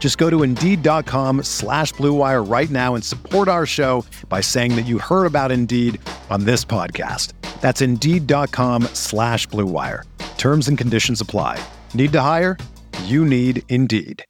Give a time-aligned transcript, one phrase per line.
[0.00, 4.86] Just go to Indeed.com slash BlueWire right now and support our show by saying that
[4.86, 6.00] you heard about Indeed
[6.30, 7.34] on this podcast.
[7.60, 10.04] That's Indeed.com slash BlueWire.
[10.38, 11.62] Terms and conditions apply.
[11.92, 12.56] Need to hire?
[13.04, 14.24] You need Indeed.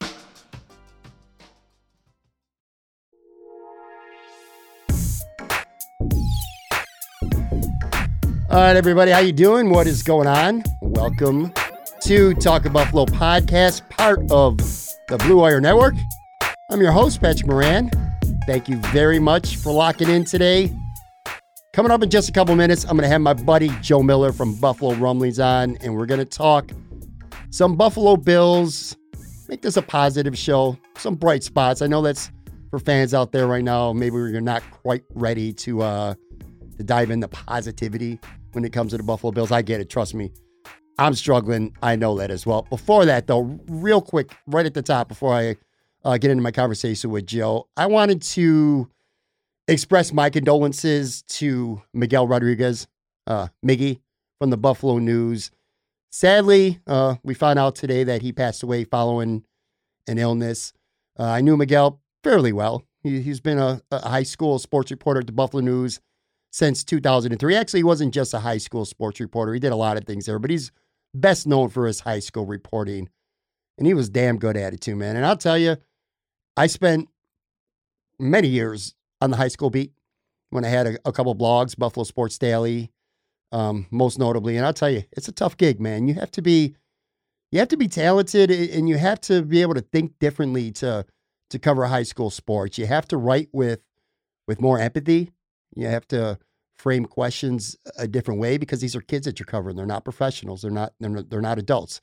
[8.50, 9.70] All right, everybody, how you doing?
[9.70, 10.64] What is going on?
[10.82, 11.52] Welcome
[12.00, 14.58] to Talk Buffalo podcast, part of
[15.10, 15.94] the Blue Wire Network.
[16.70, 17.90] I'm your host, Patrick Moran.
[18.46, 20.72] Thank you very much for locking in today.
[21.72, 24.32] Coming up in just a couple minutes, I'm going to have my buddy Joe Miller
[24.32, 26.70] from Buffalo Rumblings on, and we're going to talk
[27.50, 28.96] some Buffalo Bills.
[29.48, 31.82] Make this a positive show, some bright spots.
[31.82, 32.30] I know that's
[32.70, 33.92] for fans out there right now.
[33.92, 36.14] Maybe you're not quite ready to uh,
[36.76, 38.20] to dive into positivity
[38.52, 39.50] when it comes to the Buffalo Bills.
[39.50, 39.90] I get it.
[39.90, 40.30] Trust me.
[41.00, 41.74] I'm struggling.
[41.82, 42.66] I know that as well.
[42.68, 45.56] Before that, though, real quick, right at the top, before I
[46.04, 48.86] uh, get into my conversation with Joe, I wanted to
[49.66, 52.86] express my condolences to Miguel Rodriguez,
[53.26, 54.00] uh, Miggy
[54.38, 55.50] from the Buffalo News.
[56.10, 59.44] Sadly, uh, we found out today that he passed away following
[60.06, 60.74] an illness.
[61.18, 62.84] Uh, I knew Miguel fairly well.
[63.02, 65.98] He, has been a, a high school sports reporter at the Buffalo News
[66.50, 67.56] since 2003.
[67.56, 69.54] Actually, he wasn't just a high school sports reporter.
[69.54, 70.70] He did a lot of things there, but he's
[71.14, 73.08] best known for his high school reporting.
[73.78, 75.16] And he was damn good at it too, man.
[75.16, 75.76] And I'll tell you,
[76.56, 77.08] I spent
[78.18, 79.92] many years on the high school beat
[80.50, 82.90] when I had a, a couple blogs, Buffalo Sports Daily,
[83.52, 84.56] um, most notably.
[84.56, 86.06] And I'll tell you, it's a tough gig, man.
[86.08, 86.76] You have to be
[87.52, 91.04] you have to be talented and you have to be able to think differently to
[91.50, 92.78] to cover high school sports.
[92.78, 93.80] You have to write with
[94.46, 95.32] with more empathy
[95.74, 96.38] you have to
[96.80, 99.76] frame questions a different way because these are kids that you're covering.
[99.76, 100.62] They're not professionals.
[100.62, 102.00] They're not they're not, they're not adults,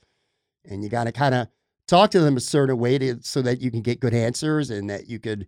[0.64, 1.48] and you got to kind of
[1.86, 4.88] talk to them a certain way to, so that you can get good answers and
[4.88, 5.46] that you could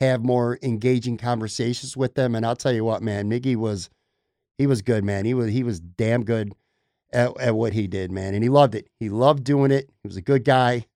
[0.00, 2.34] have more engaging conversations with them.
[2.34, 3.88] And I'll tell you what, man, Miggy was
[4.58, 5.24] he was good, man.
[5.24, 6.52] He was he was damn good
[7.12, 8.88] at, at what he did, man, and he loved it.
[8.98, 9.88] He loved doing it.
[10.02, 10.86] He was a good guy,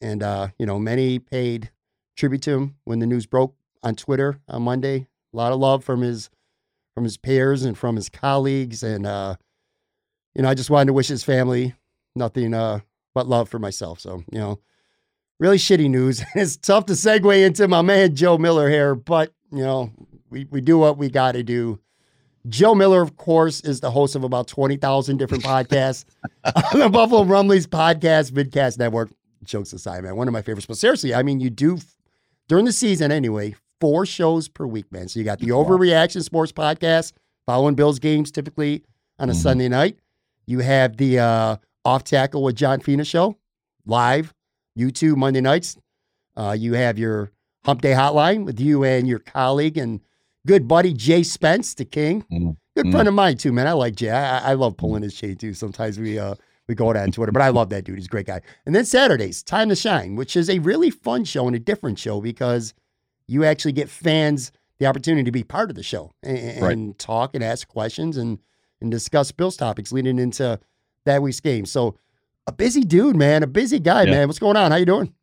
[0.00, 1.70] and uh, you know, many paid
[2.16, 5.84] tribute to him when the news broke on Twitter on Monday a lot of love
[5.84, 6.30] from his
[6.94, 9.36] from his peers and from his colleagues, and uh,
[10.34, 11.74] you know, I just wanted to wish his family
[12.14, 12.80] nothing uh,
[13.14, 14.00] but love for myself.
[14.00, 14.60] So you know,
[15.38, 16.22] really shitty news.
[16.34, 19.90] it's tough to segue into my man Joe Miller here, but you know,
[20.30, 21.80] we we do what we got to do.
[22.48, 26.04] Joe Miller, of course, is the host of about 20,000 different podcasts
[26.44, 29.10] on the Buffalo Rumblings podcast, Vidcast Network.
[29.44, 30.66] Jokes aside, man, one of my favorites.
[30.66, 31.78] But seriously, I mean, you do
[32.48, 35.08] during the season anyway, four shows per week, man.
[35.08, 37.12] So you got the Overreaction Sports Podcast,
[37.46, 38.84] following Bills games typically
[39.18, 39.40] on a mm-hmm.
[39.40, 39.98] Sunday night.
[40.46, 43.36] You have the uh, Off Tackle with John Fina show
[43.86, 44.32] live,
[44.78, 45.76] YouTube Monday nights.
[46.36, 47.30] Uh, you have your
[47.64, 50.00] Hump Day Hotline with you and your colleague and
[50.46, 52.22] good buddy Jay Spence, the King.
[52.22, 52.50] Mm-hmm.
[52.76, 53.08] Good friend mm-hmm.
[53.08, 53.66] of mine too, man.
[53.66, 54.10] I like Jay.
[54.10, 55.54] I, I love pulling his chain too.
[55.54, 56.34] Sometimes we uh,
[56.68, 57.96] we go on Twitter, but I love that dude.
[57.96, 58.40] He's a great guy.
[58.66, 61.98] And then Saturdays, Time to Shine, which is a really fun show and a different
[61.98, 62.74] show because
[63.26, 66.72] you actually get fans the opportunity to be part of the show and, right.
[66.72, 68.38] and talk and ask questions and
[68.80, 70.58] and discuss Bills topics leading into
[71.04, 71.64] that week's game.
[71.64, 71.96] So
[72.46, 74.10] a busy dude, man, a busy guy, yeah.
[74.10, 74.28] man.
[74.28, 74.70] What's going on?
[74.70, 75.14] How you doing?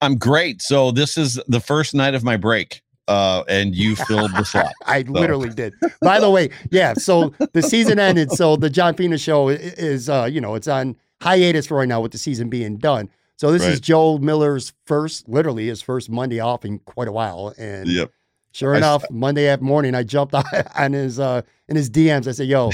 [0.00, 0.62] I'm great.
[0.62, 2.82] So this is the first night of my break.
[3.08, 4.72] Uh, and you filled the slot.
[4.86, 5.10] I so.
[5.10, 5.74] literally did.
[6.00, 6.94] By the way, yeah.
[6.94, 8.30] So the season ended.
[8.30, 12.00] So the John Fina show is, uh, you know, it's on hiatus for right now
[12.00, 13.10] with the season being done.
[13.42, 13.72] So this right.
[13.72, 17.52] is Joel Miller's first, literally his first Monday off in quite a while.
[17.58, 18.12] And yep.
[18.52, 20.32] sure enough, I, Monday after morning, I jumped
[20.76, 22.28] on his uh, in his DMs.
[22.28, 22.70] I said, "Yo,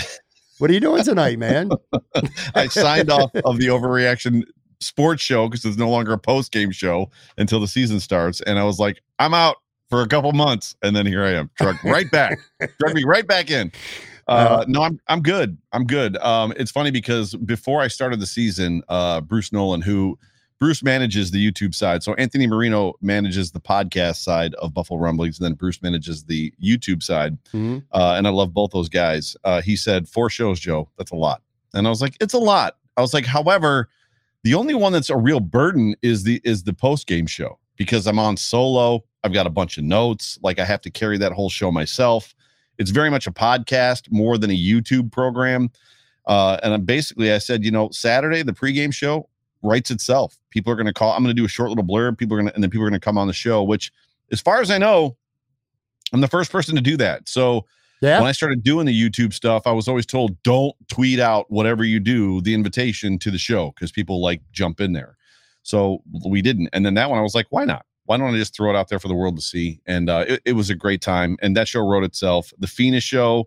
[0.58, 1.70] what are you doing tonight, man?"
[2.54, 4.42] I signed off of the overreaction
[4.78, 8.58] sports show because it's no longer a post game show until the season starts, and
[8.58, 9.56] I was like, "I'm out."
[9.88, 12.38] For a couple months, and then here I am, drug right back,
[12.78, 13.72] drug me right back in.
[14.26, 15.56] Uh, no, I'm I'm good.
[15.72, 16.18] I'm good.
[16.18, 20.18] Um, it's funny because before I started the season, uh, Bruce Nolan, who
[20.58, 25.38] Bruce manages the YouTube side, so Anthony Marino manages the podcast side of Buffalo Rumblings,
[25.38, 27.38] and then Bruce manages the YouTube side.
[27.52, 27.84] Mhm.
[27.92, 29.36] Uh, and I love both those guys.
[29.44, 30.88] Uh, he said four shows, Joe.
[30.98, 31.42] That's a lot,
[31.74, 32.76] and I was like, it's a lot.
[32.96, 33.88] I was like, however,
[34.42, 38.06] the only one that's a real burden is the is the post game show because
[38.06, 39.04] I'm on solo.
[39.22, 40.38] I've got a bunch of notes.
[40.42, 42.34] Like I have to carry that whole show myself.
[42.78, 45.70] It's very much a podcast more than a YouTube program.
[46.26, 49.28] Uh, and I'm basically, I said, you know, Saturday the pregame show
[49.62, 50.38] writes itself.
[50.50, 51.12] People are going to call.
[51.12, 52.18] I'm going to do a short little blurb.
[52.18, 53.62] People are going to, and then people are going to come on the show.
[53.62, 53.92] Which,
[54.32, 55.16] as far as I know,
[56.12, 57.28] I'm the first person to do that.
[57.28, 57.66] So
[58.00, 58.18] Yeah.
[58.18, 61.84] when I started doing the YouTube stuff, I was always told don't tweet out whatever
[61.84, 65.16] you do, the invitation to the show, because people like jump in there.
[65.62, 66.70] So we didn't.
[66.72, 67.84] And then that one, I was like, why not?
[68.06, 69.80] Why don't I just throw it out there for the world to see?
[69.84, 71.36] And uh, it, it was a great time.
[71.42, 72.54] And that show wrote itself.
[72.58, 73.46] The Fina show,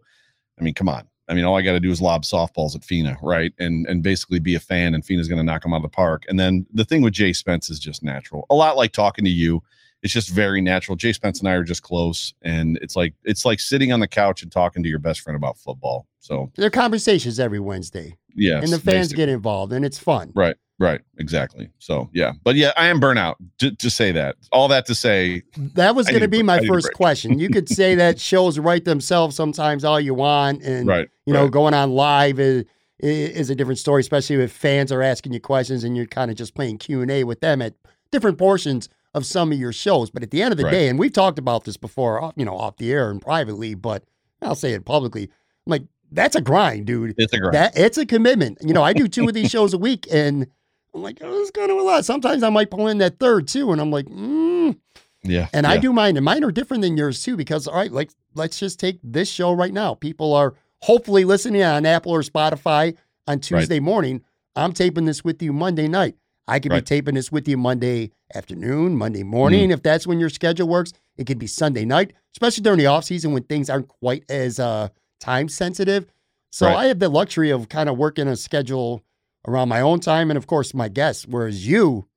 [0.59, 1.07] I mean, come on.
[1.31, 3.53] I mean, all I got to do is lob softballs at Fina, right?
[3.57, 5.89] And and basically be a fan, and Fina's going to knock them out of the
[5.89, 6.25] park.
[6.27, 8.45] And then the thing with Jay Spence is just natural.
[8.49, 9.63] A lot like talking to you
[10.03, 10.95] it's just very natural.
[10.95, 14.07] Jay Spence and I are just close, and it's like it's like sitting on the
[14.07, 16.07] couch and talking to your best friend about football.
[16.19, 20.31] So There are conversations every Wednesday, yeah, and the fans get involved, and it's fun.
[20.33, 21.69] right, right, exactly.
[21.79, 23.35] So yeah, but yeah, I am burnout.
[23.59, 25.43] To, to say that, all that to say,
[25.75, 26.39] That was going to be.
[26.39, 27.39] I my first question.
[27.39, 31.43] You could say that shows write themselves sometimes all you want, and right, you know,
[31.43, 32.65] right, going on live is,
[32.99, 36.37] is a different story, especially if fans are asking you questions and you're kind of
[36.37, 37.75] just playing Q and A with them at
[38.11, 40.09] different portions of some of your shows.
[40.09, 40.71] But at the end of the Right.
[40.71, 43.73] day, and we've talked about this before, off- you know, off the air and privately,
[43.75, 44.03] but
[44.41, 45.23] I'll say it publicly.
[45.23, 47.15] I'm like, that's a grind, dude.
[47.17, 47.53] it's a grind.
[47.53, 48.57] That it's a commitment.
[48.61, 50.47] You know, I do two of these shows a week, and
[50.93, 52.05] I'm like, oh, it's kind of a lot.
[52.05, 54.77] Sometimes I might pull in that third too, and I'm like, mm.
[55.23, 57.37] yeah, and I do mine, and mine are different than yours too.
[57.37, 59.93] Because all right, like let's just take this show right now.
[59.93, 62.97] People are hopefully listening on Apple or Spotify
[63.27, 64.23] on Tuesday morning.
[64.55, 66.15] I'm taping this with you Monday night.
[66.47, 69.73] I could be taping this with you Monday afternoon, Monday morning, Mm.
[69.73, 70.91] if that's when your schedule works.
[71.17, 74.59] It could be Sunday night, especially during the off season when things aren't quite as
[74.59, 74.89] uh,
[75.21, 76.07] time sensitive.
[76.49, 76.75] So Right.
[76.77, 79.03] I have the luxury of kind of working a schedule
[79.47, 81.25] around my own time and of course my guests.
[81.27, 82.07] Whereas you,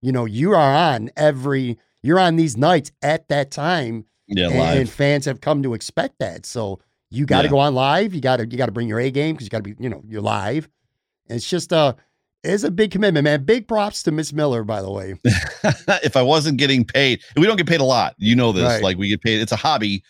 [0.00, 4.04] you know, you are on every you're on these nights at that time.
[4.26, 4.76] yeah, and, live.
[4.80, 6.46] and fans have come to expect that.
[6.46, 6.80] So
[7.10, 7.50] you gotta Yeah.
[7.50, 8.14] go on live.
[8.14, 10.22] You gotta you gotta bring your A game because you gotta be, you know, you're
[10.22, 10.68] live.
[11.28, 11.94] And it's just uh
[12.44, 13.44] it's a big commitment, man.
[13.44, 15.14] Big props to Miss Miller, by the way.
[16.02, 18.16] if I wasn't getting paid, we don't get paid a lot.
[18.18, 18.64] You know this.
[18.64, 18.82] Right.
[18.82, 19.40] Like we get paid.
[19.40, 20.02] It's a hobby,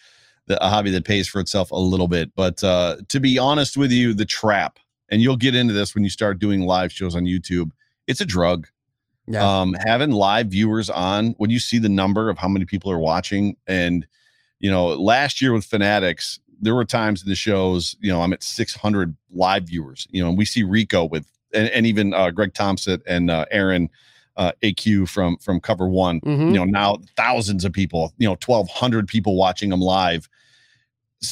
[0.49, 2.35] a hobby that pays for itself a little bit.
[2.35, 4.79] But uh, to be honest with you, the trap,
[5.13, 7.71] and you'll get into this when you start doing live shows on YouTube.
[8.09, 8.67] It's a drug.
[9.29, 9.61] Yeah.
[9.61, 12.99] Um, having live viewers on when you see the number of how many people are
[12.99, 14.05] watching, and
[14.59, 18.33] you know, last year with Fanatics, there were times in the shows, you know, I'm
[18.33, 20.07] at 600 live viewers.
[20.11, 23.45] You know, and we see Rico with, and, and even uh, Greg Thompson and uh,
[23.53, 23.91] Aaron
[24.37, 26.49] uh, AQ from from Cover One Mhm.
[26.49, 30.27] you know now thousands of people you know 1200 people watching them live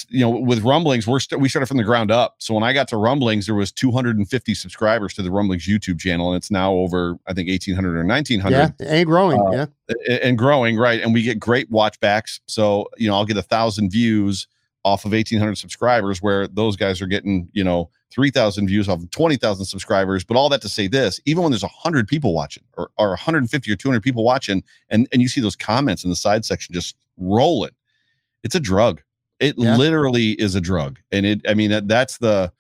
[0.09, 2.73] you know with rumblings we're st- we started from the ground up so when i
[2.73, 6.73] got to rumblings there was 250 subscribers to the rumblings youtube channel and it's now
[6.73, 9.41] over i think 1800 or 1900 yeah, and growing.
[9.41, 10.17] uh, yeah.
[10.23, 13.91] and growing right and we get great watchbacks so you know i'll get a thousand
[13.91, 14.47] views
[14.85, 19.11] off of 1800 subscribers where those guys are getting you know 3000 views off of
[19.11, 22.91] 20000 subscribers but all that to say this even when there's 100 people watching or,
[22.97, 26.45] or 150 or 200 people watching and and you see those comments in the side
[26.45, 27.71] section just rolling
[28.43, 29.03] it's a drug
[29.41, 29.77] it Yeah.
[29.77, 32.53] literally is a drug and it i mean that, that's the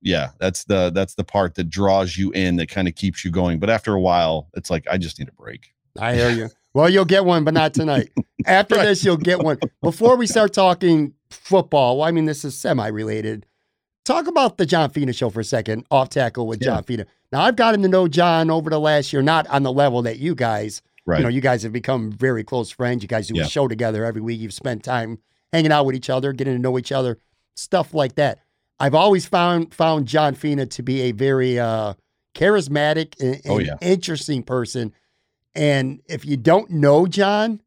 [0.00, 3.30] yeah that's the that's the part that draws you in that kind of keeps you
[3.30, 6.48] going but after a while it's like i just need a break I hear you.
[6.74, 8.10] Well, you'll get one, but not tonight.
[8.46, 8.84] After Right.
[8.84, 9.58] this, you'll get one.
[9.82, 13.46] Before we start talking football, well, I mean, this is semi related.
[14.04, 16.66] Talk about the John Fina show for a second, off tackle with Yeah.
[16.74, 17.06] John Fina.
[17.32, 20.18] Now, I've gotten to know John over the last year, not on the level that
[20.20, 23.02] you guys, right you know, you guys have become very close friends.
[23.02, 23.46] You guys do Yeah.
[23.46, 24.38] a show together every week.
[24.38, 25.18] You've spent time
[25.52, 27.18] hanging out with each other, getting to know each other,
[27.56, 28.38] stuff like that.
[28.80, 31.94] I've always found found John Fina to be a very uh,
[32.34, 33.74] charismatic and, Oh, yeah.
[33.80, 34.92] interesting person.
[35.54, 37.60] And if you don't know John,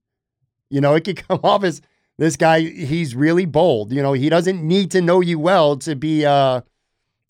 [0.70, 1.82] you know, it could come off as
[2.18, 3.92] this guy, he's really bold.
[3.92, 6.62] You know, he doesn't need to know you well to be uh,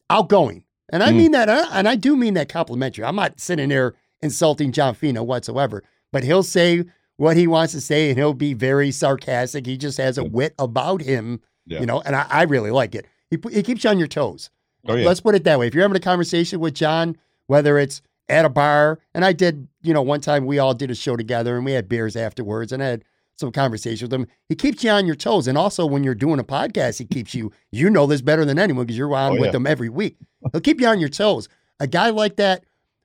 [0.10, 0.64] outgoing.
[0.92, 1.16] And I Mm.
[1.18, 3.06] mean that, uh, and I do mean that complimentary.
[3.06, 6.84] I'm not sitting there insulting John Fina whatsoever, but he'll say
[7.22, 9.68] what he wants to say and he'll be very sarcastic.
[9.68, 11.80] He just has a wit about him, Yeah.
[11.82, 13.06] you know, and I, I really like it.
[13.30, 14.50] He, he keeps you on your toes.
[14.88, 15.68] oh yeah Let's put it that way.
[15.68, 19.68] If you're having a conversation with John, whether it's at a bar, and I did,
[19.84, 22.72] you know, one time we all did a show together and we had beers afterwards,
[22.72, 23.04] and I had
[23.38, 24.26] some conversation with him.
[24.50, 25.48] He keeps you on your toes.
[25.48, 28.58] And also when you're doing a podcast, he keeps you, you know this better than
[28.58, 29.58] anyone because you're on Oh, with yeah.
[29.58, 30.18] him every week.
[30.52, 31.48] He'll keep you on your toes.
[31.80, 32.64] A guy like that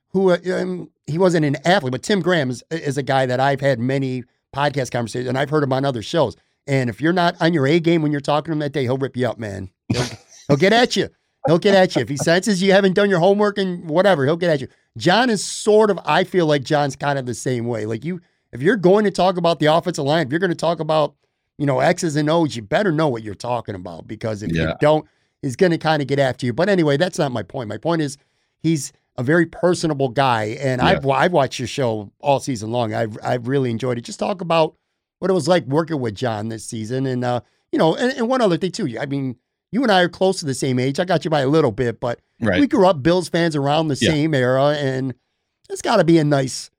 [0.09, 3.39] who uh, um, he wasn't an athlete, but Tim Graham is, is a guy that
[3.39, 4.23] I've had many
[4.55, 6.35] podcast conversations and I've heard him on other shows.
[6.65, 8.83] And if you're not on your A game when you're talking to him that day,
[8.83, 9.69] he'll rip you up, man.
[9.87, 10.03] He'll,
[10.47, 11.09] he'll get at you.
[11.45, 12.01] He'll get at you.
[12.01, 14.67] If he senses you haven't done your homework and whatever, he'll get at you.
[14.97, 17.85] John is sort of, I feel like John's kind of the same way.
[17.85, 18.19] Like you,
[18.51, 21.15] if you're going to talk about the offensive line, if you're going to talk about,
[21.57, 24.73] you know, X's and O's, you better know what you're talking about because if you
[24.81, 25.07] don't,
[25.41, 26.53] he's going to kind of get after you.
[26.53, 27.69] But anyway, that's not my point.
[27.69, 28.17] My point is
[28.59, 30.87] he's a very personable guy, and Yeah.
[30.87, 32.93] I've I've watched your show all season long.
[32.93, 34.01] I've I've really enjoyed it.
[34.01, 34.75] Just talk about
[35.19, 38.27] what it was like working with John this season, and uh, you know, and, and
[38.29, 38.95] one other thing too.
[38.99, 39.35] I mean,
[39.71, 40.99] you and I are close to the same age.
[40.99, 42.59] I got you by a little bit, but Right.
[42.59, 44.11] we grew up Bills fans around the Yeah.
[44.11, 45.13] same era, and
[45.69, 46.69] it's got to be a nice,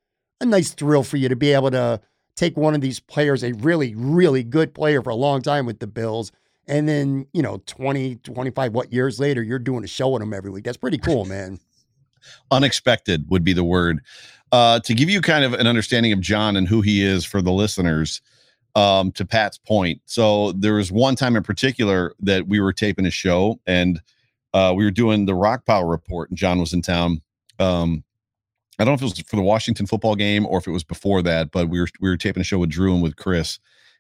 [0.41, 2.01] a nice thrill for you to be able to
[2.37, 5.81] take one of these players, a really, really good player for a long time with
[5.81, 6.31] the Bills,
[6.69, 10.33] and then you know, 20, 25, what years later, you're doing a show with him
[10.33, 10.63] every week.
[10.63, 11.59] That's pretty cool, man.
[12.51, 14.01] Unexpected would be the word.
[14.51, 17.43] Uh, to give you kind of an understanding of John and who he is for
[17.43, 18.23] the listeners,
[18.75, 20.01] um, to Pat's point.
[20.07, 24.01] So there was one time in particular that we were taping a show and
[24.55, 27.21] uh, we were doing the Rock Power report, and John was in town.
[27.59, 28.05] Um,
[28.79, 30.85] I don't know if it was for the Washington football game or if it was
[30.85, 33.59] before that, but we were we were taping a show with Drew and with Chris,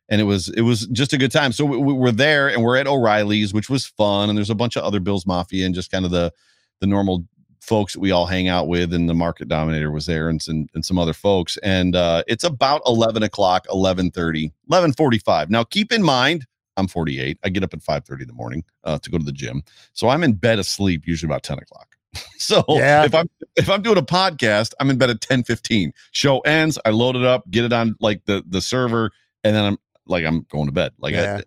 [0.08, 1.52] and it was it was just a good time.
[1.52, 4.54] So we, we were there and we're at O'Reilly's, which was fun, and there's a
[4.54, 6.32] bunch of other Bills Mafia and just kind of the
[6.80, 7.24] the normal
[7.68, 10.66] folks that we all hang out with and the market dominator was there and some
[10.74, 15.62] and some other folks and uh it's about 11 o'clock 11 30 11 45 now
[15.62, 16.46] keep in mind
[16.78, 19.24] i'm 48 i get up at 5 30 in the morning uh, to go to
[19.24, 21.96] the gym so i'm in bed asleep usually about 10 o'clock.
[22.38, 23.04] So Yeah.
[23.04, 26.78] if i'm if i'm doing a podcast i'm in bed at 10 15 show ends
[26.86, 29.10] i load it up get it on like the the server
[29.44, 30.92] and then i'm like i'm going to bed.
[30.98, 31.40] Like Yeah.
[31.40, 31.42] I,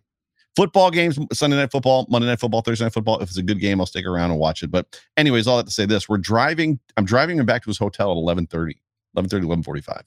[0.55, 3.19] football games sunday night football monday night football thursday night football.
[3.19, 4.71] If it's a good game i'll stick around and watch it.
[4.71, 7.77] But anyways all that to say this we're driving i'm driving him back to his
[7.77, 8.73] hotel at 11.30
[9.15, 10.01] 11.30 11.45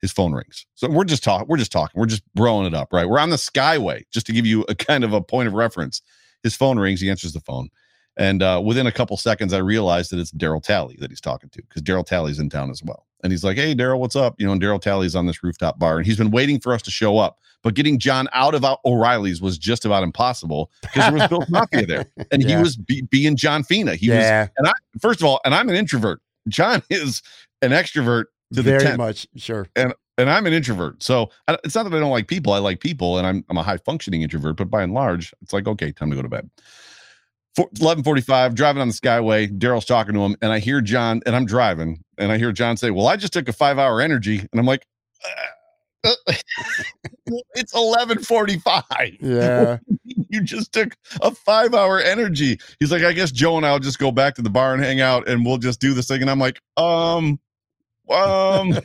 [0.00, 0.66] his phone rings.
[0.74, 1.98] So we're just talking we're just talking.
[1.98, 3.08] We're just blowing it up right?
[3.08, 6.02] We're on the skyway just to give you a kind of a point of reference.
[6.42, 7.70] His phone rings he answers the phone.
[8.18, 11.50] And uh, within a couple seconds i realized that it's Darryl Talley that he's talking
[11.50, 14.34] to because Darryl Talley's in town as well and he's like hey Darryl what's up
[14.38, 16.82] you know and Darryl Talley's on this rooftop bar and he's been waiting for us
[16.82, 21.12] to show up but getting john out of o'reilly's was just about impossible because there
[21.12, 24.68] was bill's mafia there and he was be- being john fina he was yeah, and
[24.68, 26.20] I first of all, and I'm an introvert.
[26.48, 27.22] John is
[27.62, 29.26] an extrovert to the very much.
[29.36, 29.66] Sure.
[29.76, 31.02] and I'm an introvert.
[31.02, 32.52] So I, it's not that I don't like people.
[32.52, 34.56] I like people, and I'm I'm a high functioning introvert.
[34.56, 36.48] But by and large, it's like okay, time to go to bed.
[37.80, 39.56] Eleven forty five, driving on the Skyway.
[39.58, 42.76] Darryl's talking to him, and I hear John, and I'm driving, and I hear John
[42.76, 44.86] say, "Well, I just took a five hour energy," and I'm like.
[45.24, 45.28] "Uh,
[46.28, 46.34] uh,
[47.54, 49.78] it's 11:45 Yeah.
[50.28, 52.58] you just took a five hour energy.
[52.80, 55.00] He's like, I guess Joe and I'll just go back to the bar and hang
[55.00, 56.20] out and we'll just do this thing.
[56.20, 57.40] And I'm like, um,
[58.10, 58.78] um,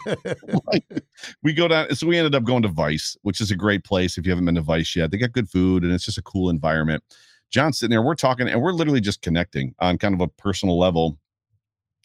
[1.44, 1.94] we go down.
[1.96, 4.46] So we ended up going to Vice, which is a great place if you haven't
[4.46, 5.12] been to Vice yet.
[5.12, 7.04] They got good food and it's just a cool environment.
[7.51, 10.79] John's sitting there, we're talking and we're literally just connecting on kind of a personal
[10.79, 11.17] level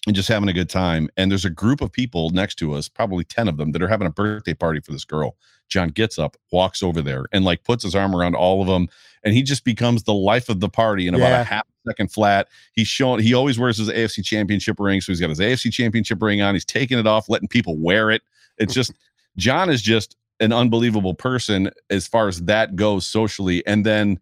[0.07, 1.09] and just having a good time.
[1.17, 3.89] And there's a group of people next to us, probably 10 of them, that are
[3.89, 5.37] having a birthday party for this girl.
[5.69, 8.89] John gets up, walks over there, and like puts his arm around all of them,
[9.25, 11.41] and he just becomes the life of the party in about Yeah.
[11.41, 12.47] a half second flat.
[12.73, 16.23] He's showing he always wears his AFC championship ring, so he's got his AFC championship
[16.23, 16.55] ring on.
[16.55, 18.23] He's taking it off, letting people wear it.
[18.59, 18.93] It's just
[19.37, 23.67] John is just an unbelievable person as far as that goes socially.
[23.67, 24.21] And then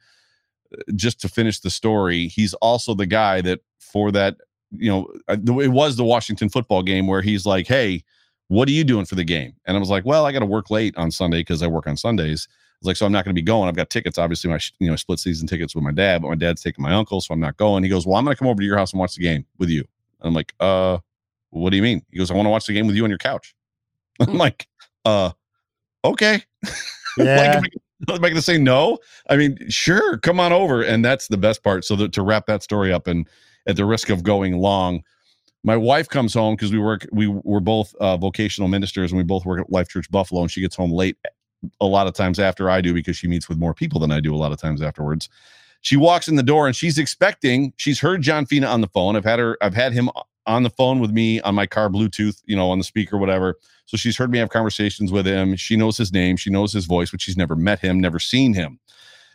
[0.94, 4.36] just to finish the story, he's also the guy that for that,
[4.70, 8.02] you know, uh, it was the Washington football game where he's like, "Hey,
[8.48, 10.46] what are you doing for the game?" And I was like, "Well, I got to
[10.46, 13.24] work late on Sunday because I work on Sundays." I was like, "So I'm not
[13.24, 13.68] going to be going.
[13.68, 16.34] I've got tickets, obviously, my you know split season tickets with my dad, but my
[16.34, 18.48] dad's taking my uncle, so I'm not going." He goes, "Well, I'm going to come
[18.48, 19.84] over to your house and watch the game with you."
[20.20, 20.98] And I'm like, "Uh,
[21.50, 23.10] what do you mean?" He goes, "I want to watch the game with you on
[23.10, 23.54] your couch."
[24.20, 24.66] I'm like,
[25.04, 25.30] "Uh,
[26.04, 26.42] okay."
[27.16, 27.60] Yeah.
[27.62, 27.72] like,
[28.08, 28.98] am I, going to say no?
[29.28, 30.82] I mean, sure, come on over.
[30.82, 31.84] And that's the best part.
[31.84, 33.28] So that, to wrap that story up, and
[33.66, 35.02] at the risk of going long,
[35.62, 37.06] my wife comes home because we work.
[37.12, 40.42] We were both uh, vocational ministers, and we both work at Life Church Buffalo.
[40.42, 41.16] And she gets home late
[41.80, 44.20] a lot of times after I do because she meets with more people than I
[44.20, 45.28] do a lot of times afterwards.
[45.80, 47.72] She walks in the door and she's expecting.
[47.76, 49.16] She's heard John Fina on the phone.
[49.16, 49.56] I've had her.
[49.60, 50.10] I've had him
[50.46, 53.56] on the phone with me on my car Bluetooth, you know, on the speaker, whatever.
[53.86, 55.56] So she's heard me have conversations with him.
[55.56, 56.36] She knows his name.
[56.36, 58.78] She knows his voice, but she's never met him, never seen him.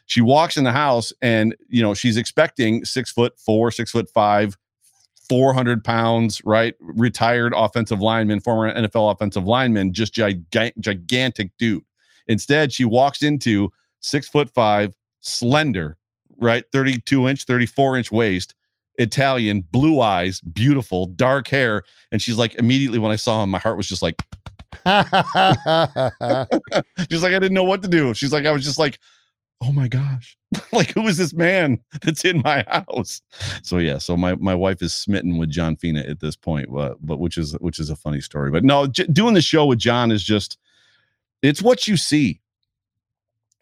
[0.05, 4.09] She walks in the house and, you know, she's expecting six foot four, six foot
[4.09, 4.57] five,
[5.29, 6.73] 400 pounds, right?
[6.79, 11.83] Retired offensive lineman, former NFL offensive lineman, just giga- gigantic dude.
[12.27, 15.97] Instead, she walks into six foot five, slender,
[16.37, 16.63] right?
[16.71, 18.55] 32 inch, 34 inch waist,
[18.99, 21.83] Italian, blue eyes, beautiful, dark hair.
[22.11, 24.21] And she's like, immediately when I saw him, my heart was just like,
[27.09, 28.13] she's like, I didn't know what to do.
[28.13, 28.99] She's like, I was just like,
[29.61, 30.37] oh my gosh,
[30.71, 33.21] like who is this man that's in my house?
[33.63, 36.97] So yeah, so my my wife is smitten with John Fina at this point, but
[37.05, 38.51] but which is which is a funny story.
[38.51, 40.57] But no, j- doing the show with John is just
[41.41, 42.41] it's what you see.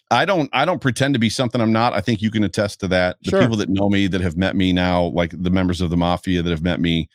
[0.10, 1.94] I don't I don't pretend to be something I'm not.
[1.94, 3.18] I think you can attest to that.
[3.24, 3.42] The Sure.
[3.42, 6.42] people that know me that have met me now, like the members of the mafia
[6.42, 7.10] that have met me,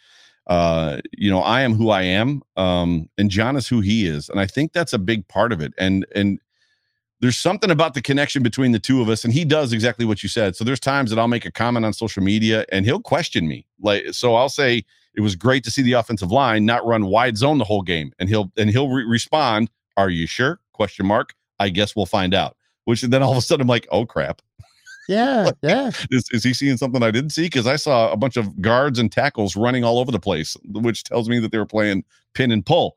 [0.47, 2.43] uh, you know, I am who I am.
[2.57, 4.29] Um, and John is who he is.
[4.29, 5.73] And I think that's a big part of it.
[5.79, 6.39] And and
[7.21, 10.23] there's something about the connection between the two of us, and he does exactly what
[10.25, 10.57] you said.
[10.57, 13.65] So there's times that I'll make a comment on social media and he'll question me.
[13.81, 14.85] Like so I'll say
[15.15, 18.13] it was great to see the offensive line not run wide zone the whole game.
[18.19, 20.61] And he'll and he'll re- respond, Are you sure?
[20.73, 21.35] Question mark.
[21.59, 22.57] I guess we'll find out.
[22.85, 24.43] Which then all of a sudden I'm like, oh crap.
[25.09, 25.91] yeah, yeah.
[26.11, 27.45] Is, is he seeing something I didn't see?
[27.45, 31.05] Because I saw a bunch of guards and tackles running all over the place, which
[31.05, 32.97] tells me that they were playing pin and pull.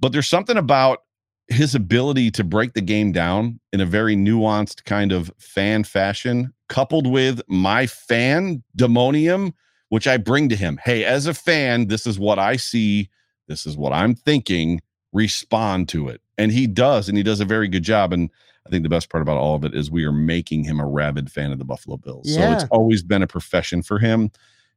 [0.00, 1.00] But there's something about
[1.48, 6.52] his ability to break the game down in a very nuanced kind of fan fashion,
[6.68, 9.52] coupled with my fan demonium,
[9.88, 10.78] which I bring to him.
[10.84, 13.10] Hey, as a fan, this is what I see.
[13.48, 14.80] This is what I'm thinking.
[15.12, 16.20] Respond to it.
[16.40, 18.12] And he does, and he does a very good job.
[18.12, 18.30] And
[18.66, 20.86] I think the best part about all of it is we are making him a
[20.86, 22.32] rabid fan of the Buffalo Bills.
[22.34, 24.30] So it's always been a profession for him.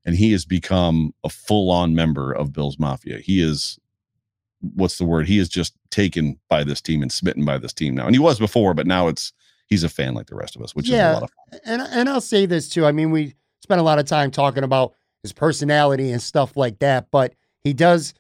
[0.06, 3.20] And he has become a full on member of Bills Mafia.
[3.20, 3.80] He is,
[4.60, 5.28] what's the word?
[5.28, 8.06] He is just taken by this team and smitten by this team now.
[8.06, 9.32] And he was before, but now it's,
[9.68, 11.14] he's a fan like the rest of us, which is Yeah.
[11.14, 11.60] a lot of fun.
[11.66, 12.86] and and I'll say this too.
[12.86, 16.80] I mean, we spent a lot of time talking about his personality and stuff like
[16.80, 18.14] that, but he does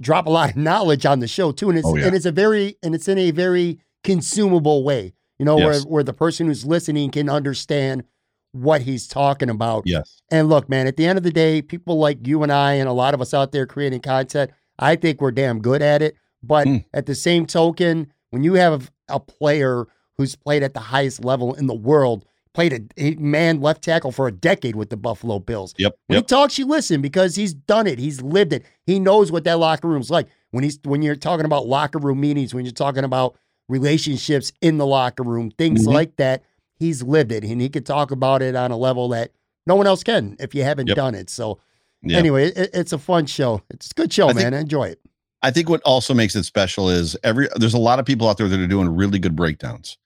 [0.00, 2.06] drop a lot of knowledge on the show too, and it's Oh, yeah.
[2.06, 5.14] and it's a very and it's in a very consumable way.
[5.38, 5.84] You know, Yes.
[5.84, 8.04] where where the person who's listening can understand
[8.52, 9.82] what he's talking about.
[9.86, 10.22] Yes.
[10.30, 12.88] And look, man, at the end of the day, people like you and I and
[12.88, 16.16] a lot of us out there creating content, I think we're damn good at it.
[16.42, 16.84] But Mm.
[16.94, 21.52] at the same token, when you have a player who's played at the highest level
[21.54, 22.24] in the world,
[22.56, 25.74] played a, a man left tackle for a decade with the Buffalo Bills.
[25.76, 25.94] Yep.
[26.06, 27.98] When he talks, you listen because he's done it.
[27.98, 28.64] He's lived it.
[28.86, 30.26] He knows what that locker room's like.
[30.52, 33.36] When he's when you're talking about locker room meetings, when you're talking about
[33.68, 35.92] relationships in the locker room, things Mhm.
[35.92, 36.42] like that,
[36.78, 39.32] he's lived it and he can talk about it on a level that
[39.66, 40.96] no one else can if you haven't Yep.
[40.96, 41.28] done it.
[41.28, 41.58] So
[42.02, 42.16] Yeah.
[42.16, 43.60] anyway, it, it's a fun show.
[43.68, 44.54] It's a good show, I think- man.
[44.54, 45.00] Enjoy it.
[45.42, 48.38] I think what also makes it special is every there's a lot of people out
[48.38, 49.98] there that are doing really good breakdowns.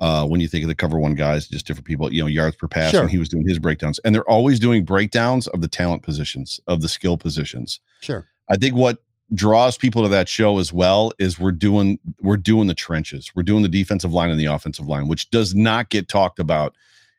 [0.00, 2.56] Uh, when you think of the cover one guys, just different people, you know, yards
[2.56, 3.02] per pass, Sure.
[3.02, 6.58] and he was doing his breakdowns, and they're always doing breakdowns of the talent positions,
[6.66, 7.80] of the skill positions.
[8.00, 8.26] Sure.
[8.48, 8.98] I think what
[9.34, 13.30] draws people to that show as well is we're doing we're doing the trenches.
[13.34, 16.74] We're doing the defensive line and the offensive line, which does not get talked about.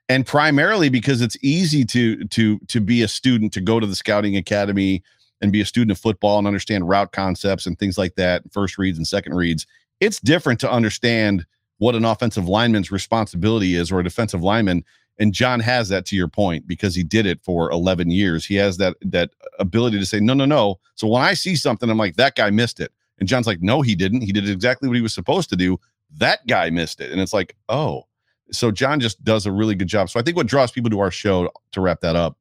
[0.09, 3.95] And primarily because it's easy to to to be a student to go to the
[3.95, 5.03] scouting academy
[5.39, 8.77] and be a student of football and understand route concepts and things like that, first
[8.77, 9.65] reads and second reads.
[9.99, 11.45] It's different to understand
[11.81, 14.85] what an offensive lineman's responsibility is or a defensive lineman
[15.17, 18.45] and John has that to your point because he did it for 11 years.
[18.45, 20.79] He has that that ability to say no no no.
[20.93, 22.91] So when I see something I'm like that guy missed it.
[23.19, 24.21] And John's like no he didn't.
[24.21, 25.79] He did exactly what he was supposed to do.
[26.17, 27.11] That guy missed it.
[27.11, 28.03] And it's like, "Oh."
[28.51, 30.09] So John just does a really good job.
[30.09, 32.37] So I think what draws people to our show to wrap that up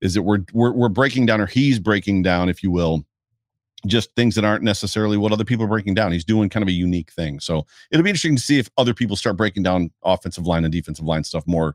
[0.00, 3.04] is that we're we're we're breaking down or he's breaking down if you will
[3.86, 6.12] just things that aren't necessarily what other people are breaking down.
[6.12, 7.40] He's doing kind of a unique thing.
[7.40, 10.72] So it'll be interesting to see if other people start breaking down offensive line and
[10.72, 11.74] defensive line stuff more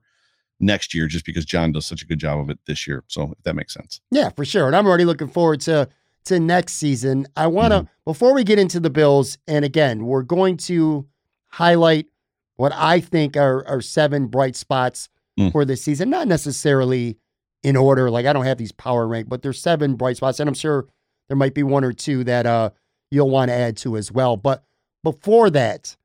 [0.60, 3.04] next year, just because John does such a good job of it this year.
[3.08, 4.00] So if that makes sense.
[4.12, 4.68] Yeah, for sure.
[4.68, 5.90] And I'm already looking forward to
[6.26, 7.26] to next season.
[7.38, 11.08] I want to before we get into the Bills, and again, we're going to
[11.50, 12.08] highlight
[12.56, 15.52] what I think are are seven bright spots Mm.
[15.52, 16.10] for this season.
[16.10, 17.16] Not necessarily
[17.62, 18.10] in order.
[18.10, 20.88] Like I don't have these power rank, but there's seven bright spots, and I'm sure
[21.28, 22.70] there might be one or two that uh
[23.12, 24.38] you'll want to add to as well.
[24.38, 24.64] But
[25.04, 25.96] before that,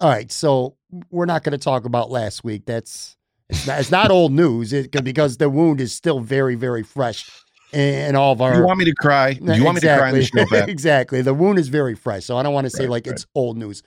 [0.00, 0.30] all right.
[0.30, 0.76] So
[1.10, 2.64] we're not going to talk about last week.
[2.66, 3.16] That's
[3.48, 7.28] it's not, it's not old news it, because the wound is still very very fresh
[7.72, 9.30] in all of our you want me to cry?
[9.30, 10.68] You want me to cry on the show back?
[10.68, 11.22] exactly.
[11.22, 13.12] The wound is very fresh, so I don't want to say Right, like right.
[13.14, 13.82] it's old news.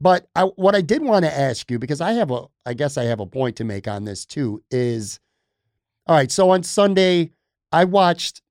[0.00, 2.98] But I, what I did want to ask you, because I have a, I guess
[2.98, 5.20] I have a point to make on this too, is
[6.06, 6.30] all right.
[6.30, 7.32] So on Sunday,
[7.70, 8.41] I watched.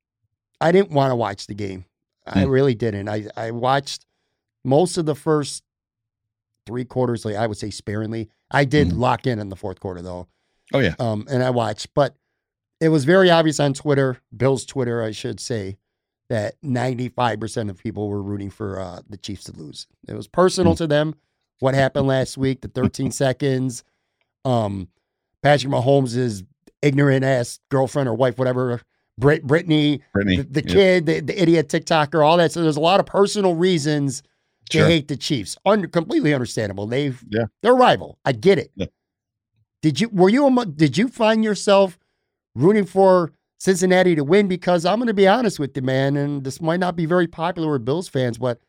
[0.61, 1.85] I didn't want to watch the game.
[2.25, 2.49] I Hmm.
[2.49, 3.09] really didn't.
[3.09, 4.05] I I watched
[4.63, 5.63] most of the first
[6.65, 7.25] three quarters.
[7.25, 8.29] Like I would say sparingly.
[8.51, 8.97] I did Mhm.
[8.99, 10.27] lock in in the fourth quarter though
[10.73, 10.95] Oh yeah.
[10.99, 11.93] um, and I watched.
[11.93, 12.15] But
[12.79, 15.77] it was very obvious on Twitter, Bill's Twitter, I should say,
[16.29, 19.87] that 95% of people were rooting for uh, the Chiefs to lose.
[20.07, 21.15] It was personal to them.
[21.59, 23.83] what happened last week, the 13 seconds.
[24.45, 24.87] Um,
[25.43, 26.43] Patrick Mahomes'
[26.81, 28.81] ignorant ass girlfriend or wife, whatever,
[29.21, 30.73] Brit- Brittany, Brittany, the, the yeah.
[30.73, 32.51] kid, the, the idiot TikToker, all that.
[32.51, 34.21] So there's a lot of personal reasons
[34.71, 34.87] to Sure.
[34.87, 35.57] hate the Chiefs.
[35.65, 36.87] Under, completely understandable.
[36.87, 37.45] They've Yeah.
[37.61, 38.17] they're a rival.
[38.25, 38.71] I get it.
[38.75, 38.87] Yeah.
[39.81, 41.97] Did you were you amo- did you find yourself
[42.55, 44.47] rooting for Cincinnati to win?
[44.47, 47.27] Because I'm going to be honest with you, man, and this might not be very
[47.27, 48.59] popular with Bills fans, but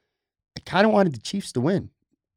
[0.57, 1.91] I kind of wanted the Chiefs to win.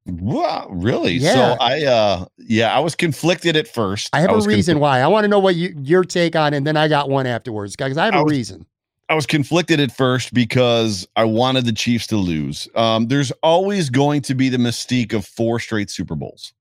[0.08, 1.13] Wow, really?
[1.13, 1.34] Yeah.
[1.34, 4.10] So I uh yeah, I was conflicted at first.
[4.13, 5.00] I have a reason why.
[5.00, 7.26] I want to know what you, your take on, it, and then I got one
[7.26, 8.65] afterwards because I have a I was- reason.
[9.08, 12.68] I was conflicted at first because I wanted the Chiefs to lose.
[12.74, 16.54] Um, there's always going to be the mystique of four straight Super Bowls,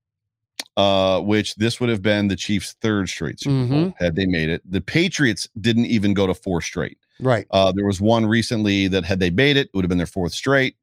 [0.77, 3.93] uh, which this would have been the Chiefs' third straight Super Bowl Mhm.
[3.97, 4.61] had they made it.
[4.69, 6.99] The Patriots didn't even go to four straight.
[7.19, 7.47] Right.
[7.49, 10.05] Uh, there was one recently that had they made it, it would have been their
[10.05, 10.75] fourth straight.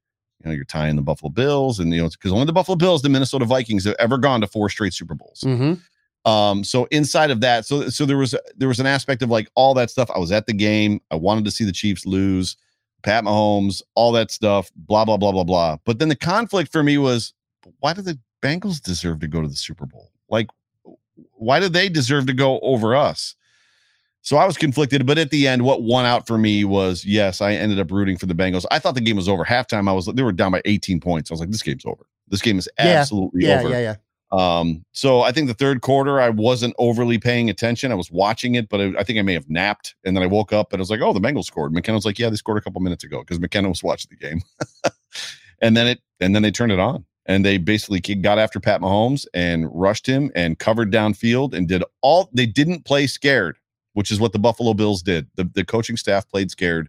[0.42, 3.02] You know, you're tying the Buffalo Bills, and you know, because only the Buffalo Bills,
[3.02, 5.42] the Minnesota Vikings, have ever gone to four straight Super Bowls.
[5.42, 5.74] hmm
[6.24, 9.50] Um, so inside of that, so so there was there was an aspect of like
[9.55, 10.11] all that stuff.
[10.14, 11.00] I was at the game.
[11.11, 12.57] I wanted to see the Chiefs lose,
[13.02, 15.76] Pat Mahomes, all that stuff, blah blah blah blah blah.
[15.85, 17.33] But then the conflict for me was,
[17.81, 20.11] why do the Bengals deserve to go to the Super Bowl?
[20.28, 20.48] Like,
[21.33, 23.35] why do they deserve to go over us?
[24.22, 27.40] So I was conflicted, but at the end, what won out for me was yes,
[27.40, 28.64] I ended up rooting for the Bengals.
[28.70, 29.88] I thought the game was over halftime.
[29.88, 31.30] I was they were down by 18 points.
[31.30, 32.04] I was like, this game's over.
[32.28, 33.68] This game is absolutely Yeah, over.
[33.70, 33.80] yeah, yeah.
[33.80, 33.96] Yeah.
[34.32, 37.92] Um, so I think the third quarter, I wasn't overly paying attention.
[37.92, 39.94] I was watching it, but I, I think I may have napped.
[40.04, 41.72] And then I woke up and I was like, oh, the Bengals scored.
[41.72, 44.16] McKenna was like, yeah, they scored a couple minutes ago because McKenna was watching the
[44.16, 44.40] game.
[45.61, 48.80] and then it, and then they turned it on and they basically got after Pat
[48.80, 53.58] Mahomes and rushed him and covered downfield and did all, they didn't play scared,
[53.94, 55.26] which is what the Buffalo Bills did.
[55.37, 56.88] The, the coaching staff played scared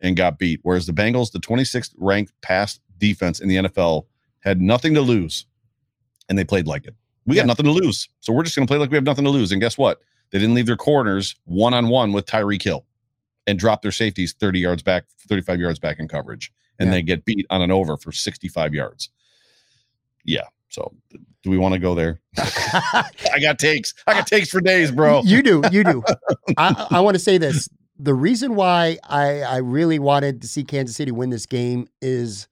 [0.00, 0.60] and got beat.
[0.62, 4.06] Whereas the Bengals, the 26th ranked pass defense in the NFL,
[4.40, 5.46] had nothing to lose
[6.28, 6.94] and they played like it.
[7.26, 8.08] We got nothing to lose.
[8.20, 9.52] So we're just going to play like we have nothing to lose.
[9.52, 10.00] And guess what?
[10.30, 12.86] They didn't leave their corners one on one with Tyreek Hill
[13.46, 16.52] and drop their safeties 30 yards back, 35 yards back in coverage.
[16.78, 16.92] And Yeah.
[16.94, 19.10] they get beat on an over for 65 yards.
[20.24, 20.44] Yeah.
[20.70, 20.94] So
[21.42, 22.20] do we want to go there?
[22.38, 23.92] I got takes.
[24.06, 25.22] I got takes for days, bro.
[25.24, 26.02] You do, you do.
[26.56, 27.68] I, I want to say this.
[27.98, 32.48] The reason why I, I really wanted to see Kansas City win this game is,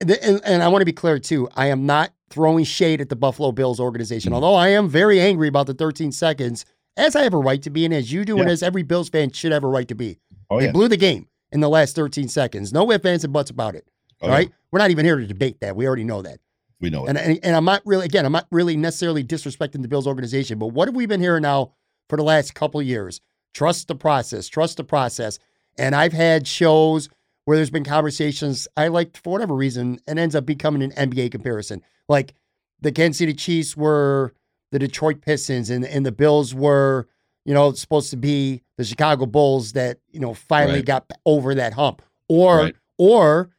[0.00, 1.48] and, and, I want to be clear too.
[1.54, 4.34] I am not throwing shade at the Buffalo Bills organization, Mhm.
[4.34, 7.70] although I am very angry about the 13 seconds, as I have a right to
[7.70, 9.94] be, and as you do, and as every Bills fan should have a right to
[9.94, 10.18] be.
[10.50, 10.72] Oh, they yeah.
[10.72, 12.72] blew the game in the last 13 seconds.
[12.72, 13.86] No ifs, ands, and buts about it.
[14.20, 14.34] Oh, all yeah.
[14.36, 15.76] right, we're not even here to debate that.
[15.76, 16.40] We already know that.
[16.84, 17.08] We know it.
[17.10, 20.58] And, and and I'm not really again, I'm not really necessarily disrespecting the Bills organization,
[20.58, 21.72] but what have we been hearing now
[22.08, 23.20] for the last couple of years?
[23.54, 25.38] Trust the process, trust the process.
[25.76, 27.08] And I've had shows
[27.46, 31.30] where there's been conversations I like for whatever reason, and ends up becoming an NBA
[31.32, 31.82] comparison.
[32.08, 32.34] Like
[32.80, 34.32] the Kansas City Chiefs were
[34.72, 37.06] the Detroit Pistons, and and the Bills were,
[37.44, 40.84] you know, supposed to be the Chicago Bulls that you know finally Right.
[40.86, 42.74] got over that hump, or Right.
[42.98, 43.50] or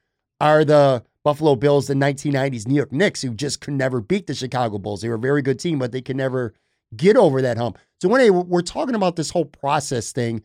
[0.42, 4.36] are the Buffalo Bills the 1990s New York Knicks who just could never beat the
[4.36, 5.02] Chicago Bulls.
[5.02, 6.54] They were a very good team, but they could never
[6.96, 7.80] get over that hump.
[8.00, 10.44] So when they, we're talking about this whole process thing,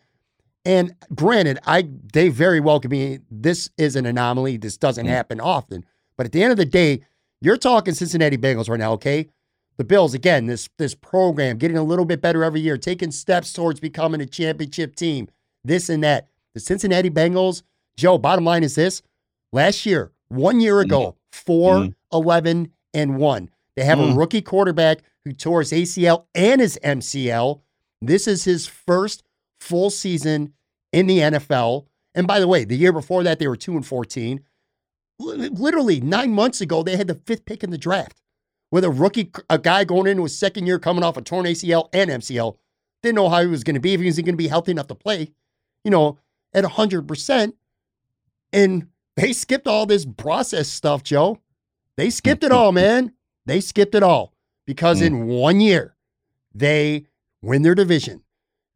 [0.64, 4.56] and granted, I they very well could be this is an anomaly.
[4.56, 5.10] This doesn't Mm.
[5.10, 5.84] happen often.
[6.16, 7.02] But at the end of the day,
[7.42, 9.28] you're talking Cincinnati Bengals right now, okay?
[9.76, 13.52] The Bills, again, this this program getting a little bit better every year, taking steps
[13.52, 15.28] towards becoming a championship team,
[15.62, 16.28] this and that.
[16.54, 17.62] The Cincinnati Bengals,
[17.96, 19.02] Joe, bottom line is this.
[19.52, 21.94] Last year, one year ago, 4 Mhm.
[22.12, 23.50] 11 and 1.
[23.76, 24.16] They have a Mm.
[24.16, 27.62] rookie quarterback who tore his ACL and his MCL.
[28.00, 29.22] This is his first
[29.60, 30.54] full season
[30.92, 31.86] in the NFL.
[32.14, 34.40] And by the way, the year before that, they were 2 and 14.
[35.18, 38.20] Literally nine months ago, they had the fifth pick in the draft
[38.72, 41.88] with a rookie, a guy going into his second year coming off a torn ACL
[41.92, 42.56] and MCL.
[43.02, 44.70] Didn't know how he was going to be, if he was going to be healthy
[44.72, 45.30] enough to play,
[45.84, 46.18] you know,
[46.54, 47.54] at 100%.
[48.52, 48.88] And
[49.20, 51.38] they skipped all this process stuff, Joe.
[51.96, 53.12] They skipped it all, man.
[53.46, 54.32] They skipped it all
[54.66, 55.06] because Mm.
[55.06, 55.96] in one year,
[56.54, 57.06] they
[57.42, 58.22] win their division.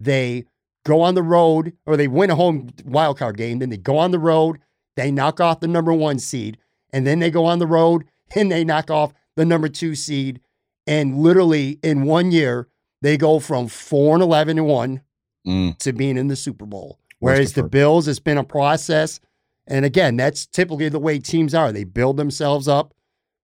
[0.00, 0.44] They
[0.84, 3.58] go on the road or they win a home wild card game.
[3.58, 4.58] Then they go on the road.
[4.96, 6.58] They knock off the number one seed.
[6.92, 8.04] And then they go on the road
[8.36, 10.40] and they knock off the number two seed.
[10.86, 12.68] And literally in one year,
[13.00, 15.00] they go from 4 and 11 and 1
[15.46, 15.76] Mm.
[15.80, 16.98] to being in the Super Bowl.
[17.18, 17.62] Whereas the?
[17.64, 19.20] Bills, it's been a process.
[19.66, 21.72] And again, that's typically the way teams are.
[21.72, 22.94] They build themselves up.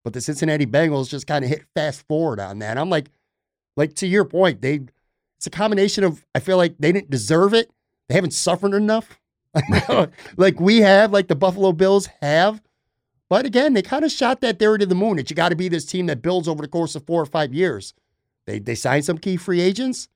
[0.03, 2.77] But the Cincinnati Bengals just kind of hit fast forward on that.
[2.77, 3.09] I'm like,
[3.77, 4.81] like to your point, they
[5.37, 7.69] it's a combination of I feel like they didn't deserve it.
[8.09, 9.19] They haven't suffered enough.
[10.37, 12.61] like we have, like the Buffalo Bills have.
[13.29, 15.55] But again, they kind of shot that theory to the moon that you got to
[15.55, 17.93] be this team that builds over the course of four or five years.
[18.47, 20.07] They they signed some key free agents.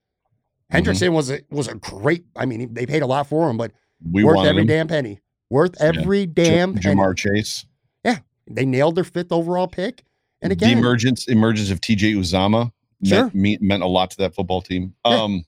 [0.72, 0.78] Mhm.
[0.82, 2.24] Hendrickson was a was a great.
[2.34, 3.72] I mean, they paid a lot for him, but
[4.10, 4.68] We worth every him.
[4.68, 5.20] damn penny.
[5.50, 6.96] Worth every damn J- penny.
[7.00, 7.66] Ja'Marr Chase.
[8.04, 8.18] Yeah,
[8.50, 10.02] they nailed their fifth overall pick.
[10.42, 12.72] And the again, emergence emergence of TJ Uzomah
[13.04, 13.24] Sure.
[13.24, 14.94] meant, me, meant a lot to that football team.
[15.06, 15.22] Yeah.
[15.22, 15.44] Um,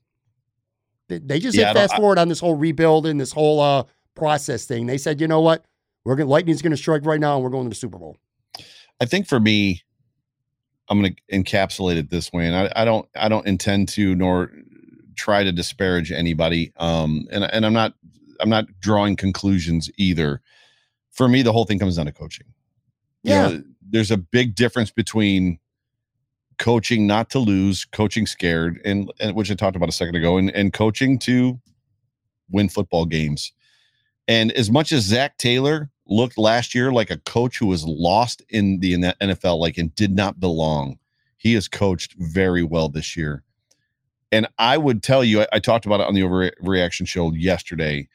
[1.09, 3.85] they- they just Yeah, hit fast forward on this whole rebuild and this whole uh,
[4.15, 4.87] process thing.
[4.87, 5.65] They said, you know what,
[6.05, 8.17] we're gonna Lightning's going to strike right now, and we're going to the Super Bowl.
[9.01, 9.83] I think for me,
[10.89, 14.15] I'm going to encapsulate it this way, and I, I don't I don't intend to
[14.15, 14.51] nor
[15.17, 16.73] try to disparage anybody.
[16.77, 17.95] Um, and and I'm not
[18.41, 20.41] I'm not drawing conclusions either.
[21.11, 22.47] For me, the whole thing comes down to coaching.
[23.23, 25.59] You Yeah, know, there's a big difference between
[26.59, 30.37] coaching not to lose, coaching scared, and, and which I talked about a second ago,
[30.39, 31.61] and, and coaching to
[32.51, 33.53] win football games.
[34.27, 38.43] And as much as Zac Taylor looked last year like a coach who was lost
[38.49, 40.99] in the NFL, like and did not belong,
[41.37, 43.43] he has coached very well this year.
[44.31, 48.09] And I would tell you, I, I talked about it on the overreaction show yesterday.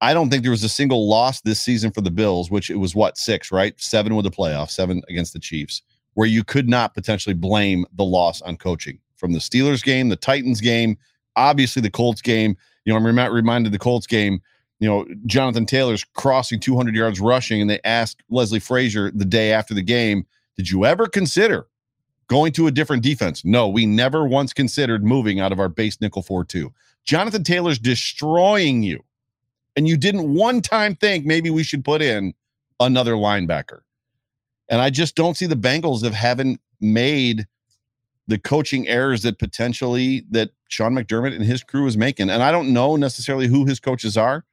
[0.00, 2.76] I don't think there was a single loss this season for the Bills, which it
[2.76, 3.74] was what six, right?
[3.80, 5.82] Seven with the playoff, seven against the Chiefs,
[6.14, 10.16] where you could not potentially blame the loss on coaching from the Steelers game, the
[10.16, 10.98] Titans game,
[11.34, 12.56] obviously the Colts game.
[12.84, 14.40] You know, I'm rem- reminded the Colts game.
[14.80, 19.52] You know, Jonathan Taylor's crossing 200 yards rushing, and they asked Leslie Frazier the day
[19.52, 21.66] after the game, "Did you ever consider
[22.26, 25.98] going to a different defense?" No, we never once considered moving out of our base
[26.02, 26.74] nickel four two.
[27.04, 29.02] Jonathan Taylor's destroying you
[29.76, 32.34] and you didn't one time think maybe we should put in
[32.80, 33.80] another linebacker.
[34.68, 37.46] And I just don't see the Bengals of having made
[38.26, 42.28] the coaching errors that potentially that Sean McDermott and his crew is making.
[42.28, 44.44] And I don't know necessarily who his coaches are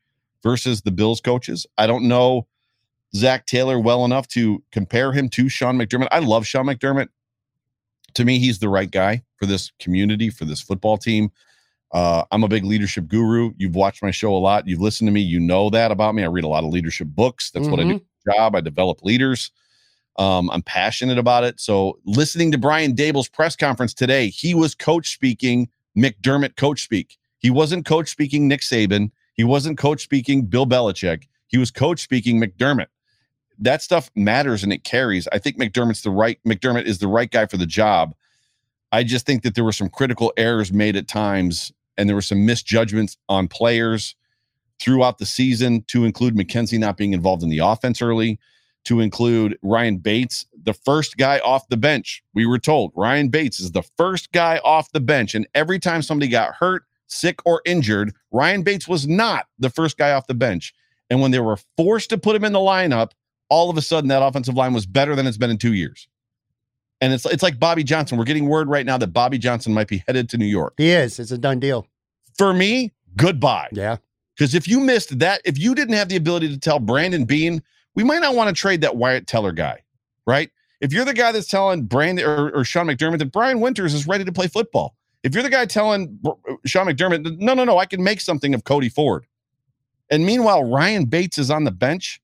[0.44, 1.66] versus the Bills coaches.
[1.78, 2.48] I don't know
[3.16, 6.08] Zac Taylor well enough to compare him to Sean McDermott.
[6.12, 7.10] I love Sean McDermott.
[8.16, 11.32] To me, he's the right guy for this community, for this football team.
[11.94, 13.52] Uh, I'm a big leadership guru.
[13.58, 14.68] You've watched my show a lot.
[14.68, 15.22] You've listened to me.
[15.22, 16.24] You know that about me.
[16.24, 17.52] I read a lot of leadership books.
[17.52, 18.02] That's what I do.
[18.26, 18.56] Job.
[18.56, 19.52] I develop leaders.
[20.18, 21.60] Um, I'm passionate about it.
[21.60, 27.18] So, listening to Brian Daboll's press conference today, he was coach speaking McDermott coach speak.
[27.40, 29.12] He wasn't coach speaking Nick Saban.
[29.34, 31.28] He wasn't coach speaking Bill Belichick.
[31.48, 32.88] He was coach speaking McDermott.
[33.60, 35.28] That stuff matters and it carries.
[35.32, 38.16] I think McDermott's the right McDermott is the right guy for the job.
[38.92, 42.22] I just think that there were some critical errors made at times and there were
[42.22, 44.16] some misjudgments on players
[44.80, 48.40] throughout the season to include McKenzie not being involved in the offense early,
[48.86, 52.22] to include Ryan Bates, the first guy off the bench.
[52.34, 55.36] We were told Ryan Bates is the first guy off the bench.
[55.36, 59.98] And every time somebody got hurt, sick, or injured, Ryan Bates was not the first
[59.98, 60.74] guy off the bench.
[61.10, 63.12] And when they were forced to put him in the lineup,
[63.50, 66.08] all of a sudden that offensive line was better than it's been in two years.
[67.04, 68.18] And it's it's like Bobby Johnson.
[68.18, 70.76] We're getting word right now that Bobby Johnson might be headed to New York.
[70.78, 71.20] He is.
[71.20, 71.86] It's a done deal.
[72.38, 73.68] For me, goodbye.
[73.74, 73.98] Yeah.
[74.38, 77.62] Because if you missed that, if you didn't have the ability to tell Brandon Beane,
[77.94, 79.82] we might not want to trade that Wyatt Teller guy,
[80.26, 80.50] right?
[80.80, 84.08] If you're the guy that's telling Brandon or, or Sean McDermott that Brian Winters is
[84.08, 86.32] ready to play football, if you're the guy telling uh,
[86.66, 89.26] Sean McDermott, no, no, no, I can make something of Cody Ford.
[90.10, 92.22] And meanwhile, Ryan Bates is on the bench.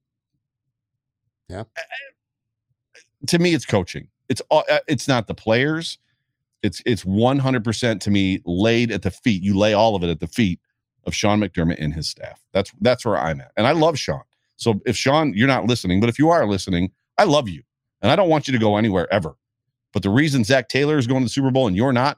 [1.49, 1.59] Yeah.
[1.59, 4.07] Uh, uh, to me, it's coaching.
[4.29, 5.97] It's all- uh, it's not the players.
[6.61, 9.41] It's it's 100% to me laid at the feet.
[9.43, 10.59] You lay all of it at the feet
[11.05, 12.41] of Sean McDermott and his staff.
[12.53, 13.51] That's that's where I'm at.
[13.57, 14.21] And I love Sean.
[14.57, 17.63] So if Sean, you're not listening, but if you are listening, I love you.
[18.01, 19.35] And I don't want you to go anywhere ever.
[19.93, 22.17] But the reason Zac Taylor is going to the Super Bowl and you're not,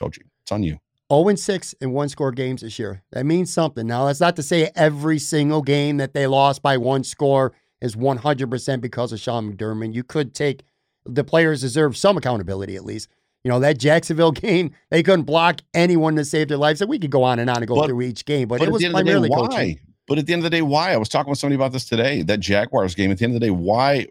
[0.00, 0.24] coaching.
[0.42, 0.78] It's on you.
[1.12, 3.02] 0 and 6 in one score games this year.
[3.12, 3.86] That means something.
[3.86, 7.52] Now, that's not to say every single game that they lost by one score
[7.86, 9.94] is 100% because of Sean McDermott.
[9.94, 10.62] You could take
[11.06, 13.08] the players deserve some accountability at least.
[13.44, 16.80] You know, that Jacksonville game, they couldn't block anyone to save their lives.
[16.80, 18.68] And we could go on and on and go But- through each game, but, But
[18.68, 19.48] it was the end of the day, primarily why?
[19.48, 19.80] coaching.
[20.08, 20.92] But at the end of the day, why?
[20.92, 22.22] I was talking with somebody about this today.
[22.22, 23.10] That Jaguars game.
[23.10, 24.06] At the end of the day, why?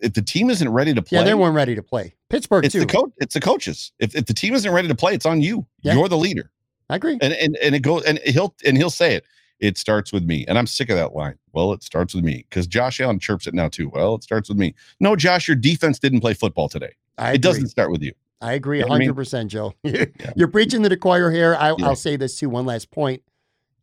[0.00, 2.14] If the team isn't ready to play, Yeah, they weren't ready to play.
[2.28, 2.80] Pittsburgh, it's too.
[2.80, 3.10] the coach.
[3.18, 3.90] It's the coaches.
[3.98, 5.66] If, if the team isn't ready to play, it's on you.
[5.82, 5.94] Yeah.
[5.94, 6.50] You're the leader.
[6.90, 7.18] I agree.
[7.20, 9.24] and and and it goes and he'll and he'll say it
[9.60, 12.44] it starts with me and i'm sick of that line well it starts with me
[12.48, 15.56] because josh allen chirps it now too well it starts with me no josh your
[15.56, 17.38] defense didn't play football today I it agree.
[17.40, 19.12] doesn't start with you I agree You know what I mean?
[19.12, 19.74] 100%, Joe.
[20.36, 21.56] You're preaching to the choir here.
[21.58, 21.86] I, Yeah.
[21.86, 23.20] I'll say this too, one last point,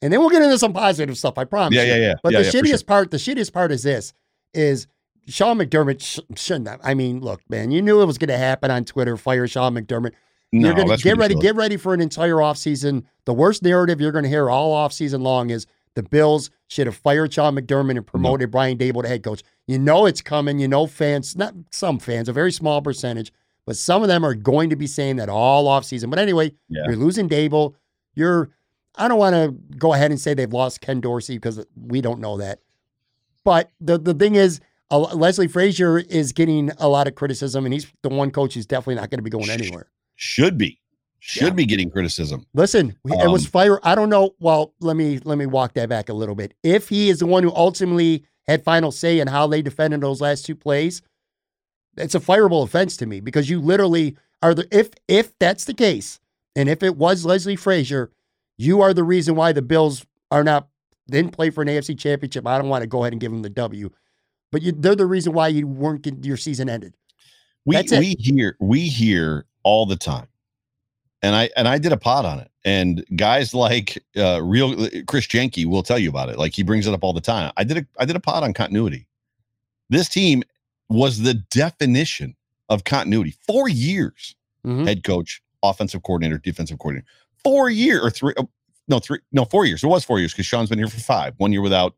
[0.02, 1.38] and then we'll get into some positive stuff.
[1.38, 1.76] I promise.
[1.76, 1.90] yeah you.
[1.92, 2.86] yeah yeah But yeah, the yeah, shittiest sure.
[2.86, 4.14] part, the shittiest part is this:
[4.54, 4.88] is
[5.28, 6.80] Sean McDermott sh- shouldn't have.
[6.86, 9.18] I mean, look, man, you knew it was going to happen on Twitter.
[9.18, 10.14] Fire Sean McDermott.
[10.62, 13.04] No, you're going to that's get ready, get ready for an entire offseason.
[13.26, 15.65] The worst narrative you're going to hear all offseason long is
[15.96, 19.44] The Bills should have fired John McDermott and promoted Brian Daboll to head coach.
[19.68, 20.60] You know it's coming.
[20.60, 23.32] You know fans, not some fans, a very small percentage,
[23.65, 26.10] but some of them are going to be saying that all offseason.
[26.10, 26.84] But anyway, Yeah.
[26.88, 27.74] you're losing Daboll.
[28.13, 28.50] You're,
[28.96, 32.20] I don't want to go ahead and say they've lost Ken Dorsey because we don't
[32.20, 32.60] know that.
[33.44, 34.60] But the, the thing is,
[34.91, 38.65] uh, Leslie Frazier is getting a lot of criticism, and he's the one coach who's
[38.65, 39.88] definitely not going to be going anywhere.
[40.15, 40.80] Should be.
[41.19, 41.49] Should Yeah.
[41.51, 42.45] be getting criticism.
[42.54, 43.80] Listen, it was Um, fire.
[43.84, 44.36] I don't know.
[44.39, 46.54] Well, let me let me walk that back a little bit.
[46.63, 50.21] If he is the one who ultimately had final say in how they defended those
[50.21, 51.01] last two plays,
[51.97, 55.73] it's a fireable offense to me because you literally are the if if that's the
[55.73, 56.19] case,
[56.56, 58.12] and if it was Leslie Frazier,
[58.58, 60.67] you are the reason why the Bills are not
[61.10, 62.45] didn't play for an AFC championship.
[62.45, 63.89] I don't want to go ahead and give them the W,
[64.51, 66.95] but you, they're the reason why you weren't get, your season ended.
[67.65, 70.28] We we hear we hear all the time.
[71.21, 72.49] And I and I did a pod on it.
[72.63, 74.75] And guys like uh real
[75.08, 76.38] Chris Jenke will tell you about it.
[76.38, 77.51] Like he brings it up all the time.
[77.58, 79.08] I did a I did a pod on continuity.
[79.89, 80.43] This team
[80.88, 82.36] was the definition
[82.69, 83.34] of continuity.
[83.47, 84.36] 4 years.
[84.65, 84.86] Mhm.
[84.88, 87.08] Head coach, offensive coordinator, defensive coordinator.
[87.43, 88.49] 4 year or 3 oh,
[88.88, 89.84] no, 3 no, 4 years.
[89.84, 91.34] It was 4 years cuz Sean's been here for 5.
[91.38, 91.95] 1 year without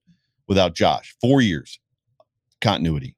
[0.47, 1.15] without Josh.
[1.19, 1.80] 4 years.
[2.62, 3.16] Continuity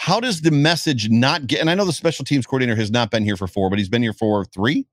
[0.00, 3.10] how does the message not get and i know the special teams coordinator has not
[3.10, 4.86] been here for four but he's been here for three.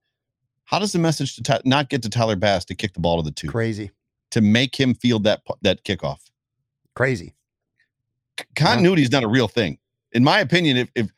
[0.64, 3.24] How does the message to not get to tyler bass to kick the ball to
[3.24, 3.48] the two?
[3.48, 3.92] Crazy,
[4.32, 6.18] to make him field that that kickoff.
[6.96, 7.36] Crazy.
[8.40, 9.78] C- continuity is not a real thing.
[10.14, 11.12] In my opinion if, if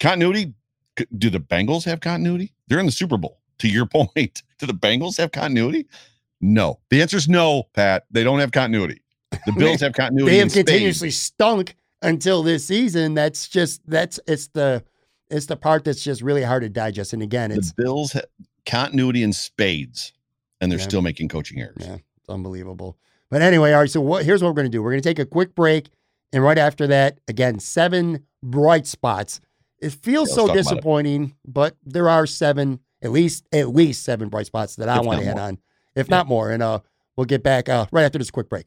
[0.00, 0.54] continuity
[0.98, 2.54] c- do the bengals have continuity?
[2.68, 4.42] They're in the super bowl to your point.
[4.58, 5.86] Do the bengals have continuity?
[6.40, 6.80] No.
[6.88, 8.06] The answer is no pat.
[8.10, 9.02] They don't have continuity.
[9.44, 13.14] The bills have continuity they have continuously stunk until this season.
[13.14, 14.84] That's just that's it's the
[15.30, 17.12] it's the part that's just really hard to digest.
[17.12, 18.26] And again, it's the bills have
[18.66, 20.12] continuity in spades
[20.60, 20.84] and they're Yeah.
[20.84, 22.96] still making coaching errors yeah, it's unbelievable.
[23.30, 23.90] But anyway, all right.
[23.90, 24.24] So what?
[24.24, 24.82] Here's what we're gonna do.
[24.82, 25.88] We're gonna take a quick break,
[26.32, 29.40] and right after that, again, seven bright spots.
[29.80, 30.62] It feels Yeah, so talk about it.
[30.62, 35.20] disappointing, but there are seven, at least at least seven bright spots that I want
[35.20, 35.40] to more.
[35.40, 35.58] on,
[35.96, 36.16] if Yeah.
[36.16, 36.50] not more.
[36.52, 36.78] And uh,
[37.16, 38.66] we'll get back uh, right after this quick break.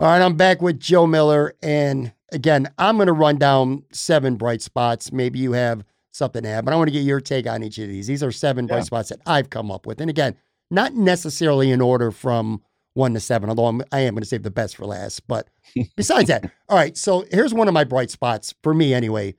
[0.00, 1.52] All right, I'm back with Joe Miller.
[1.62, 5.12] And again, I'm going to run down seven bright spots.
[5.12, 7.76] Maybe you have something to add, but I want to get your take on each
[7.76, 8.06] of these.
[8.06, 10.00] These are seven bright spots that I've come up with.
[10.00, 10.36] And again,
[10.70, 12.62] not necessarily in order from
[12.94, 15.28] one to seven, although I'm, I am going to save the best for last.
[15.28, 15.48] But
[15.96, 19.34] besides that, all right, so here's one of my bright spots for me anyway.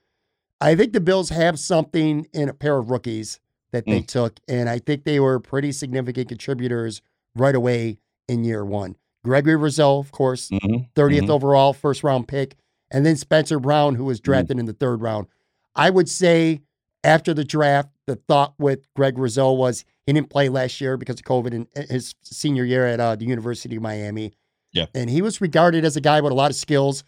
[0.61, 3.39] I think the Bills have something in a pair of rookies
[3.71, 4.07] that they mm.
[4.07, 7.01] took, and I think they were pretty significant contributors
[7.35, 7.97] right away
[8.27, 8.95] in year one.
[9.23, 11.29] Gregory Rousseau, of course, Mhm, 30th mhm.
[11.29, 12.55] overall, first round pick,
[12.89, 14.23] and then Spencer Brown, who was Mm.
[14.23, 15.27] drafted in the third round.
[15.75, 16.61] I would say
[17.03, 21.15] after the draft, the thought with Greg Rousseau was he didn't play last year because
[21.19, 24.33] of COVID in his senior year at uh, the University of Miami.
[24.73, 24.85] Yeah.
[24.95, 27.03] And he was regarded as a guy with a lot of skills,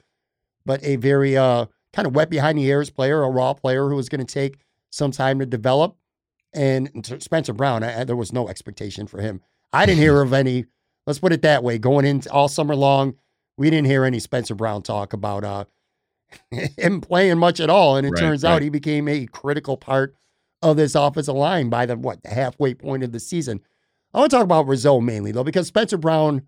[0.66, 3.96] but a very uh, kind of wet behind the ears player, a raw player who
[3.96, 4.58] was going to take
[4.92, 5.96] some time to develop.
[6.54, 9.42] And Spencer Brown, I- there was no expectation for him.
[9.72, 10.66] I didn't hear of any.
[11.06, 11.78] Let's put it that way.
[11.78, 13.16] Going into all summer long,
[13.58, 15.66] we didn't hear any Spencer Brown talk about uh,
[16.78, 17.98] him playing much at all.
[17.98, 20.16] And it Right, turns out he became a critical part
[20.62, 23.60] of this offensive line by the what the halfway point of the season.
[24.14, 26.44] I want to talk about Rousseau mainly though, because Spencer Brown,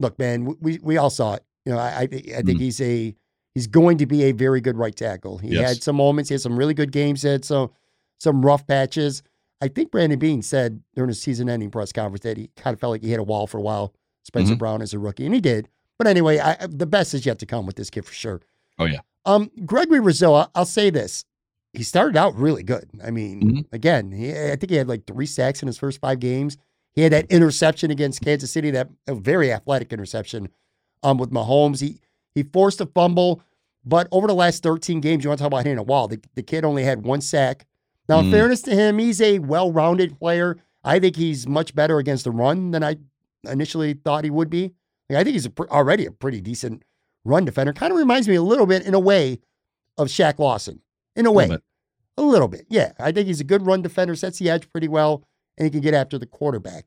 [0.00, 1.44] look, man, we we all saw it.
[1.66, 2.60] You know, I I, I think Mm.
[2.60, 3.14] he's a
[3.54, 5.38] he's going to be a very good right tackle.
[5.38, 5.68] He Yes.
[5.68, 7.70] had some moments, he had some really good games, he had some
[8.18, 9.22] some rough patches.
[9.60, 12.80] I think Brandon Beane said during his season ending press conference that he kind of
[12.80, 13.92] felt like he hit a wall for a while,
[14.24, 14.58] Spencer Mhm.
[14.58, 15.68] Brown as a rookie, and he did.
[15.98, 18.40] But anyway, I, the best is yet to come with this kid for sure.
[18.78, 19.00] Oh, yeah.
[19.24, 21.24] Um, Gregory Rousseau, I'll say this.
[21.72, 22.88] He started out really good.
[23.04, 23.64] I mean, Mhm.
[23.72, 26.56] again, he, I think he had like three sacks in his first five games.
[26.94, 30.48] He had that interception against Kansas City, that a very athletic interception
[31.02, 31.80] um, with Mahomes.
[31.80, 32.00] He
[32.34, 33.40] he forced a fumble,
[33.84, 36.06] but over the last 13 games, you want to talk about hitting a wall.
[36.08, 37.66] The, the kid only had one sack.
[38.08, 38.30] Now, in Mm.
[38.30, 40.56] fairness to him, he's a well-rounded player.
[40.84, 42.96] I think he's much better against the run than I
[43.44, 44.72] initially thought he would be.
[45.10, 46.82] Like, I think he's a, pr- already a pretty decent
[47.24, 47.72] run defender.
[47.72, 49.40] Kind of reminds me a little bit, in a way,
[49.98, 50.80] of Shaq Lawson.
[51.16, 51.62] In a way, Little
[52.16, 52.66] a little bit.
[52.68, 55.24] Yeah, I think he's a good run defender, sets the edge pretty well,
[55.56, 56.86] and he can get after the quarterback.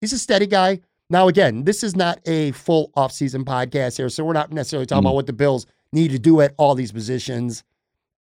[0.00, 0.80] He's a steady guy.
[1.08, 5.02] Now, again, this is not a full offseason podcast here, so we're not necessarily talking
[5.02, 5.06] Mm.
[5.06, 7.64] about what the Bills need to do at all these positions.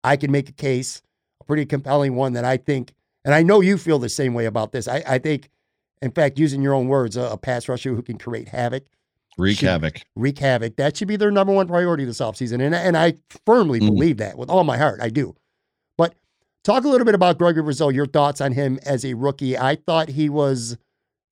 [0.04, 1.02] I can make a case,
[1.44, 2.92] a pretty compelling one that I think,
[3.24, 4.88] and I know you feel the same way about this.
[4.88, 5.50] I, I think,
[6.02, 8.84] in fact, using your own words, a, a pass rusher who can create havoc,
[9.36, 10.00] Wreak Should- havoc.
[10.14, 10.76] wreak havoc.
[10.76, 12.62] That should be their number one priority this offseason.
[12.64, 13.14] And, and I
[13.44, 13.86] firmly Mhm.
[13.86, 15.00] believe that with all my heart.
[15.02, 15.34] I do.
[15.98, 16.14] But
[16.62, 19.58] talk a little bit about Gregory Brazil, your thoughts on him as a rookie.
[19.58, 20.76] I thought he was,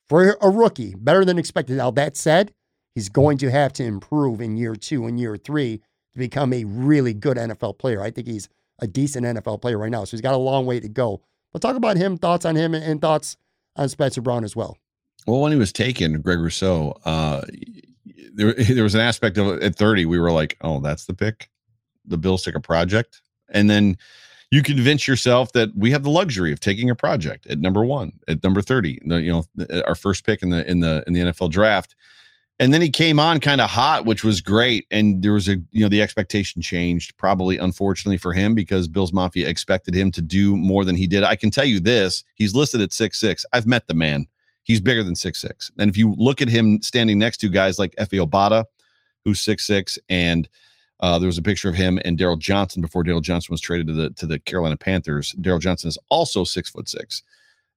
[0.09, 1.77] for a rookie, better than expected.
[1.77, 2.53] Now, that said,
[2.97, 5.81] he's going to have to improve in year two and year three
[6.13, 8.03] to become a really good NFL player.
[8.03, 8.49] I think he's
[8.83, 10.05] a decent NFL player right now.
[10.05, 11.23] So he's got a long way to go.
[11.53, 13.37] But talk about him, thoughts on him, and, thoughts
[13.77, 14.77] on Spencer Brown as well.
[15.27, 17.43] Well, when he was taken, Greg Rousseau, uh,
[18.35, 21.49] there there was an aspect of at 30, we were like, oh, that's the pick.
[22.05, 23.23] The Bills took a project.
[23.51, 23.97] And then
[24.51, 28.13] you convince yourself that we have the luxury of taking a project at number one,
[28.29, 31.21] at number 30, the, you know, our first pick in the in the in the
[31.21, 31.95] NFL draft.
[32.63, 34.87] And then he came on kind of hot, which was great.
[34.93, 39.13] And there was a, you know, the expectation changed, probably unfortunately for him, because Bills
[39.13, 41.25] Mafia expected him to do more than he did.
[41.25, 43.45] I can tell you this: he's listed at six six.
[43.53, 44.29] I've met the man
[44.63, 45.73] he's bigger than six six.
[45.77, 48.65] And if you look at him standing next to guys like Efe Obada,
[49.25, 50.49] who's six six, and
[51.01, 53.89] uh, there was a picture of him and Darryl Johnson before Darryl Johnson was traded
[53.89, 55.35] to the to the Carolina Panthers.
[55.41, 57.23] Darryl Johnson is also six foot six,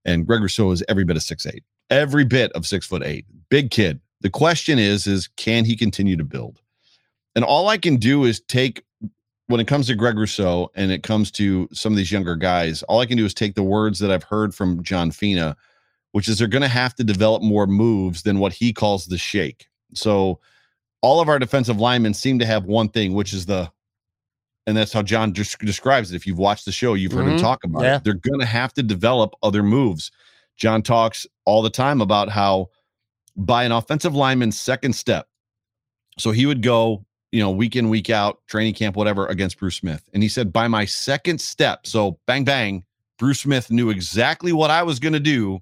[0.05, 3.25] and Greg Rousseau is every bit of six eight, every bit of six foot eight.
[3.49, 3.99] Big kid.
[4.21, 6.61] The question is, is can he continue to build?
[7.35, 8.83] And all I can do is take
[9.47, 12.81] when it comes to Greg Rousseau and it comes to some of these younger guys,
[12.83, 15.55] all I can do is take the words that I've heard from John Fina
[16.13, 19.17] which is they're going to have to develop more moves than what he calls the
[19.17, 19.67] shake.
[19.93, 20.39] So
[21.01, 23.69] all of our defensive linemen seem to have one thing, which is the,
[24.65, 26.15] and that's how John des- describes it.
[26.15, 27.41] If you've watched the show, you've heard him Mhm.
[27.41, 27.97] talk about Yeah.
[27.97, 28.05] it.
[28.05, 30.09] They're going to have to develop other moves.
[30.55, 32.69] John talks all the time about how
[33.35, 35.27] by an offensive lineman's second step,
[36.17, 39.75] so he would go, you know, week in, week out, training camp, whatever, against Bruce
[39.75, 40.09] Smith.
[40.13, 42.83] And he said, by my second step, so bang, bang,
[43.17, 45.59] Bruce Smith knew exactly what I was going to do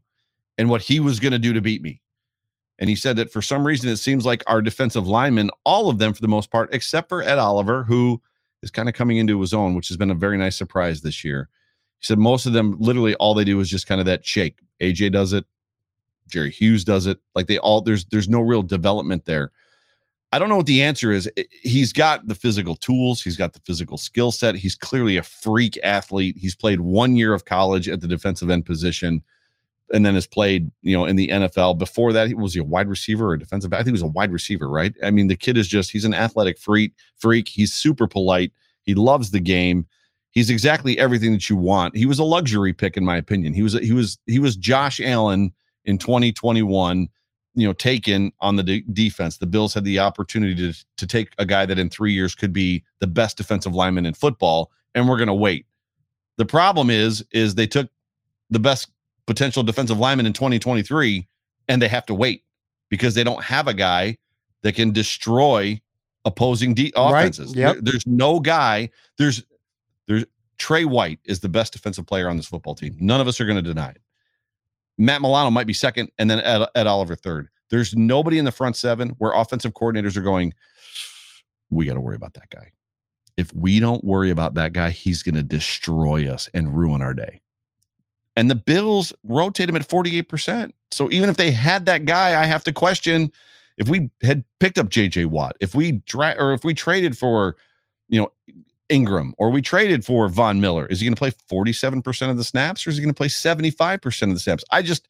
[0.57, 2.01] and what he was going to do to beat me.
[2.79, 5.99] And he said that for some reason, it seems like our defensive linemen, all of
[5.99, 8.21] them for the most part, except for Ed Oliver, who
[8.61, 11.23] is kind of coming into his own, which has been a very nice surprise this
[11.23, 11.49] year.
[11.99, 14.59] He said most of them, literally, all they do is just kind of that shake.
[14.81, 15.45] AJ does it,
[16.27, 17.19] Jerry Hughes does it.
[17.35, 19.51] Like they all, there's there's no real development there.
[20.31, 21.29] I don't know what the answer is.
[21.61, 24.55] He's got the physical tools, he's got the physical skill set.
[24.55, 26.37] He's clearly a freak athlete.
[26.39, 29.21] He's played one year of college at the defensive end position
[29.93, 31.77] and then has played, you know, in the NFL.
[31.77, 33.73] Before that, he was he a wide receiver or defensive?
[33.73, 34.93] I think he was a wide receiver, right?
[35.03, 37.47] I mean, the kid is just he's an athletic freak, freak.
[37.47, 38.51] He's super polite.
[38.81, 39.85] He loves the game.
[40.31, 41.95] He's exactly everything that you want.
[41.95, 43.53] He was a luxury pick, in my opinion.
[43.53, 45.53] He was he was he was Josh Allen
[45.85, 47.07] in 2021
[47.55, 51.29] you know taken on the de- defense the bills had the opportunity to to take
[51.37, 55.07] a guy that in 3 years could be the best defensive lineman in football and
[55.07, 55.65] we're going to wait
[56.37, 57.89] The problem is, is they took
[58.49, 58.89] the best
[59.27, 61.27] potential defensive lineman in 2023
[61.67, 62.43] and they have to wait
[62.89, 64.17] because they don't have a guy
[64.63, 65.79] that can destroy
[66.25, 67.53] opposing de- offenses.
[67.55, 67.73] yep.
[67.73, 68.89] There- there's no guy.
[69.17, 69.43] There's
[70.07, 70.25] there's
[70.57, 72.95] Tre White is the best defensive player on this football team.
[72.99, 74.01] None of us are going to deny it.
[74.97, 77.49] Matt Milano might be second, and then Ed, Ed Oliver third.
[77.69, 80.53] There's nobody in the front seven where offensive coordinators are going.
[81.69, 82.71] We got to worry about that guy.
[83.35, 87.15] If we don't worry about that guy, he's going to destroy us and ruin our
[87.15, 87.41] day.
[88.35, 90.71] And the Bills rotate him at 48%.
[90.91, 93.31] So even if they had that guy, I have to question
[93.77, 97.55] if we had picked up JJ Watt, if we dra- or if we traded for,
[98.07, 98.31] you know,
[98.93, 102.43] Ingram or we traded for Von Miller, is he going to play 47% of the
[102.43, 104.63] snaps or is he going to play 75% of the snaps?
[104.71, 105.07] I just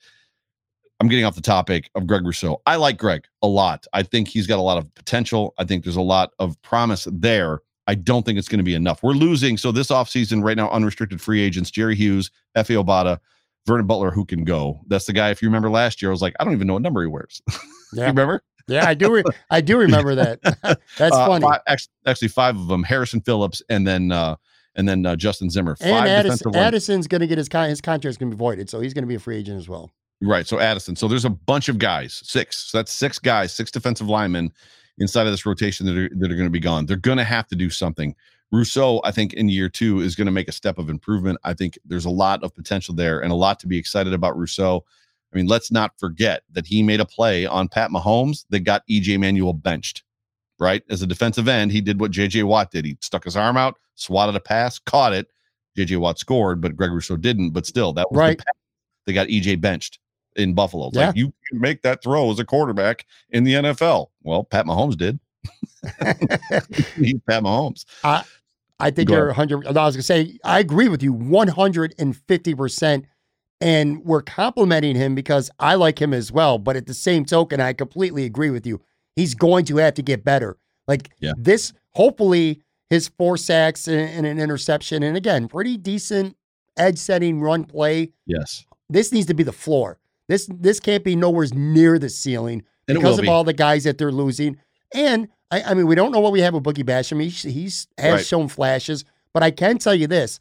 [0.99, 2.61] I'm getting off the topic of Greg Rousseau.
[2.65, 3.85] I like Greg a lot.
[3.91, 5.53] I think he's got a lot of potential.
[5.57, 7.59] I think there's a lot of promise there.
[7.87, 9.03] I don't think it's going to be enough.
[9.03, 9.57] We're losing.
[9.57, 13.19] So this offseason, right now, unrestricted free agents, Jerry Hughes, Efe Obada,
[13.65, 14.79] Vernon Butler, who can go.
[14.87, 15.29] That's the guy.
[15.29, 17.07] If you remember last year, I was like, I don't even know what number he
[17.07, 17.41] wears.
[17.93, 18.41] you remember?
[18.67, 19.11] Yeah, I do.
[19.11, 20.41] Re- I do remember that.
[20.97, 21.45] That's Uh, funny.
[21.45, 21.61] five-
[22.05, 24.35] actually, five of them: Harrison Phillips, and then uh,
[24.75, 25.75] and then uh, Justin Zimmer.
[25.75, 26.67] Five And Addison, defensive linemen.
[26.67, 29.03] Addison's going to get his con- his contract's going to be voided, so he's going
[29.03, 29.91] to be a free agent as well.
[30.21, 30.47] Right.
[30.47, 30.95] So Addison.
[30.95, 32.57] So there's a bunch of guys, six.
[32.71, 34.51] So that's six guys, six defensive linemen
[34.99, 36.85] inside of this rotation that are that are going to be gone.
[36.85, 38.15] They're going to have to do something.
[38.51, 41.39] Rousseau, I think, in year two is going to make a step of improvement.
[41.43, 44.37] I think there's a lot of potential there and a lot to be excited about
[44.37, 44.85] Rousseau.
[45.33, 48.83] I mean, let's not forget that he made a play on Pat Mahomes that got
[48.89, 50.03] EJ Manuel benched.
[50.59, 50.83] Right.
[50.89, 52.85] As a defensive end, he did what JJ Watt did.
[52.85, 55.27] He stuck his arm out, swatted a pass, caught it.
[55.77, 57.49] JJ Watt scored, but Greg Rousseau didn't.
[57.49, 58.37] But still, that was Right.
[58.37, 58.53] the pass
[59.07, 59.99] that got EJ benched
[60.35, 60.89] in Buffalo.
[60.93, 61.07] Yeah.
[61.07, 64.07] Like you can make that throw as a quarterback in the NFL.
[64.21, 65.19] Well, Pat Mahomes did.
[66.95, 67.85] He's Pat Mahomes.
[68.79, 69.65] I think Go you're 100.
[69.65, 73.05] I was going to say, I agree with you 150%.
[73.63, 76.57] And we're complimenting him because I like him as well.
[76.57, 78.81] But at the same token, I completely agree with you.
[79.15, 80.57] He's going to have to get better.
[80.87, 81.31] Like Yeah.
[81.37, 86.35] this, hopefully, his four sacks and, and an interception, and again, pretty decent
[86.77, 88.11] edge setting run play.
[88.25, 88.65] Yes.
[88.89, 89.97] This needs to be the floor.
[90.27, 93.27] This this can't be nowhere near the ceiling And because of be.
[93.29, 94.57] all the guys that they're losing.
[94.93, 97.21] And I, I mean, we don't know what we have with Boogie Basham.
[97.21, 98.25] He's, he's has Right.
[98.25, 100.39] shown flashes, but I can tell you this,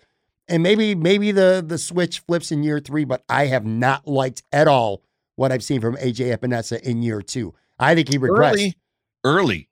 [0.48, 4.42] and maybe maybe the the switch flips in year three, but I have not liked
[4.52, 5.02] at all
[5.36, 7.54] what I've seen from AJ Epenesa in year two.
[7.78, 8.52] I think he regressed.
[8.52, 8.74] Early,
[9.24, 9.68] early,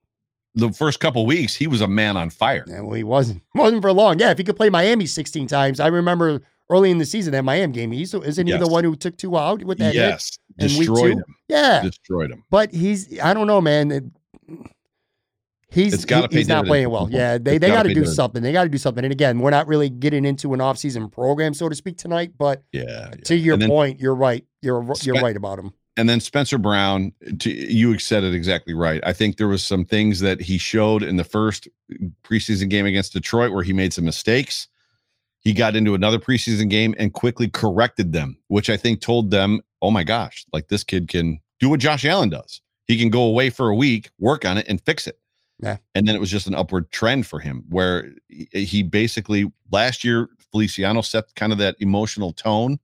[0.54, 2.64] the first couple weeks, he was a man on fire.
[2.66, 4.18] Yeah, well, he wasn't wasn't for long.
[4.18, 7.44] Yeah, if he could play Miami 16 times, I remember early in the season that
[7.44, 7.92] Miami game.
[7.92, 9.94] He's isn't he the one who took two out with that?
[9.94, 9.94] hit?
[9.94, 10.38] yes.
[10.58, 11.36] week Destroyed him.
[11.48, 12.44] Yeah, Destroyed him.
[12.50, 14.12] but he's I don't know, man.
[15.70, 17.08] He's he- he's not playing well.
[17.10, 18.16] Yeah, they It's they got to do dividends.
[18.16, 18.42] something.
[18.42, 19.04] They got to do something.
[19.04, 22.32] And again, we're not really getting into an off-season program, so to speak, tonight.
[22.36, 22.82] But Yeah.
[22.88, 23.10] yeah.
[23.24, 24.44] to your then- point, you're right.
[24.62, 25.72] You're you're Spe- right about him.
[25.96, 29.00] and then Spencer Brown, to, you said it exactly right.
[29.04, 31.68] I think there was some things that he showed in the first
[32.24, 34.68] preseason game against Detroit where he made some mistakes.
[35.40, 39.60] He got into another preseason game and quickly corrected them, which I think told them,
[39.80, 42.60] "Oh my gosh, like this kid can do what Josh Allen does.
[42.86, 45.18] He can go away for a week, work on it, and fix it."
[45.62, 45.76] Yeah.
[45.94, 50.28] And then it was just an upward trend for him, where he- basically last year
[50.50, 52.78] Feliciano set kind of that emotional tone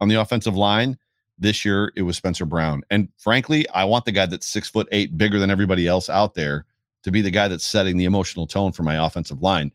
[0.00, 0.96] on the offensive line
[1.40, 2.82] this year it was Spencer Brown.
[2.90, 6.34] And frankly, I want the guy that's six foot eight, bigger than everybody else out
[6.34, 6.66] there,
[7.02, 9.72] to be the guy that's setting the emotional tone for my offensive line.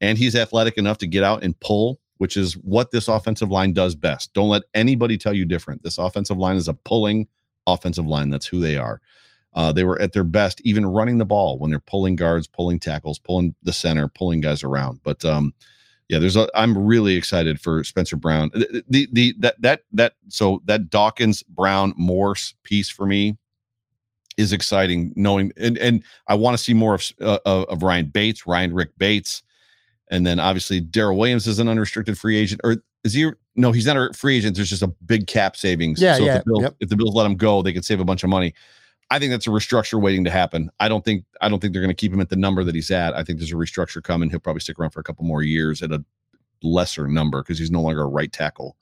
[0.00, 3.72] And he's athletic enough to get out and pull, which is what this offensive line
[3.72, 4.32] does best.
[4.32, 5.82] Don't let anybody tell you different.
[5.82, 7.26] This offensive line is a pulling
[7.66, 8.30] offensive line.
[8.30, 9.00] That's who they are.
[9.58, 12.78] Uh, they were at their best, even running the ball when they're pulling guards, pulling
[12.78, 15.00] tackles, pulling the center, pulling guys around.
[15.02, 15.52] But um,
[16.08, 16.48] yeah, there's a.
[16.54, 18.52] I'm really excited for Spencer Brown.
[18.54, 23.36] The, the the that that that so that Dawkins Brown Morse piece for me
[24.36, 25.12] is exciting.
[25.16, 28.96] Knowing and and I want to see more of uh, of Ryan Bates, Ryan Rick
[28.96, 29.42] Bates,
[30.08, 33.28] and then obviously Daryl Williams is an unrestricted free agent, or is he?
[33.56, 34.54] No, he's not a free agent.
[34.54, 36.00] There's just a big cap savings.
[36.00, 36.76] Yeah, so yeah, If the, Bills, yep.
[36.78, 38.54] if the Bills let him go, they could save a bunch of money.
[39.10, 40.70] I think that's a restructure waiting to happen.
[40.80, 42.74] I don't think I don't think they're going to keep him at the number that
[42.74, 43.14] he's at.
[43.14, 44.28] I think there's a restructure coming.
[44.30, 46.04] He'll probably stick around for a couple more years at a
[46.62, 48.76] lesser number because he's no longer a right tackle.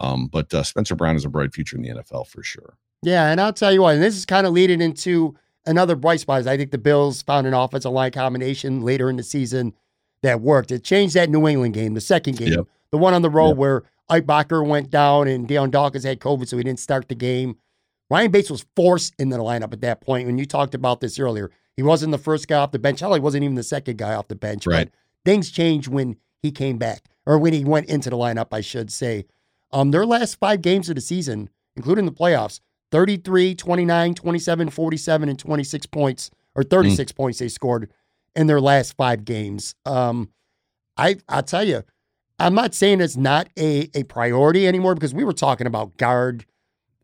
[0.00, 2.76] Um, but uh, Spencer Brown is a bright future in the NFL for sure.
[3.02, 5.36] Yeah, and I'll tell you what, and this is kind of leading into
[5.66, 6.40] another bright spot.
[6.40, 9.74] is I think the Bills found an offensive line combination later in the season
[10.22, 10.70] that worked.
[10.72, 12.66] It changed that New England game, the second game, Yep.
[12.90, 13.56] the one on the road Yep.
[13.58, 17.14] where Ike Boettger went down and Dion Dawkins had COVID, so he didn't start the
[17.14, 17.56] game.
[18.12, 20.26] Ryan Bates was forced into the lineup at that point.
[20.26, 23.00] When you talked about this earlier, he wasn't the first guy off the bench.
[23.00, 24.66] Hell, he wasn't even the second guy off the bench.
[24.66, 24.90] Right.
[24.90, 27.08] But things changed when he came back.
[27.24, 29.24] or when he went into the lineup, I should say.
[29.72, 32.60] Um, their last five games of the season, including the playoffs,
[32.90, 37.16] 33, 29, 27, 47, and 26 points, or 36 mm.
[37.16, 37.90] points they scored
[38.36, 39.74] in their last five games.
[39.86, 40.30] Um,
[40.98, 41.84] I I'll tell you,
[42.38, 46.44] I'm not saying it's not a, a priority anymore because we were talking about guard.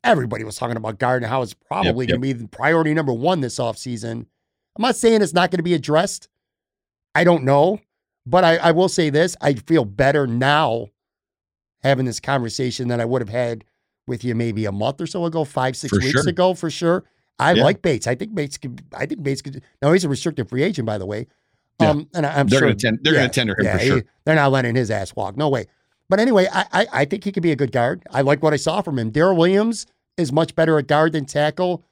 [0.04, 2.20] Everybody was talking about Gardner, how it's probably yep, yep.
[2.20, 4.26] going to be the priority number one this offseason.
[4.76, 6.28] I'm not saying it's not going to be addressed.
[7.14, 7.80] I don't know.
[8.28, 10.88] But I, I will say this I feel better now
[11.82, 13.64] having this conversation than I would have had
[14.06, 16.28] with you maybe a month or so ago, five, six for weeks sure.
[16.28, 17.04] ago, for sure.
[17.38, 17.62] I yeah.
[17.62, 18.06] like Bates.
[18.06, 20.98] I think Bates could, I think Bates could, now he's a restricted free agent, by
[20.98, 21.26] the way.
[21.80, 21.90] Yeah.
[21.90, 23.84] Um, and I, am they're sure gonna ten, they're yeah, going to tender him for
[23.84, 23.96] sure.
[23.98, 25.36] He, they're not letting his ass walk.
[25.36, 25.66] No way.
[26.08, 28.02] But anyway, I, I, I think he could be a good guard.
[28.10, 29.12] I like what I saw from him.
[29.12, 29.86] Daryl Williams
[30.16, 31.84] is much better at guard than tackle.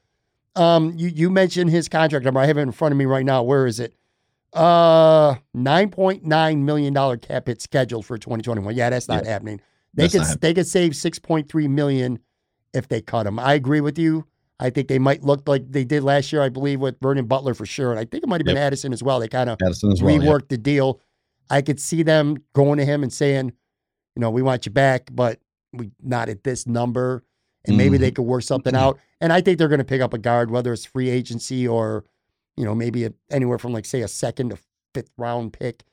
[0.55, 2.39] Um, you you mentioned his contract number.
[2.39, 3.43] I have it in front of me right now.
[3.43, 3.93] Where is it?
[4.53, 8.75] Uh, nine point nine million dollar cap hit scheduled for 2021.
[8.75, 9.31] Yeah, that's not yeah.
[9.31, 9.61] happening.
[9.93, 12.17] They that's could they could save six point three million
[12.73, 13.37] if they cut him.
[13.37, 14.25] I agree with you.
[14.59, 17.53] I think they might look like they did last year, I believe, with Vernon Butler
[17.53, 17.91] for sure.
[17.91, 18.65] And I think it might have been yep.
[18.65, 19.19] Addison as well.
[19.19, 20.99] They kind of reworked well, the deal.
[21.49, 23.53] I could see them going to him and saying,
[24.17, 25.39] you know, we want you back, but
[25.73, 27.23] we not at this number.
[27.65, 27.77] And mm-hmm.
[27.77, 28.83] maybe they could work something mm-hmm.
[28.83, 28.99] out.
[29.21, 32.03] And I think they're going to pick up a guard, whether it's free agency or,
[32.55, 34.57] you know, maybe a, anywhere from like say a second to
[34.95, 35.83] fifth round pick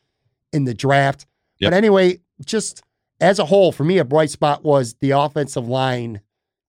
[0.55, 1.27] in the draft.
[1.59, 1.73] Yep.
[1.73, 2.83] But anyway, just
[3.21, 6.23] as a whole, for me, a bright spot was the offensive line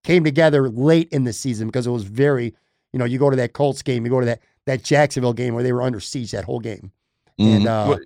[0.04, 2.54] came together late in the season because it was very,
[2.92, 5.54] you know, you go to that Colts game, you go to that that Jacksonville game
[5.54, 6.92] where they were under siege that whole game,
[7.40, 7.56] mm-hmm.
[7.56, 7.96] and uh,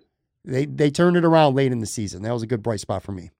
[0.45, 2.23] they they turned it around late in the season.
[2.23, 3.31] That was a good bright spot for me.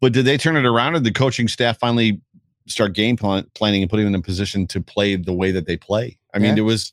[0.00, 2.20] But did they turn it around, or did the coaching staff finally
[2.66, 5.66] start game plan- planning and putting them in a position to play the way that
[5.66, 6.18] they play?
[6.34, 6.62] I mean, yeah.
[6.62, 6.92] it was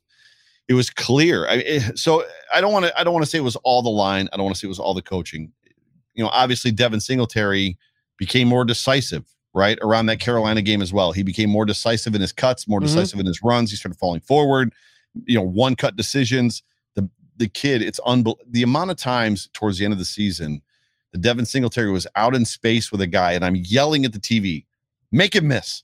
[0.67, 1.47] it was clear.
[1.47, 3.55] I, it, eh, so I don't want to I don't want to say it was
[3.57, 4.27] all the line.
[4.33, 5.51] I don't want to say it was all the coaching.
[6.13, 7.77] You know, obviously Devin Singletary
[8.17, 11.11] became more decisive right around that Carolina game as well.
[11.11, 12.87] He became more decisive in his cuts, more mm-hmm.
[12.87, 13.71] decisive in his runs.
[13.71, 14.73] He started falling forward.
[15.25, 16.63] You know, one cut decisions.
[16.95, 20.61] The the kid, it's unbel- the amount of times towards the end of the season,
[21.11, 24.19] the Devin Singletary was out in space with a guy, and I'm yelling at the
[24.19, 24.65] TV,
[25.11, 25.83] make him miss,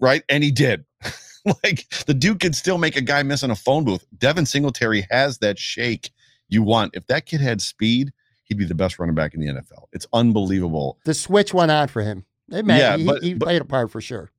[0.00, 0.22] right?
[0.28, 0.84] And he did.
[1.64, 4.04] like the dude could still make a guy miss in a phone booth.
[4.18, 6.10] Devin Singletary has that shake
[6.48, 6.94] you want.
[6.94, 8.12] If that kid had speed,
[8.44, 9.86] he'd be the best running back in the NFL.
[9.92, 10.98] It's unbelievable.
[11.04, 12.24] The switch went on for him.
[12.50, 14.30] It yeah, he, but, he played a part for sure.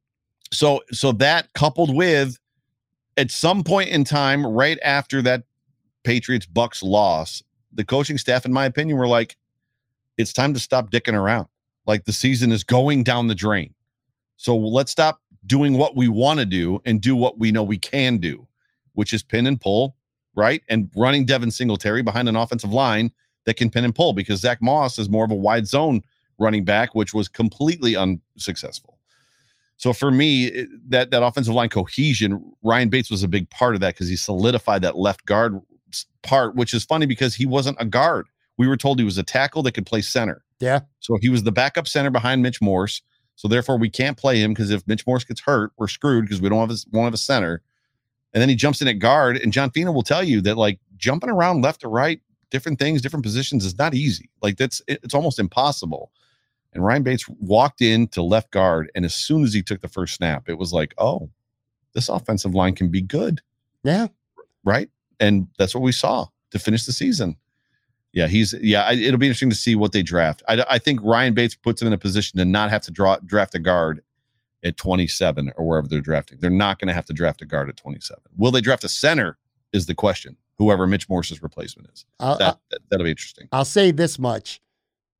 [0.51, 2.37] So, so that coupled with
[3.17, 5.43] at some point in time, right after that
[6.03, 7.41] Patriots Bucks loss,
[7.71, 9.35] the coaching staff, in my opinion, were like,
[10.17, 11.47] "It's time to stop dicking around.
[11.85, 13.73] Like the season is going down the drain.
[14.37, 17.77] So let's stop doing what we want to do and do what we know we
[17.77, 18.47] can do,
[18.93, 19.95] which is pin and pull,
[20.35, 20.61] right?
[20.69, 23.11] And running Devin Singletary behind an offensive line
[23.45, 26.01] that can pin and pull because Zack Moss is more of a wide zone
[26.39, 28.97] running back, which was completely unsuccessful.
[29.77, 33.75] So for me, it, that that offensive line cohesion, Ryan Bates was a big part
[33.75, 35.59] of that because he solidified that left guard
[36.21, 38.27] part, which is funny because he wasn't a guard.
[38.57, 40.43] We were told he was a tackle that could play center.
[40.59, 40.81] Yeah.
[40.99, 43.01] So he was the backup center behind Mitch Morse.
[43.35, 46.41] So therefore, we can't play him because if Mitch Morse gets hurt, we're screwed because
[46.41, 47.61] we don't have a, won't have a center.
[48.33, 50.79] And then he jumps in at guard, and John Fina will tell you that like
[50.97, 54.29] jumping around left to right, different things, different positions is not easy.
[54.41, 56.11] Like that's it's almost impossible.
[56.73, 58.91] And Ryan Bates walked in to left guard.
[58.95, 61.29] And as soon as he took the first snap, it was like, oh,
[61.93, 63.41] this offensive line can be good.
[63.83, 64.07] Yeah.
[64.63, 64.89] Right.
[65.19, 67.37] And that's what we saw to finish the season.
[68.13, 68.83] Yeah, he's yeah.
[68.83, 70.43] I, it'll be interesting to see what they draft.
[70.47, 73.17] I, I think Ryan Bates puts them in a position to not have to draw
[73.25, 74.01] draft a guard
[74.63, 76.37] at 27 or wherever they're drafting.
[76.39, 78.21] They're not going to have to draft a guard at 27.
[78.37, 79.37] Will they draft a center?
[79.73, 80.37] Is the question.
[80.59, 83.47] Whoever Mitch Morse's replacement is, that, that that'll be interesting.
[83.51, 84.61] I'll say this much: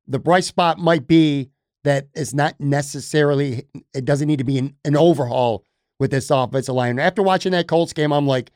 [0.06, 1.50] the bright spot might be
[1.84, 3.64] that it's not necessarily,
[3.94, 5.64] it doesn't need to be an, an overhaul
[5.98, 6.98] with this offensive line.
[6.98, 8.50] After watching that Colts game, I'm like,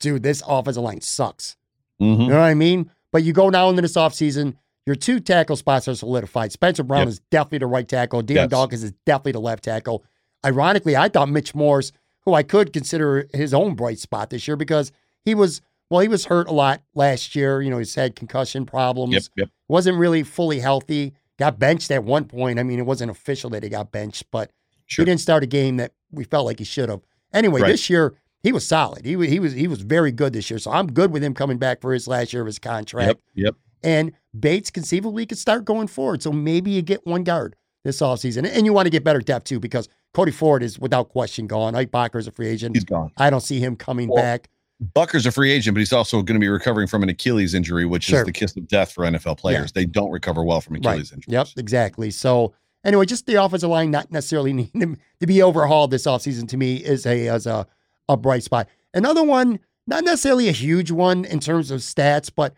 [0.00, 1.56] dude, this offensive line sucks.
[2.00, 2.22] Mm-hmm.
[2.22, 2.90] You know what I mean?
[3.14, 4.56] But you go now into this offseason,
[4.86, 6.50] your two tackle spots are solidified.
[6.50, 7.08] Spencer Brown yep.
[7.08, 8.22] is definitely the right tackle.
[8.22, 8.50] Dion yes.
[8.50, 10.04] Dawkins is definitely the left tackle.
[10.44, 11.92] Ironically, I thought Mitch Morse,
[12.24, 14.90] who I could consider his own bright spot this year because
[15.24, 17.62] he was well, he was hurt a lot last year.
[17.62, 19.14] You know, he's had concussion problems.
[19.14, 19.48] Yep, yep.
[19.68, 21.12] Wasn't really fully healthy.
[21.38, 22.58] Got benched at one point.
[22.58, 24.50] I mean, it wasn't official that he got benched, but
[24.86, 25.04] sure.
[25.04, 27.02] he didn't start a game that we felt like he should have.
[27.32, 27.68] Anyway, right.
[27.68, 28.14] this year
[28.44, 29.04] he was solid.
[29.04, 30.60] He was he was he was very good this year.
[30.60, 33.08] So I'm good with him coming back for his last year of his contract.
[33.08, 33.18] Yep.
[33.34, 33.54] Yep.
[33.82, 36.22] And Bates conceivably could start going forward.
[36.22, 38.48] So maybe you get one guard this offseason.
[38.50, 41.74] And you want to get better depth too, because Cody Ford is without question gone.
[41.74, 42.76] Ike Boettger is a free agent.
[42.76, 43.10] He's gone.
[43.18, 44.48] I don't see him coming well, back.
[44.94, 47.84] Boettger's a free agent, but he's also going to be recovering from an Achilles injury,
[47.84, 48.20] which Sure.
[48.20, 49.72] is the kiss of death for NFL players.
[49.72, 51.16] They don't recover well from Achilles Right.
[51.16, 51.32] injuries.
[51.32, 52.10] Yep, exactly.
[52.10, 56.56] So anyway, just the offensive line not necessarily needing to be overhauled this offseason to
[56.56, 57.66] me is a as a,
[58.08, 58.68] a bright spot.
[58.92, 62.54] Another one, not necessarily a huge one in terms of stats, but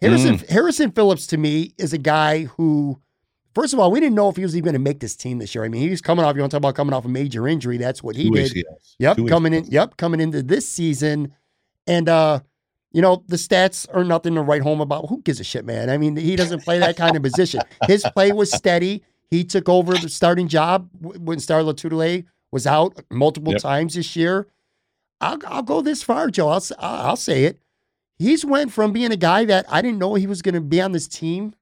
[0.00, 3.00] Harrison Harrison Phillips to me is a guy who,
[3.54, 5.38] first of all, we didn't know if he was even going to make this team
[5.38, 5.64] this year.
[5.64, 6.34] I mean, he's coming off.
[6.36, 7.76] You want to talk about coming off a major injury?
[7.78, 8.64] That's what he Two did.
[8.98, 9.64] Yep, Two coming in.
[9.66, 11.32] Yep, coming into this season,
[11.86, 12.40] and uh,
[12.92, 15.08] you know the stats are nothing to write home about.
[15.08, 15.88] Who gives a shit, man?
[15.88, 17.62] I mean, he doesn't play that kind of position.
[17.86, 19.02] His play was steady.
[19.30, 23.62] He took over the starting job when Star Lotulelei was out multiple Yep.
[23.62, 24.46] times this year.
[25.20, 26.48] I'll, I'll go this far, Joe.
[26.48, 27.58] I'll, I'll say it.
[28.18, 30.80] He's went from being a guy that I didn't know he was going to be
[30.80, 31.54] on this team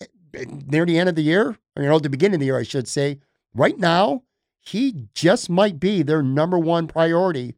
[0.00, 2.46] eh, near the end of the year, or you know, at the beginning of the
[2.46, 3.18] year, I should say.
[3.54, 4.22] Right now,
[4.60, 7.54] he just might be their number one priority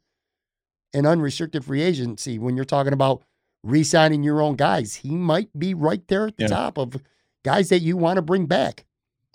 [0.92, 3.22] in unrestricted free agency when you're talking about
[3.64, 4.96] re-signing your own guys.
[4.96, 6.48] He might be right there at the Yeah.
[6.48, 6.96] top of
[7.44, 8.84] guys that you want to bring back.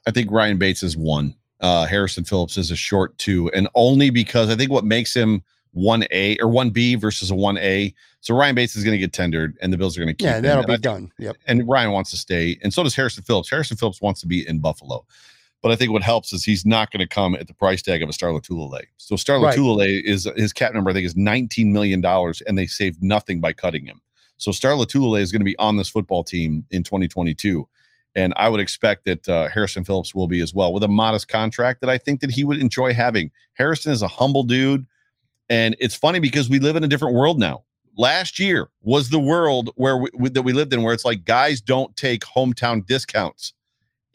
[0.08, 1.36] I think Ryan Bates is one.
[1.60, 5.44] Uh, Harrison Phillips is a short two, and only because I think what makes him
[5.74, 7.93] one A or one B versus a one A.
[8.21, 10.26] So Ryan Bates is going to get tendered, and the Bills are going to keep
[10.26, 11.11] Yeah, that'll And be done.
[11.19, 11.36] Yep.
[11.47, 13.49] and Ryan wants to stay, and so does Harrison Phillips.
[13.49, 15.05] Harrison Phillips wants to be in Buffalo,
[15.61, 18.01] but I think what helps is he's not going to come at the price tag
[18.01, 18.84] of a Star Lotulelei.
[18.97, 19.57] So Star Right.
[20.05, 20.89] Is his cap number.
[20.89, 23.99] I think is nineteen million dollars, and they saved nothing by cutting him.
[24.38, 27.67] So Star Lotulelei is going to be on this football team in 2022,
[28.15, 31.28] and I would expect that uh, Harrison Phillips will be as well with a modest
[31.28, 33.32] contract that I think that he would enjoy having.
[33.53, 34.86] Harrison is a humble dude,
[35.50, 37.64] and it's funny because we live in a different world now.
[37.98, 41.62] Last year was the world where we, that we lived in where it's like guys
[41.62, 43.54] don't take hometown discounts.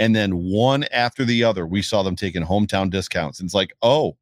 [0.00, 3.38] And then one after the other we saw them taking hometown discounts.
[3.38, 4.16] And it's like oh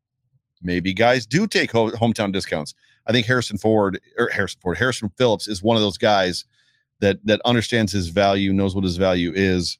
[0.62, 2.74] maybe guys do take ho- hometown discounts.
[3.06, 6.44] I think harrison ford or harrison ford harrison phillips is one of those guys
[7.00, 9.78] that that understands his value knows what his value is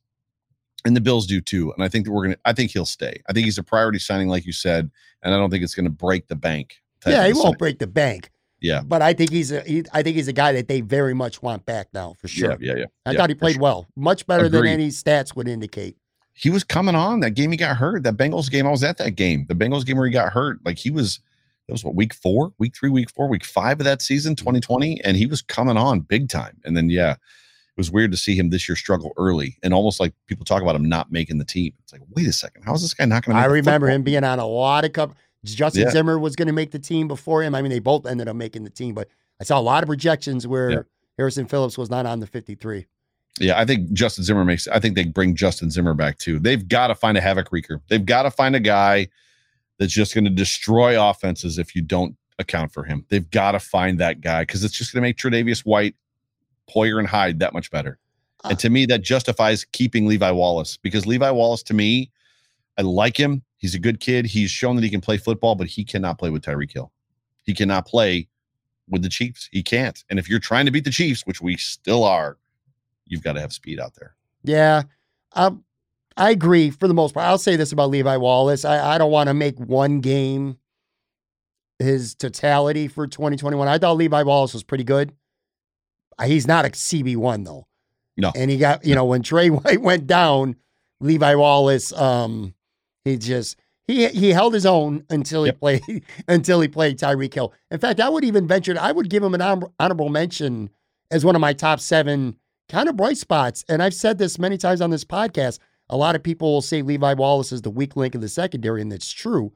[0.84, 1.72] and the bills do too.
[1.72, 3.20] And i think that we're gonna i think he'll stay.
[3.28, 4.90] I think he's a priority signing like you said
[5.22, 8.30] and i don't think it's gonna break the bank Yeah, he won't break the bank,
[8.60, 8.82] yeah.
[8.82, 11.42] But I think he's a he, I think he's a guy that they very much
[11.42, 12.56] want back now for sure.
[12.60, 12.74] yeah yeah.
[12.78, 13.62] Yeah I Yeah, thought he played sure.
[13.62, 15.96] well, much better than any stats would indicate.
[16.34, 17.20] he was coming on.
[17.20, 18.02] That game he got hurt.
[18.02, 19.46] That bengals game i was at that game.
[19.48, 21.20] The bengals game where he got hurt like he was
[21.68, 22.52] that was what week four?
[22.58, 26.00] Week three week four week five of that season 2020 and he was coming on
[26.00, 26.56] big time.
[26.64, 30.00] And then yeah it was weird to see him this year struggle early and almost
[30.00, 31.72] like people talk about him not making the team.
[31.82, 32.62] It's like wait a second.
[32.62, 34.92] How is this guy not going to I remember him being on a lot of
[34.92, 35.14] cup.
[35.54, 35.90] Justin Yeah.
[35.90, 37.54] Zimmer was going to make the team before him.
[37.54, 39.08] I mean, they both ended up making the team, but
[39.40, 40.82] I saw a lot of projections where Yeah.
[41.18, 42.86] Harrison Phillips was not on the 53.
[43.38, 44.66] Yeah, I think Justin Zimmer makes.
[44.68, 46.38] I think they bring Justin Zimmer back too.
[46.38, 47.80] They've got to find a havoc wreaker.
[47.88, 49.08] They've got to find a guy
[49.78, 53.04] that's just going to destroy offenses if you don't account for him.
[53.10, 55.94] They've got to find that guy because it's just going to make Tre'Davious White,
[56.74, 57.98] Poyer, and Hyde that much better.
[58.42, 62.10] Uh, and to me, that justifies keeping Levi Wallace because Levi Wallace, to me,
[62.78, 63.42] I like him.
[63.58, 64.26] He's a good kid.
[64.26, 66.92] He's shown that he can play football, but he cannot play with Tyreek Hill.
[67.42, 68.28] He cannot play
[68.88, 69.48] with the Chiefs.
[69.52, 70.04] He can't.
[70.10, 72.36] And if you're trying to beat the Chiefs, which we still are,
[73.06, 74.14] you've got to have speed out there.
[74.42, 74.82] Yeah.
[75.32, 75.64] Um,
[76.16, 77.26] I agree for the most part.
[77.26, 78.64] I'll say this about Levi Wallace.
[78.64, 80.58] I, I don't want to make one game
[81.78, 83.68] his totality for 2021.
[83.68, 85.12] I thought Levi Wallace was pretty good.
[86.18, 87.66] Uh, He's not a CB1 though.
[88.16, 88.32] No.
[88.34, 90.56] And he got, you know, when Tre White went down,
[91.00, 92.54] Levi Wallace, um,
[93.06, 95.60] he just he he held his own until he Yep.
[95.60, 95.82] played
[96.28, 97.52] until he played Tyreek Hill.
[97.70, 100.70] In fact, I would even venture I would give him an honorable mention
[101.10, 102.36] as one of my top seven
[102.68, 103.64] kind of bright spots.
[103.68, 105.58] And I've said this many times on this podcast.
[105.88, 108.82] A lot of people will say Levi Wallace is the weak link in the secondary,
[108.82, 109.52] and that's true.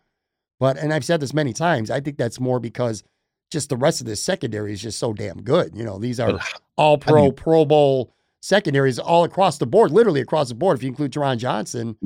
[0.60, 1.90] But and I've said this many times.
[1.90, 3.02] I think that's more because
[3.50, 5.74] just the rest of the secondary is just so damn good.
[5.74, 6.38] You know, these are
[6.76, 10.76] all pro, you- Pro Bowl secondaries all across the board, literally across the board.
[10.78, 11.96] If you include Taron Johnson,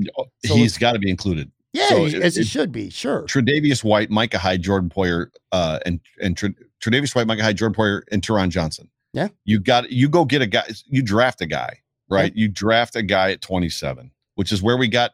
[0.44, 1.50] So he's got to be included.
[1.72, 3.22] yeah, So it- as it, it- should be, sure.
[3.22, 7.74] Tre'Davious White, Micah Hyde, Jordan Poyer, uh, and and Tre- Tre'Davious White, Micah Hyde, Jordan
[7.74, 8.90] Poyer, and Taron Johnson.
[9.12, 9.28] Yeah.
[9.44, 10.64] you got you go get a guy.
[10.86, 11.78] You draft a guy,
[12.10, 12.34] right?
[12.34, 15.12] You draft a guy at 27, which is where we got.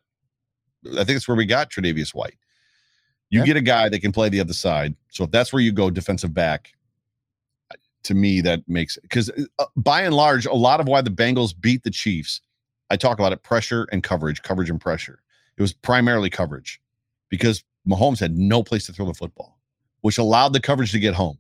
[0.93, 2.37] I think it's where we got Tre'Davious White.
[3.29, 3.47] You Yeah.
[3.47, 4.95] get a guy that can play the other side.
[5.11, 6.73] So if that's where you go, defensive back.
[8.05, 11.55] To me, that makes because uh, by and large, a lot of why the Bengals
[11.59, 12.41] beat the Chiefs,
[12.89, 15.21] I talk about it: pressure and coverage, coverage and pressure.
[15.59, 16.81] It was primarily coverage
[17.29, 19.59] because Mahomes had no place to throw the football,
[20.01, 21.39] which allowed the coverage to get home.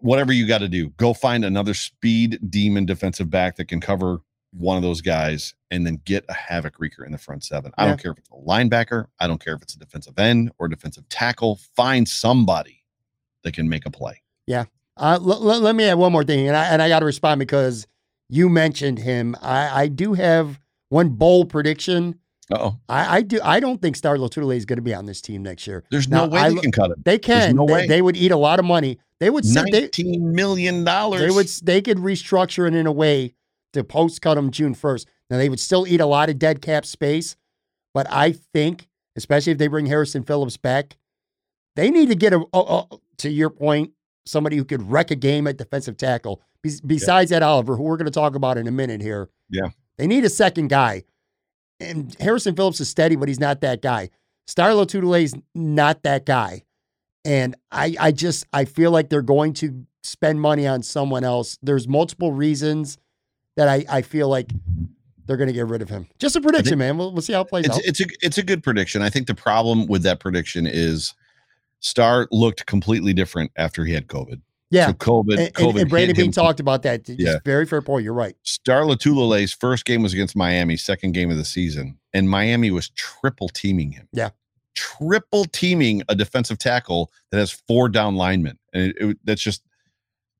[0.00, 4.18] Whatever you got to do, go find another speed demon defensive back that can cover
[4.52, 7.72] one of those guys and then get a havoc wreaker in the front seven.
[7.76, 7.88] I Yeah.
[7.90, 10.68] don't care if it's a linebacker, I don't care if it's a defensive end or
[10.68, 11.56] defensive tackle.
[11.74, 12.83] Find somebody
[13.44, 14.20] that can make a play.
[14.46, 14.64] Yeah.
[14.96, 17.04] Uh, l- l- let me add one more thing, and I and I got to
[17.06, 17.86] respond because
[18.28, 19.36] you mentioned him.
[19.42, 22.18] I, I do have one bold prediction.
[22.52, 23.40] Oh, I, I do.
[23.42, 25.82] I don't think Star Lotulelei is going to be on this team next year.
[25.90, 27.02] there's Now, no way I they can cut him.
[27.04, 27.56] They can.
[27.56, 27.86] no they, way.
[27.86, 28.98] they would eat a lot of money.
[29.18, 29.44] They would.
[29.44, 31.20] Sit, they, Nineteen million dollars.
[31.22, 31.48] they would.
[31.62, 33.34] They could restructure it in a way
[33.72, 35.08] to post cut him June first.
[35.30, 37.34] Now they would still eat a lot of dead cap space,
[37.94, 40.96] but I think, especially if they bring Harrison Phillips back,
[41.76, 43.92] they need to get a, a- a- to your point,
[44.26, 46.40] somebody who could wreck a game at defensive tackle.
[46.62, 49.28] Bes- Besides that, Oliver, who we're going to talk about in a minute here.
[49.50, 49.68] Yeah.
[49.96, 51.04] They need a second guy.
[51.80, 54.10] And Harrison Phillips is steady, but he's not that guy.
[54.46, 56.62] Star Lotulelei's not that guy.
[57.24, 61.58] And I, I just I feel like they're going to spend money on someone else.
[61.62, 62.98] There's multiple reasons
[63.56, 64.50] that I, I feel like
[65.26, 66.06] they're going to get rid of him.
[66.18, 66.98] Just a prediction, man.
[66.98, 67.82] We'll, we'll see how it plays it's out.
[67.84, 69.00] it's a it's a good prediction.
[69.00, 71.14] I think the problem with that prediction is
[71.80, 74.40] Star looked completely different after he had COVID.
[74.70, 74.86] yeah.
[74.88, 77.04] So COVID, and, COVID and Brandon Beane talked about that.
[77.04, 77.36] Just Yeah.
[77.44, 78.04] Very fair point.
[78.04, 78.34] You're right.
[78.42, 82.88] Star Lotulelei's first game was against Miami, second game of the season, and Miami was
[82.90, 84.08] triple teaming him.
[84.12, 84.30] Yeah.
[84.76, 89.62] triple teaming a defensive tackle that has four down linemen, and it, it- that's just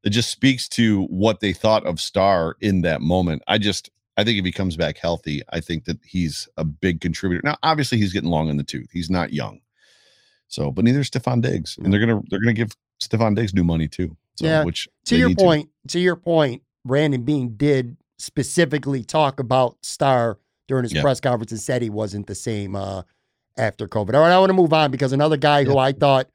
[0.02, 3.42] it just speaks to what they thought of Star in that moment.
[3.48, 7.00] I just I think if he comes back healthy, I think that he's a big
[7.00, 7.40] contributor.
[7.44, 8.90] Now, obviously, he's getting long in the tooth.
[8.92, 9.60] He's not young,
[10.54, 12.70] so but neither is Stefon Diggs, and they're gonna they're gonna give
[13.02, 14.16] Stefon Diggs new money too.
[14.36, 14.64] So, Yeah.
[14.64, 20.38] which To your point, to your point, Brandon Beane did specifically talk about Star
[20.68, 21.02] during his Yeah.
[21.02, 23.02] press conference and said he wasn't the same uh,
[23.58, 24.14] after COVID.
[24.14, 26.28] All right, I want to move on because another guy who I thought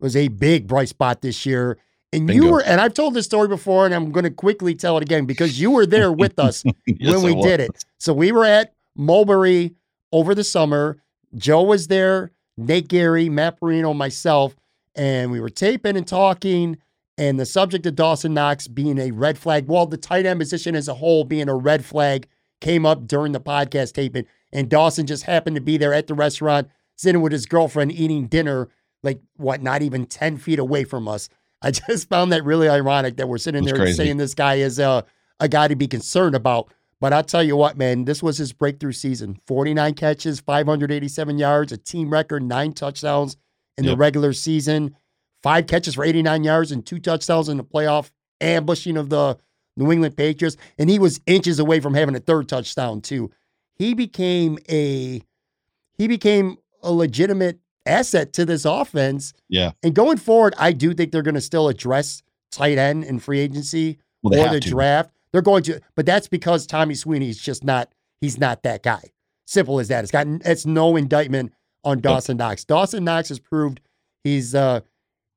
[0.00, 1.78] was a big bright spot this year,
[2.12, 4.96] and you were, and I've told this story before, and I'm going to quickly tell
[4.98, 7.70] it again because you were there with us Yes, when we did it.
[7.98, 9.74] So we were at Mulberry
[10.12, 10.98] over the summer.
[11.36, 14.56] Joe was there, Nate Gary, Matt Perino, myself,
[14.94, 16.78] and we were taping and talking.
[17.16, 20.74] And the subject of Dawson Knox being a red flag, well, the tight end position
[20.74, 22.26] as a whole being a red flag
[22.60, 24.26] came up during the podcast taping.
[24.52, 28.26] And Dawson just happened to be there at the restaurant, sitting with his girlfriend eating
[28.26, 28.68] dinner,
[29.02, 31.28] like what, not even 10 feet away from us.
[31.62, 33.96] I just found that really ironic that we're sitting That's there crazy.
[33.96, 35.04] saying this guy is a,
[35.40, 36.72] a guy to be concerned about.
[37.00, 41.72] But I'll tell you what, man, this was his breakthrough season 49 catches, 587 yards,
[41.72, 43.36] a team record, nine touchdowns
[43.76, 44.96] in the regular season,
[45.42, 49.36] five catches for 89 yards, and two touchdowns in the playoff ambushing of the
[49.76, 50.56] New England Patriots.
[50.78, 53.30] And he was inches away from having a third touchdown, too.
[53.74, 55.20] He became a
[55.98, 59.32] he became a legitimate asset to this offense.
[59.48, 59.72] Yeah.
[59.82, 63.40] And going forward, I do think they're going to still address tight end in free
[63.40, 64.68] agency Well, or the to.
[64.70, 65.10] draft.
[65.34, 67.90] They're going to, but that's because Tommy Sweeney's just not.
[68.20, 69.02] He's not that guy.
[69.48, 70.04] Simple as that.
[70.04, 70.28] It's got.
[70.28, 72.64] It's no indictment on Dawson Knox.
[72.64, 73.80] Dawson Knox has proved
[74.22, 74.78] he's uh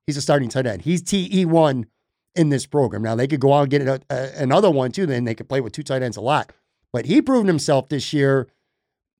[0.06, 0.84] he's a starting tight end.
[0.84, 1.88] He's TE one
[2.36, 3.02] in this program.
[3.02, 5.08] Now they could go out and get a, a- another one too.
[5.08, 6.54] Then they could play with two tight ends a lot.
[6.94, 8.48] But he proven himself this year.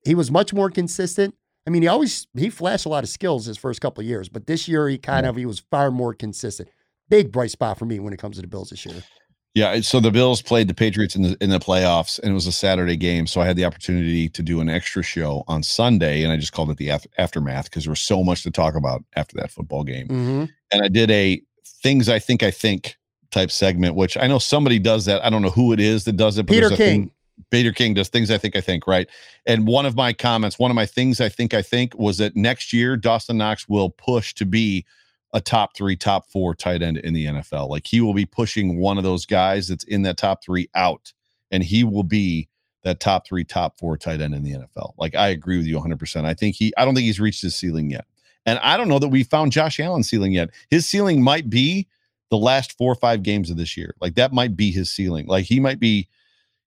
[0.04, 1.34] He was much more consistent.
[1.66, 4.28] I mean, he always he flashed a lot of skills his first couple of years,
[4.28, 6.68] but this year he kind of he was far more consistent.
[7.08, 9.02] Big bright spot for me when it comes to the Bills this year.
[9.58, 12.46] Yeah, so the Bills played the Patriots in the in the playoffs, and it was
[12.46, 13.26] a Saturday game.
[13.26, 16.52] So I had the opportunity to do an extra show on Sunday, and I just
[16.52, 19.50] called it the af- aftermath because there was so much to talk about after that
[19.50, 20.06] football game.
[20.06, 20.44] Mm-hmm.
[20.70, 21.42] And I did a
[21.82, 22.96] things I think I think
[23.32, 25.24] type segment, which I know somebody does that.
[25.24, 26.46] I don't know who it is that does it.
[26.46, 27.10] But Peter thing- King.
[27.50, 29.08] Peter King does things I think I think, right?
[29.44, 32.36] And one of my comments, one of my things I think I think was that
[32.36, 34.84] next year Dawson Knox will push to be
[35.32, 37.68] a top three, top four tight end in the NFL.
[37.68, 41.12] Like he will be pushing one of those guys that's in that top three out,
[41.50, 42.48] and he will be
[42.84, 44.94] that top three, top four tight end in the NFL.
[44.96, 46.24] Like I agree with you 100%.
[46.24, 48.06] I think he, I don't think he's reached his ceiling yet.
[48.46, 50.50] And I don't know that we found Josh Allen's ceiling yet.
[50.70, 51.86] His ceiling might be
[52.30, 53.94] the last four or five games of this year.
[54.00, 55.26] Like that might be his ceiling.
[55.26, 56.08] Like he might be,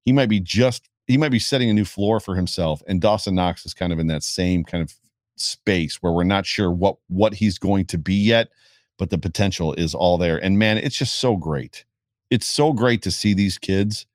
[0.03, 2.84] he might be just, he might be setting a new floor for himself.
[2.88, 4.93] And Dawson Knox is kind of in that same kind of
[5.41, 8.49] space where we're not sure what what he's going to be yet,
[8.97, 10.37] but the potential is all there.
[10.37, 11.85] And man, it's just so great.
[12.29, 14.05] It's so great to see these kids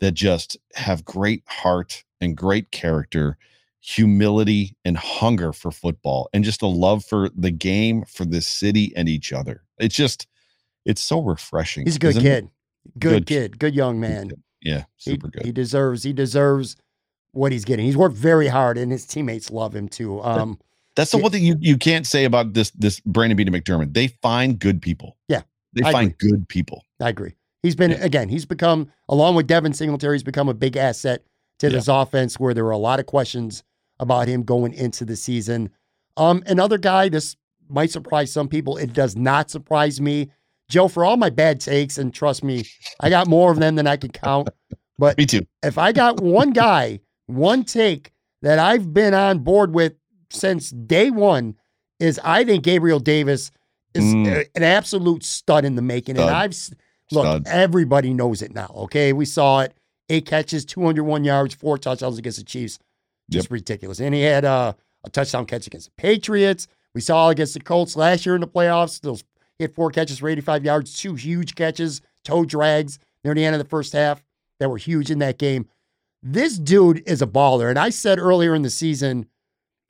[0.00, 3.36] that just have great heart and great character,
[3.80, 8.92] humility and hunger for football, and just a love for the game, for the city
[8.94, 9.62] and each other.
[9.78, 10.26] It's just,
[10.84, 11.84] it's so refreshing.
[11.84, 12.48] He's a good kid.
[12.98, 13.58] Good, Good kid.
[13.58, 14.30] Good young man.
[14.62, 15.44] Yeah, He- super good.
[15.44, 16.02] He deserves.
[16.02, 16.76] He deserves
[17.38, 17.84] what he's getting.
[17.86, 20.20] He's worked very hard, and his teammates love him too.
[20.22, 20.58] Um,
[20.96, 21.22] That's the Yeah.
[21.22, 23.94] one thing you, you can't say about this this Brandon Beane McDermott.
[23.94, 25.16] They find good people.
[25.28, 26.82] Yeah, They I find good people.
[27.00, 27.34] I agree.
[27.62, 28.04] He's been Yeah.
[28.04, 28.28] again.
[28.28, 30.16] He's become along with Devin Singletary.
[30.16, 31.22] He's become a big asset
[31.60, 31.74] to Yeah.
[31.74, 32.40] this offense.
[32.40, 33.62] Where there were a lot of questions
[34.00, 35.70] about him going into the season.
[36.16, 37.08] Um, another guy.
[37.08, 37.36] This
[37.68, 38.76] might surprise some people.
[38.76, 40.30] It does not surprise me.
[40.68, 42.64] Joe, for all my bad takes, and trust me,
[43.00, 44.48] I got more of them than I can count.
[45.00, 45.46] But Me too.
[45.62, 48.12] if I got one guy, one take
[48.42, 49.94] that I've been on board with
[50.30, 51.54] since day one,
[52.00, 53.50] is I think Gabriel Davis
[53.94, 54.46] is Mm.
[54.54, 56.16] an absolute stud in the making.
[56.16, 56.28] Stud.
[56.28, 56.54] And I've
[57.10, 57.46] look, Stud.
[57.46, 58.70] everybody knows it now.
[58.76, 59.74] Okay, we saw it:
[60.08, 62.78] eight catches, two hundred one yards, four touchdowns against the Chiefs.
[63.30, 64.00] Just ridiculous.
[64.00, 64.72] And he had uh,
[65.04, 66.66] a touchdown catch against the Patriots.
[66.94, 69.00] We saw against the Colts last year in the playoffs.
[69.00, 69.22] Those
[69.60, 73.58] had four catches for 85 yards, two huge catches, toe drags near the end of
[73.62, 74.22] the first half
[74.60, 75.66] that were huge in that game.
[76.22, 77.70] This dude is a baller.
[77.70, 79.26] And I said earlier in the season,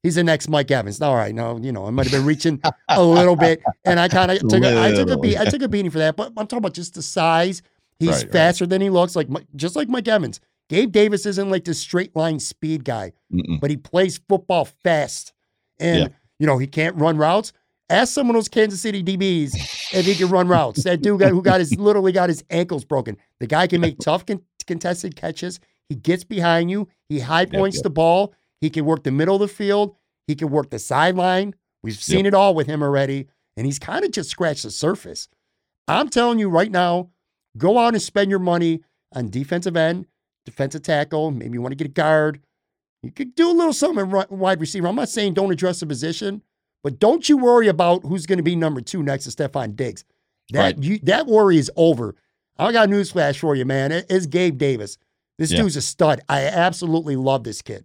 [0.03, 1.01] he's the next Mike Evans.
[1.01, 3.63] All right, no, you know, I might have been reaching a little bit.
[3.85, 5.99] And I kind of took a, I took a beat, I took a beating for
[5.99, 6.17] that.
[6.17, 7.63] But I'm talking about just the size.
[7.99, 8.33] He's Right, right.
[8.33, 10.41] faster than he looks, like just like Mike Evans.
[10.69, 13.59] Gabe Davis isn't like this straight line speed guy Mm-mm.
[13.59, 15.33] but he plays football fast.
[15.81, 16.09] And, Yeah.
[16.39, 17.53] you know, he can't run routes.
[17.91, 19.55] Ask some of those Kansas City DBs
[19.95, 20.85] if he can run routes.
[20.85, 23.17] That dude got, who got his literally got his ankles broken.
[23.41, 25.59] The guy can make tough con- contested catches.
[25.89, 26.89] He gets behind you.
[27.09, 27.85] He high points yep.
[27.85, 28.35] the ball.
[28.61, 29.97] He can work the middle of the field.
[30.27, 31.55] He can work the sideline.
[31.83, 33.29] We've seen it all with him already.
[33.57, 35.29] And he's kind of just scratched the surface.
[35.87, 37.11] I'm telling you right now,
[37.57, 38.83] go out and spend your money
[39.15, 40.07] on defensive end,
[40.45, 41.31] defensive tackle.
[41.31, 42.41] Maybe you want to get a guard.
[43.03, 44.89] You could do a little something at wide receiver.
[44.89, 46.43] I'm not saying don't address the position,
[46.83, 50.05] but don't you worry about who's going to be number two next to Stefon Diggs.
[50.51, 50.79] That Right.
[50.83, 52.17] you, that worry is over.
[52.59, 53.93] I got a newsflash for you, man.
[53.93, 54.99] It- it's Gabe Davis.
[55.39, 55.63] This Yeah.
[55.63, 56.21] dude's a stud.
[56.29, 57.85] I absolutely love this kid.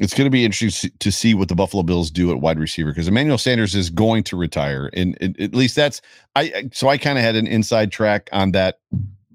[0.00, 2.90] It's going to be interesting to see what the Buffalo Bills do at wide receiver
[2.90, 6.00] because Emmanuel Sanders is going to retire, and, and at least that's
[6.34, 6.42] I.
[6.42, 8.80] I- So I kind of had an inside track on that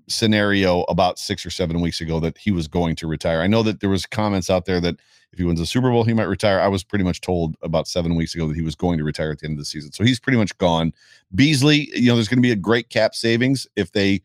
[0.08, 3.42] scenario about six or seven weeks ago that he was going to retire.
[3.42, 4.96] I know that there was comments out there that
[5.32, 6.60] if he wins the Super Bowl, he might retire.
[6.60, 9.32] I was pretty much told about seven weeks ago that he was going to retire
[9.32, 10.92] at the end of the season, so he's pretty much gone.
[11.36, 14.22] Beasley, you know, there's going to be a great cap savings if they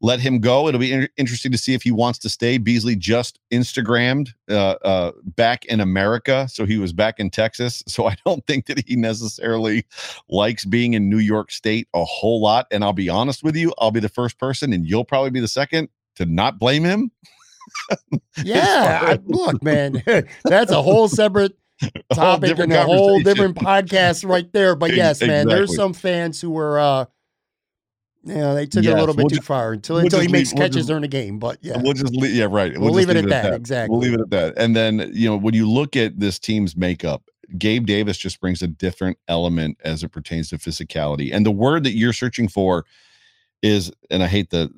[0.00, 0.66] let him go.
[0.66, 2.58] It'll be in- interesting to see if he wants to stay.
[2.58, 7.82] Beasley just Instagrammed uh, uh, back in America, so he was back in Texas.
[7.90, 9.84] So I don't think that he necessarily
[10.28, 12.66] likes being in New York State a whole lot.
[12.70, 15.40] And I'll be honest with you, I'll be the first person, and you'll probably be
[15.40, 17.10] the second to not blame him.
[18.42, 20.02] Yeah, I, look, man,
[20.44, 24.74] that's a whole separate A whole topic and a whole different podcast right there.
[24.74, 25.76] But yes, man, there's exactly.
[25.76, 27.04] some fans who were, uh,
[28.24, 30.28] know, they took it a little bit we'll too ju- far until we'll until he
[30.28, 31.38] makes leave- we'll catches just- during the game.
[31.38, 32.72] But yeah, We'll just leave, yeah, right.
[32.78, 33.92] We'll just leave it at that, exactly.
[33.92, 34.54] We'll leave it at that.
[34.56, 37.22] And then, you know, when you look at this team's makeup,
[37.58, 41.30] Gabe Davis just brings a different element as it pertains to physicality.
[41.32, 42.84] And the word that you're searching for
[43.62, 44.70] is, and I hate the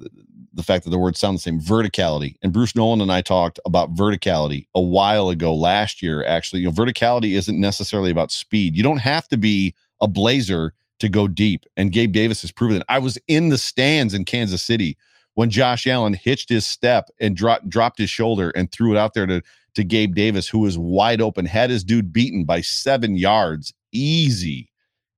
[0.55, 2.36] the fact that the words sound the same, verticality.
[2.43, 6.22] And Bruce Nolan and I talked about verticality a while ago last year.
[6.26, 8.76] Actually, you know, verticality isn't necessarily about speed.
[8.76, 11.64] You don't have to be a blazer to go deep.
[11.76, 12.84] And Gabe Davis has proven it.
[12.88, 14.96] I was in the stands in Kansas City
[15.34, 19.12] when Josh Allen hitched his step and dropped dropped his shoulder and threw it out
[19.12, 19.42] there to
[19.74, 24.70] to Gabe Davis, who was wide open, had his dude beaten by seven yards, easy,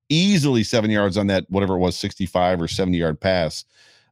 [0.09, 3.67] easily seven yards on that whatever it was, sixty five or seventy yard pass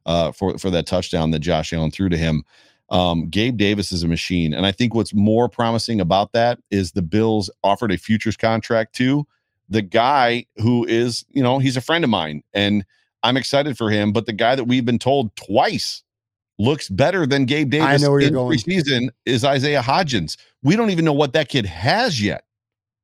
[0.05, 2.43] uh, for for that touchdown that Josh Allen threw to him.
[2.91, 6.91] Um, Gabe Davis is a machine, and I think what's more promising about that is
[6.91, 9.25] the Bills offered a futures contract to
[9.73, 12.85] the guy who is, you know, he's a friend of mine, and
[13.23, 14.13] I'm excited for him.
[14.13, 16.03] But the guy that we've been told twice
[16.59, 18.55] looks better than Gabe Davis I know where you're going.
[18.55, 20.37] preseason is Isaiah Hodgins.
[20.61, 22.45] We don't even know what that kid has yet.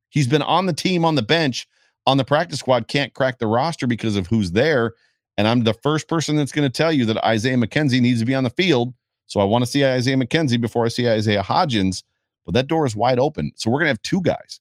[0.09, 1.67] He's been on the team, on the bench,
[2.05, 4.93] on the practice squad, can't crack the roster because of who's there.
[5.37, 8.25] And I'm the first person that's going to tell you that Isaiah McKenzie needs to
[8.25, 8.93] be on the field.
[9.25, 12.03] So I want to see Isaiah McKenzie before I see Isaiah Hodgins.
[12.45, 13.51] But that door is wide open.
[13.55, 14.59] So we're going to have two guys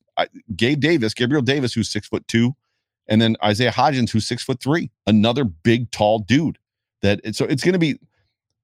[0.57, 2.55] Gabe Davis, Gabriel Davis, who's six foot two,
[3.07, 6.59] and then Isaiah Hodgins, who's six foot three, another big, tall dude.
[7.03, 7.99] That so it's going to be,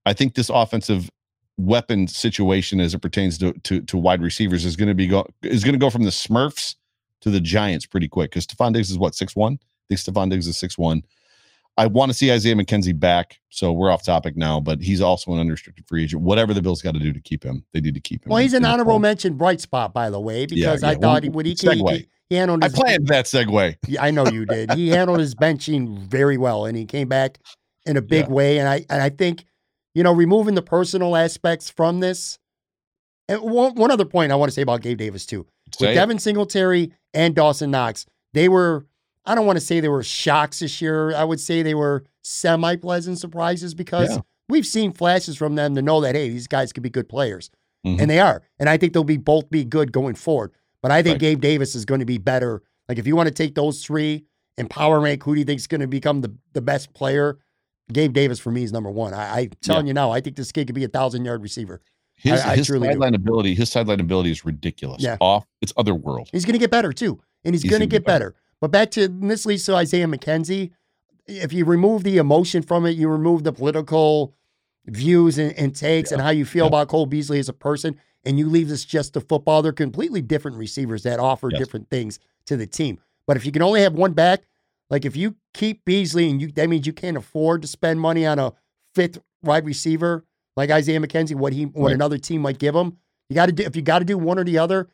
[0.06, 1.10] I think this offensive
[1.56, 5.26] weapon situation as it pertains to to, to wide receivers is going to be go
[5.42, 6.74] is going to go from the Smurfs
[7.20, 9.58] to the Giants pretty quick because Stefon Diggs is what six one.
[9.62, 11.02] I think Stefon Diggs is six one.
[11.76, 13.40] I want to see Isaiah McKenzie back.
[13.50, 16.22] So we're off topic now, but he's also an unrestricted free agent.
[16.22, 18.30] Whatever the Bills got to do to keep him, they need to keep him.
[18.30, 20.88] well, he's an honorable mention, bright spot, by the way, because yeah.
[20.88, 23.76] I thought he Well, would he, he, he, he handled I his planned that segue.
[24.00, 24.72] I know you did.
[24.72, 27.38] He handled his benching very well, and he came back
[27.86, 28.32] in a big Yeah.
[28.32, 28.58] way.
[28.58, 29.44] And I and I think,
[29.94, 32.38] you know, removing the personal aspects from this.
[33.28, 35.46] And one, one other point I want to say about Gabe Davis too,
[35.80, 35.94] with it.
[35.94, 38.86] Devin Singletary and Dawson Knox, they were.
[39.26, 41.14] I don't want to say they were shocks this year.
[41.14, 44.18] I would say they were semi pleasant surprises because Yeah.
[44.48, 47.50] we've seen flashes from them to know that hey, these guys could be good players,
[47.86, 48.00] Mhm.
[48.00, 48.42] and they are.
[48.58, 50.52] And I think they'll be both be good going forward.
[50.82, 51.20] But I think Right.
[51.20, 52.62] Gabe Davis is going to be better.
[52.88, 54.24] Like if you want to take those three
[54.58, 57.38] in power rank, who do you think is going to become the, the best player?
[57.92, 59.12] Gabe Davis for me is number one.
[59.14, 61.80] I, I'm telling you now, I think this kid could be a thousand yard receiver.
[62.16, 62.78] His, I- I his do.
[62.80, 65.02] sideline ability, his sideline ability is ridiculous.
[65.02, 65.16] Yeah.
[65.20, 66.28] Off, it's otherworld.
[66.32, 68.34] He's going to get better too, and he's, He's going to get get better.
[68.60, 70.70] But back to this leads to Isaiah McKenzie.
[71.26, 74.34] If you remove the emotion from it, you remove the political
[74.86, 76.68] views and, and takes and how you feel Yeah.
[76.68, 79.62] about Cole Beasley as a person, and you leave this just to football.
[79.62, 81.58] They're completely different receivers that offer Yes.
[81.58, 82.98] different things to the team.
[83.26, 84.42] But if you can only have one back,
[84.90, 88.26] like if you keep Beasley and you that means you can't afford to spend money
[88.26, 88.52] on a
[88.94, 90.24] fifth wide receiver
[90.56, 91.94] like Isaiah McKenzie, what he what Right.
[91.94, 92.98] another team might give him.
[93.30, 94.88] You got to do if you got to do one or the other.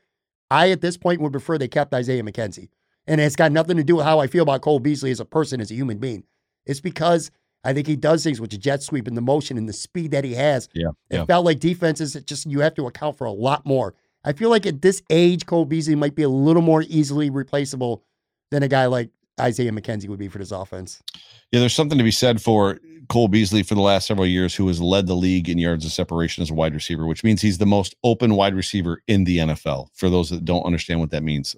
[0.53, 2.69] I at this point would prefer they kept Isaiah McKenzie,
[3.07, 5.25] and it's got nothing to do with how I feel about Cole Beasley as a
[5.25, 6.25] person, as a human being.
[6.67, 7.31] It's because
[7.65, 10.13] I think he does things with the jet sweep and the motion and the speed
[10.13, 10.69] that he has.
[10.75, 11.25] Yeah, It yeah.
[11.27, 13.95] felt like defenses just you have to account for a lot more.
[14.25, 18.05] I feel like at this age, Cole Beasley might be a little more easily replaceable
[18.51, 21.03] than a guy like Isaiah McKenzie would be for this offense.
[21.51, 22.79] Yeah, there's something to be said for
[23.09, 25.93] Cole Beasley for the last several years, who has led the league in yards of
[25.93, 29.39] separation as a wide receiver, which means he's the most open wide receiver in the
[29.39, 29.89] NFL.
[29.95, 31.57] For those that don't understand what that means,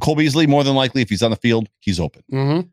[0.00, 2.22] Cole Beasley, more than likely, if he's on the field, he's open.
[2.32, 2.68] Mm-hmm.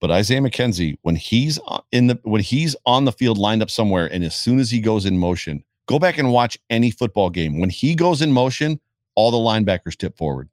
[0.00, 1.58] But Isaiah McKenzie, when he's
[1.92, 4.80] in the when he's on the field lined up somewhere, and as soon as he
[4.80, 7.58] goes in motion, go back and watch any football game.
[7.60, 8.78] When he goes in motion,
[9.14, 10.48] all the linebackers tip forward.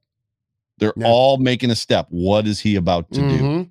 [0.78, 1.06] They're Yeah.
[1.06, 2.06] all making a step.
[2.10, 3.38] What is he about to do?
[3.38, 3.70] Mhm.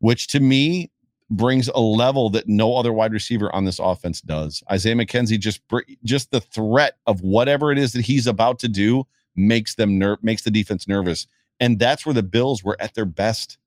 [0.00, 0.90] Which to me
[1.30, 4.62] brings a level that no other wide receiver on this offense does.
[4.70, 5.60] Isaiah McKenzie just
[6.04, 9.06] just the threat of whatever it is that he's about to do
[9.36, 11.26] makes them ner- makes the defense nervous.
[11.60, 13.58] And that's where the Bills were at their best.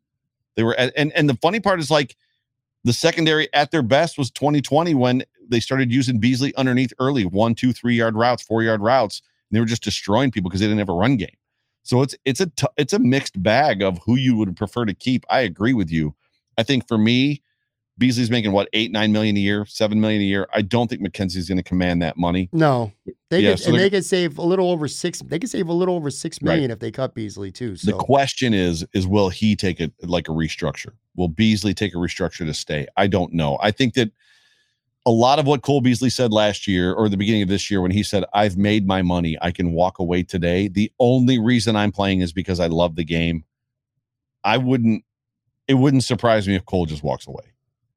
[0.56, 2.16] They were at, and and the funny part is like
[2.84, 7.56] the secondary at their best was 2020 when they started using Beasley underneath early, one,
[7.56, 9.22] two, three yard routes, four yard routes.
[9.50, 11.36] And they were just destroying people because they didn't have a run game.
[11.84, 14.94] So it's it's a t- it's a mixed bag of who you would prefer to
[14.94, 15.26] keep.
[15.30, 16.16] I agree with you.
[16.58, 17.42] I think for me,
[17.98, 20.48] Beasley's making what eight nine million a year, seven million a year.
[20.54, 22.48] I don't think McKenzie's going to command that money.
[22.54, 22.92] No,
[23.30, 25.20] they Yeah, could, so and they're- could save a little over six.
[25.22, 26.72] They could save a little over six million Right.
[26.72, 27.76] if they cut Beasley too.
[27.76, 27.92] So.
[27.92, 30.92] The question is, is will he take it like a restructure?
[31.16, 32.86] Will Beasley take a restructure to stay?
[32.98, 33.58] I don't know.
[33.62, 34.12] I think that
[35.08, 37.82] a lot of what Cole Beasley said last year or the beginning of this year
[37.82, 40.68] when he said, I've made my money, I can walk away today.
[40.68, 43.46] The only reason I'm playing is because I love the game.
[44.44, 45.04] I wouldn't,
[45.68, 47.44] it wouldn't surprise me if Cole just walks away.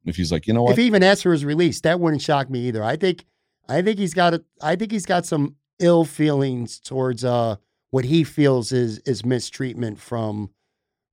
[0.04, 0.72] If he's like, you know what?
[0.72, 2.82] if he even asked for his release, that wouldn't shock me either.
[2.82, 3.24] I think,
[3.68, 7.56] I think he's got a, I think he's got some ill feelings towards uh
[7.90, 10.50] what he feels is is mistreatment from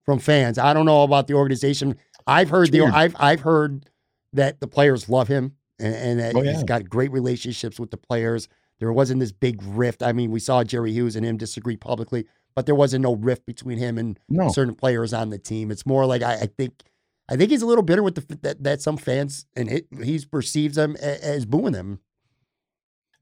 [0.06, 0.58] from fans.
[0.58, 1.98] I don't know about the organization.
[2.26, 2.82] I've heard the.
[2.82, 3.90] I've I've heard
[4.34, 6.64] that the players love him and, and that Oh, he's yeah.
[6.64, 8.48] got great relationships with the players.
[8.80, 10.04] There wasn't this big rift.
[10.04, 12.26] I mean, we saw Jerry Hughes and him disagree publicly,
[12.56, 14.50] but there wasn't no rift between him and no.
[14.50, 15.72] certain players on the team.
[15.72, 16.84] It's more like I, I think
[17.30, 20.24] I think he's a little bitter with the that, that some fans and he, he
[20.26, 22.00] perceives them a- as booing them.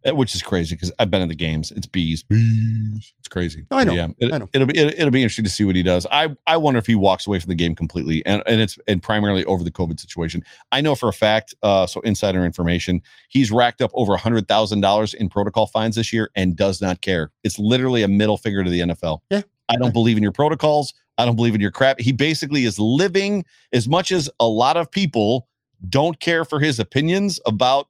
[0.08, 1.72] Uh, which is crazy because I've been at the games.
[1.72, 3.14] It's bees, bees.
[3.18, 3.66] It's crazy.
[3.72, 4.48] I know, Yeah, it, I know.
[4.54, 6.06] It'll be it, will be interesting to see what he does.
[6.12, 9.02] I I wonder if he walks away from the game completely, and and it's and
[9.02, 10.44] primarily over the COVID situation.
[10.72, 11.56] I know for a fact.
[11.64, 15.96] Uh, so insider information, he's racked up over a hundred thousand dollars in protocol fines
[15.96, 17.32] this year and does not care.
[17.44, 19.22] It's literally a middle finger to the NFL.
[19.32, 19.42] Yeah.
[19.70, 20.94] I don't believe in your protocols.
[21.18, 22.00] I don't believe in your crap.
[22.00, 25.48] He basically is living as much as a lot of people
[25.88, 27.88] don't care for his opinions about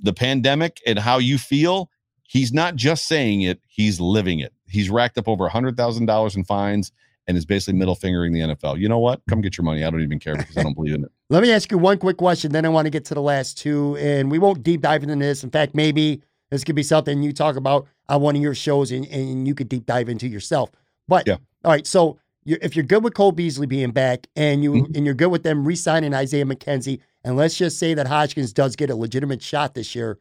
[0.00, 1.90] the pandemic and how you feel,
[2.22, 4.52] he's not just saying it, he's living it.
[4.68, 6.92] He's racked up over a $100,000 in fines
[7.26, 8.78] and is basically middle fingering the NFL.
[8.78, 9.22] You know what?
[9.28, 9.84] Come get your money.
[9.84, 11.10] I don't even care because I don't believe in it.
[11.30, 13.56] Let me ask you one quick question, then I want to get to the last
[13.56, 15.42] two, and we won't deep dive into this.
[15.42, 18.92] In fact, maybe this could be something you talk about on one of your shows,
[18.92, 20.70] and, and you could deep dive into yourself.
[21.08, 21.36] But Yeah.
[21.64, 24.96] All right, so you if you're good with Cole Beasley being back, and you Mhm.
[24.96, 28.76] and you're good with them re-signing Isaiah McKenzie, and let's just say that Hodgins does
[28.76, 30.18] get a legitimate shot this year,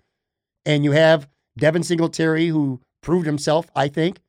[0.66, 4.20] and you have Devin Singletary who proved himself, I think,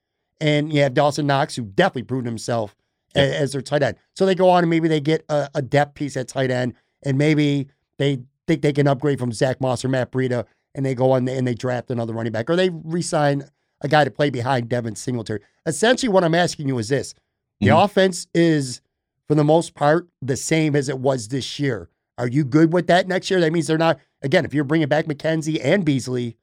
[0.40, 2.74] and you have Dawson Knox who definitely proved himself
[3.14, 3.34] a- Yeah.
[3.36, 3.96] as, their tight end.
[4.16, 6.74] So they go on and maybe they get a, a depth piece at tight end,
[7.04, 7.68] and maybe
[7.98, 8.18] they
[8.48, 11.46] think they can upgrade from Zack Moss or Matt Breida, and they go on and
[11.46, 13.44] they draft another running back, or they re-sign
[13.82, 15.40] a guy to play behind Devin Singletary.
[15.66, 17.14] Essentially, what I'm asking you is this:
[17.60, 17.84] the Mhm.
[17.84, 18.80] offense is,
[19.28, 21.88] for the most part, the same as it was this year.
[22.18, 23.40] Are you good with that next year?
[23.40, 23.98] That means they're not.
[24.22, 26.36] Again, if you're bringing back McKenzie and Beasley,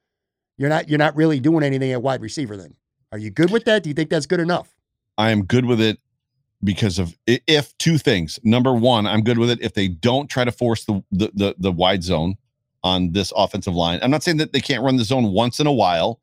[0.58, 2.58] you're not you're not really doing anything at wide receiver.
[2.58, 2.76] Then,
[3.12, 3.84] are you good with that?
[3.84, 4.76] Do you think that's good enough?
[5.18, 6.00] I am good with it
[6.64, 8.40] because of if two things.
[8.44, 11.56] Number one, I'm good with it if they don't try to force the the the,
[11.58, 12.36] the wide zone
[12.84, 14.00] on this offensive line.
[14.02, 16.20] I'm not saying that they can't run the zone once in a while,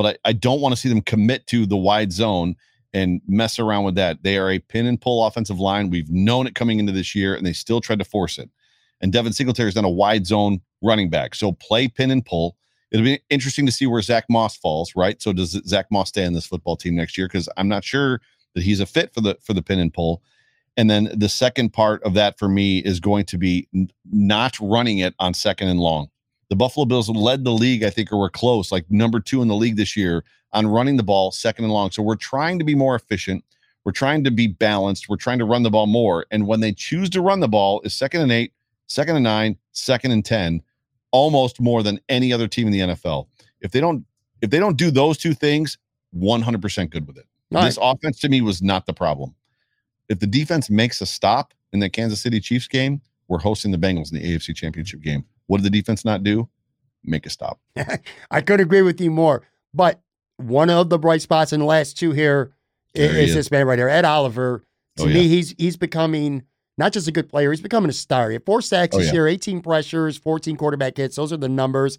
[0.00, 2.56] but I, I don't want to see them commit to the wide zone
[2.94, 4.22] and mess around with that.
[4.22, 5.90] They are a pin and pull offensive line.
[5.90, 8.48] We've known it coming into this year, and they still tried to force it.
[9.02, 11.34] And Devin Singletary is on a wide zone running back.
[11.34, 12.56] So play pin and pull.
[12.90, 15.20] It'll be interesting to see where Zack Moss falls, right?
[15.20, 17.28] So does Zack Moss stay in this football team next year?
[17.28, 18.22] Because I'm not sure
[18.54, 20.22] that he's a fit for the for the pin and pull.
[20.78, 24.58] And then the second part of that for me is going to be n- not
[24.60, 26.08] running it on second and long.
[26.50, 29.48] The Buffalo Bills led the league, I think, or were close, like number two in
[29.48, 31.90] the league this year on running the ball second and long.
[31.90, 33.44] So we're trying to be more efficient.
[33.84, 35.08] We're trying to be balanced.
[35.08, 36.26] We're trying to run the ball more.
[36.30, 38.52] And when they choose to run the ball, is second and eight,
[38.88, 40.60] second and nine, second and ten,
[41.12, 43.28] almost more than any other team in the NFL.
[43.60, 44.04] If they don't,
[44.42, 45.78] if they don't do those two things,
[46.16, 47.26] 100% good with it.
[47.54, 49.34] All this offense to me was not the problem.
[50.08, 53.78] If the defense makes a stop in the Kansas City Chiefs game, we're hosting the
[53.78, 55.24] Bengals in the AFC Championship game.
[55.50, 56.48] What did the defense not do?
[57.02, 57.58] Make a stop.
[58.30, 59.42] I couldn't agree with you more.
[59.74, 60.00] But
[60.36, 62.52] one of the bright spots in the last two here
[62.94, 63.34] is, he is is.
[63.34, 64.62] this man right here, Ed Oliver.
[64.98, 65.20] To Oh, me, yeah.
[65.22, 66.44] he's he's becoming
[66.78, 68.28] not just a good player, he's becoming a star.
[68.30, 69.14] He had four sacks Oh, this yeah.
[69.14, 71.16] year, 18 pressures, 14 quarterback hits.
[71.16, 71.98] Those are the numbers.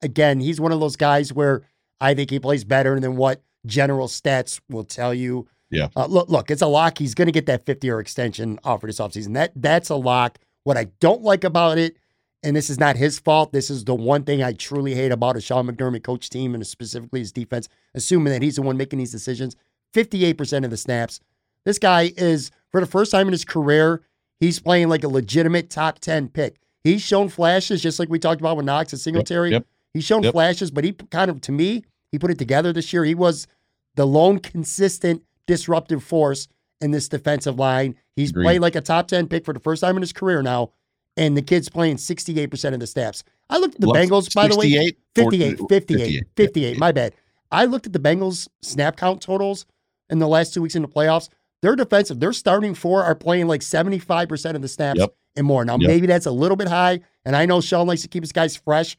[0.00, 1.62] Again, he's one of those guys where
[2.00, 5.46] I think he plays better than what general stats will tell you.
[5.70, 5.88] Yeah.
[5.96, 6.98] Uh, look, look, it's a lock.
[6.98, 9.34] He's going to get that 50 year extension offer this offseason.
[9.34, 10.38] That that's a lock.
[10.64, 11.96] What I don't like about it,
[12.42, 13.52] and this is not his fault.
[13.52, 16.66] This is the one thing I truly hate about a Sean McDermott coach team and
[16.66, 19.56] specifically his defense, assuming that he's the one making these decisions.
[19.94, 21.20] 58% of the snaps.
[21.64, 24.02] This guy is, for the first time in his career,
[24.40, 26.56] he's playing like a legitimate top 10 pick.
[26.82, 29.50] He's shown flashes, just like we talked about with Knox and Singletary.
[29.52, 29.66] yep.
[29.94, 30.32] He's shown Yep.
[30.32, 33.04] flashes, but he kind of, to me, he put it together this year.
[33.04, 33.46] He was
[33.94, 36.48] the lone consistent disruptive force
[36.80, 37.94] in this defensive line.
[38.16, 38.44] He's Agreed.
[38.44, 40.70] played like a top 10 pick for the first time in his career now,
[41.16, 43.22] and the kid's playing 68% of the snaps.
[43.50, 44.70] I looked at the Love Bengals, by the way.
[44.70, 47.14] 68, 58, 58, 58, my bad.
[47.50, 49.66] I looked at the Bengals snap count totals
[50.08, 51.28] in the last two weeks in the playoffs.
[51.60, 52.18] They're defensive.
[52.18, 55.14] Their starting four are playing like 75% of the snaps Yep.
[55.36, 55.64] and more.
[55.64, 55.86] Now, Yep.
[55.88, 58.56] maybe that's a little bit high, and I know Sean likes to keep his guys
[58.56, 58.96] fresh,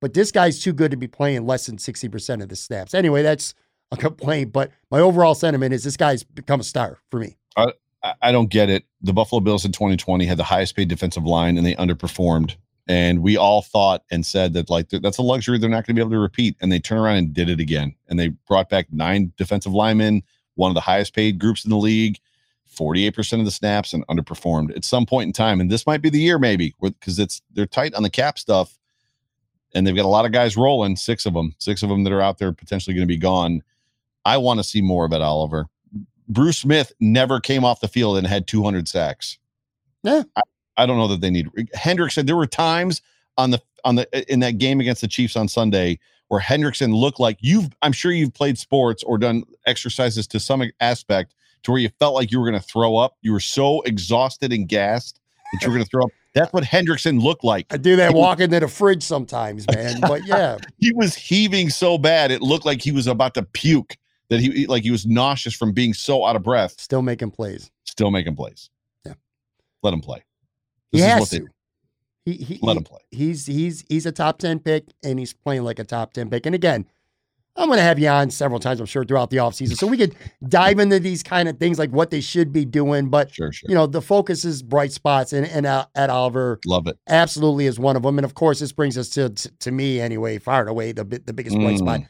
[0.00, 2.92] but this guy's too good to be playing less than 60% of the snaps.
[2.94, 3.54] Anyway, that's
[3.90, 7.36] a complaint, but my overall sentiment is this guy's become a star for me.
[7.56, 7.72] I,
[8.02, 8.84] I don't get it.
[9.02, 12.56] The Buffalo Bills in 2020 had the highest paid defensive line and they underperformed.
[12.88, 15.94] And we all thought and said that like that's a luxury they're not going to
[15.94, 16.56] be able to repeat.
[16.60, 17.94] And they turned around and did it again.
[18.08, 20.22] And they brought back nine defensive linemen,
[20.54, 22.20] one of the highest paid groups in the league,
[22.76, 25.60] 48% of the snaps and underperformed at some point in time.
[25.60, 28.78] And this might be the year maybe because it's they're tight on the cap stuff.
[29.74, 32.12] And they've got a lot of guys rolling, six of them, six of them that
[32.12, 33.62] are out there potentially going to be gone.
[34.24, 35.66] I want to see more about Oliver.
[36.28, 39.38] Bruce Smith never came off the field and had 200 sacks.
[40.02, 40.22] Yeah.
[40.34, 40.42] I,
[40.76, 41.48] I don't know that they need.
[41.74, 43.02] Hendrick said there were times
[43.38, 45.98] on the on the in that game against the Chiefs on Sunday
[46.28, 47.68] where Hendrickson looked like you've.
[47.82, 52.14] I'm sure you've played sports or done exercises to some aspect to where you felt
[52.14, 53.16] like you were going to throw up.
[53.22, 55.20] You were so exhausted and gassed
[55.52, 56.10] that you were going to throw up.
[56.34, 57.66] That's what Hendrickson looked like.
[57.70, 60.00] I do that walking to the fridge sometimes, man.
[60.00, 63.96] But yeah, He was heaving so bad it looked like he was about to puke.
[64.28, 66.74] That he like he was nauseous from being so out of breath.
[66.80, 67.70] still making plays.
[67.84, 68.70] Still making plays.
[69.04, 69.14] Yeah.
[69.82, 70.24] let him play.
[70.90, 71.46] He This is has what they to.
[72.24, 73.00] He, he, let he- him play.
[73.12, 76.44] He's he's he's a top ten pick, and he's playing like a top ten pick.
[76.44, 76.86] And again,
[77.54, 79.76] I'm going to have you on several times, I'm sure, throughout the offseason.
[79.78, 80.14] so we could
[80.48, 83.08] dive into these kind of things, like what they should be doing.
[83.08, 83.68] But Sure, sure.
[83.70, 86.98] you know, the focus is bright spots, and and uh, Ed Oliver Love it.
[87.08, 88.18] absolutely is one of them.
[88.18, 91.04] And of course, this brings us to to, to me anyway, far and away the
[91.04, 91.78] the biggest bright Mm.
[91.78, 92.00] spot.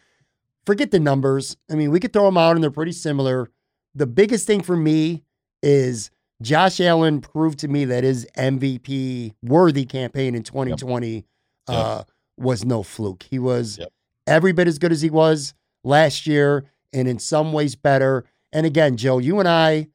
[0.67, 1.57] Forget the numbers.
[1.71, 3.51] I mean, we could throw them out, and they're pretty similar.
[3.95, 5.23] The biggest thing for me
[5.63, 6.11] is
[6.43, 11.25] Josh Allen proved to me that his MVP worthy campaign in 2020
[11.69, 12.03] uh,
[12.37, 13.23] was no fluke.
[13.25, 13.89] He was Yep.
[14.27, 18.25] every bit as good as he was last year, and in some ways better.
[18.53, 19.89] And again, Joe, you and I,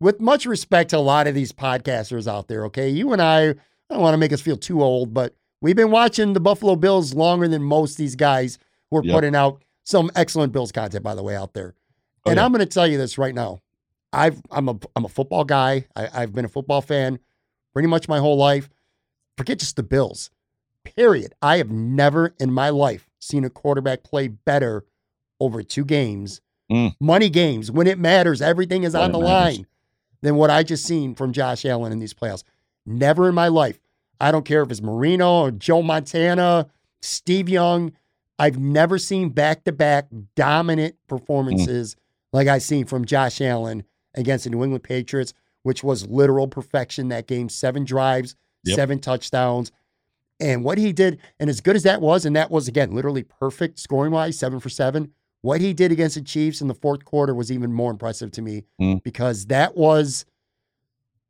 [0.00, 3.48] with much respect to a lot of these podcasters out there, okay, you and I,
[3.50, 3.54] I
[3.90, 7.14] don't want to make us feel too old, but we've been watching the Buffalo Bills
[7.14, 8.58] longer than most of these guys
[8.90, 9.14] who are Yep.
[9.14, 11.74] putting out some excellent Bills content, by the way, out there.
[12.26, 12.44] Oh, and yeah.
[12.44, 13.60] I'm going to tell you this right now.
[14.12, 15.86] I've I'm a I'm a football guy.
[15.96, 17.18] I, I've been a football fan
[17.72, 18.68] pretty much my whole life.
[19.36, 20.30] Forget just the Bills.
[20.84, 21.34] Period.
[21.42, 24.84] I have never in my life seen a quarterback play better
[25.40, 26.40] over two games,
[26.70, 26.94] Mm.
[27.00, 28.40] money games when it matters.
[28.40, 29.58] Everything is When on the matters.
[29.58, 29.66] line.
[30.22, 32.42] Than what I just seen from Josh Allen in these playoffs.
[32.86, 33.78] Never in my life.
[34.20, 36.68] I don't care if it's Marino or Joe Montana,
[37.02, 37.92] Steve Young.
[38.38, 41.96] I've never seen back to back dominant performances
[42.32, 43.84] like I seen from Josh Allen
[44.14, 45.32] against the New England Patriots,
[45.62, 47.48] which was literal perfection that game.
[47.48, 48.76] Seven drives, Yep.
[48.76, 49.70] seven touchdowns.
[50.40, 53.22] And what he did, and as good as that was, and that was again literally
[53.22, 55.12] perfect scoring wise, seven for seven.
[55.42, 58.42] What he did against the Chiefs in the fourth quarter was even more impressive to
[58.42, 59.02] me Mm.
[59.02, 60.24] because that was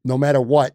[0.05, 0.74] no matter what,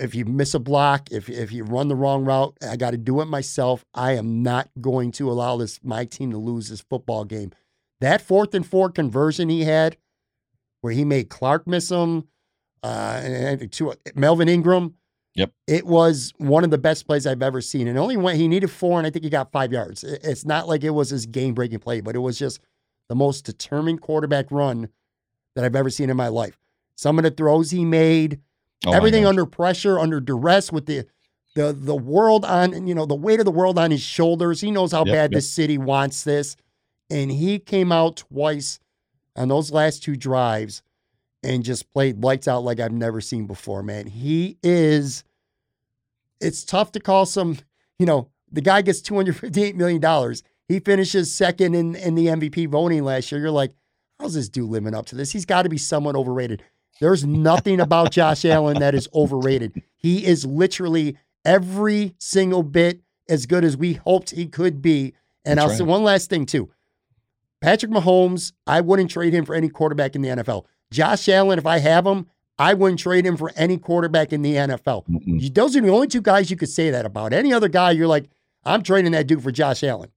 [0.00, 2.96] if you miss a block, if if you run the wrong route, I got to
[2.98, 3.84] do it myself.
[3.94, 7.52] I am not going to allow this my team to lose this football game.
[8.00, 9.96] That fourth and four conversion he had,
[10.82, 12.28] where he made Clark miss him,
[12.82, 14.94] uh, and think two Melvin Ingram.
[15.34, 15.52] Yep.
[15.68, 17.86] It was one of the best plays I've ever seen.
[17.86, 20.02] And only went he needed four, and I think he got five yards.
[20.02, 22.60] It- It's not like it was his game breaking play, but it was just
[23.08, 24.88] the most determined quarterback run
[25.54, 26.58] that I've ever seen in my life.
[26.96, 28.40] Some of the throws he made,
[28.86, 31.06] Oh everything under pressure, under duress, with the
[31.54, 34.60] the the world on you know the weight of the world on his shoulders.
[34.60, 35.38] He knows how Yep, bad yep.
[35.38, 36.56] this city wants this,
[37.10, 38.78] and he came out twice
[39.36, 40.82] on those last two drives
[41.42, 43.82] and just played lights out like I've never seen before.
[43.82, 45.24] Man, he is.
[46.40, 47.58] It's tough to call some.
[47.98, 50.44] You know, the guy gets two hundred fifty-eight million dollars.
[50.68, 53.40] He finishes second in in the MVP voting last year.
[53.40, 53.72] You're like,
[54.20, 55.32] how's this dude living up to this?
[55.32, 56.62] He's got to be somewhat overrated.
[57.00, 59.82] There's nothing about Josh Allen that is overrated.
[59.96, 65.14] He is literally every single bit as good as we hoped he could be.
[65.44, 65.78] And That's I'll right.
[65.78, 66.70] say one last thing too.
[67.60, 70.64] Patrick Mahomes, I wouldn't trade him for any quarterback in the NFL.
[70.90, 72.26] Josh Allen, if I have him,
[72.58, 75.04] I wouldn't trade him for any quarterback in the NFL.
[75.08, 77.32] You- Those are the only two guys you could say that about.
[77.32, 78.28] Any other guy, you're like,
[78.64, 80.10] I'm trading that dude for Josh Allen,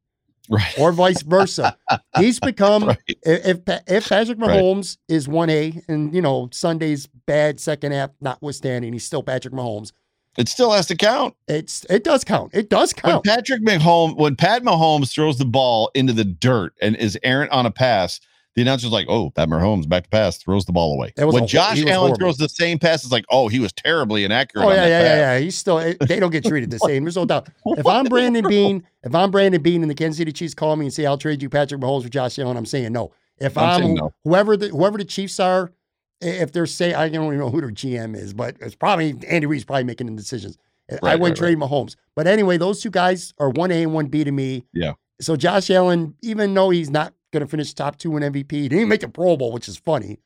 [0.49, 0.73] Right.
[0.79, 1.77] or vice versa.
[2.17, 2.97] He's become right.
[3.07, 4.49] if if Pa- if Patrick Right.
[4.59, 9.53] Mahomes is one A, and you know Sunday's bad second half notwithstanding, he's still Patrick
[9.53, 9.91] Mahomes.
[10.37, 11.35] It still has to count.
[11.47, 12.51] It's it does count.
[12.53, 13.25] It does When count.
[13.25, 17.65] Patrick Mahomes, when Pat Mahomes throws the ball into the dirt and is errant on
[17.65, 18.19] a pass,
[18.55, 21.47] the announcer's like, "Oh, Pat Mahomes back to pass, throws the ball away." When a-
[21.47, 22.17] Josh Allen horrible.
[22.17, 24.89] throws the same pass, it's like, "Oh, he was terribly inaccurate." Oh on yeah, that
[24.89, 25.17] yeah, pass.
[25.17, 25.39] yeah, yeah.
[25.39, 25.79] He's still.
[25.79, 27.03] Eh, they don't get treated the same.
[27.03, 27.49] There's no doubt.
[27.65, 30.85] If I'm Brandon Beane, if I'm Brandon Beane and the Kansas City Chiefs call me
[30.85, 33.11] and say I'll trade you Patrick Mahomes for Josh Allen, I'm saying no.
[33.39, 34.13] If I'm I'm, no.
[34.23, 35.71] whoever the whoever the Chiefs are,
[36.19, 39.47] if they're say I don't even know who their GM is, but it's probably Andy
[39.47, 40.57] Reid's probably making the decisions.
[41.03, 41.95] I wouldn't right, trade Mahomes.
[42.15, 44.65] But anyway, those two guys are one A and one B to me.
[44.73, 44.93] Yeah.
[45.21, 48.69] So Josh Allen, even though he's not going to finish top two in MVP, he
[48.69, 50.19] didn't make the Pro Bowl, which is funny.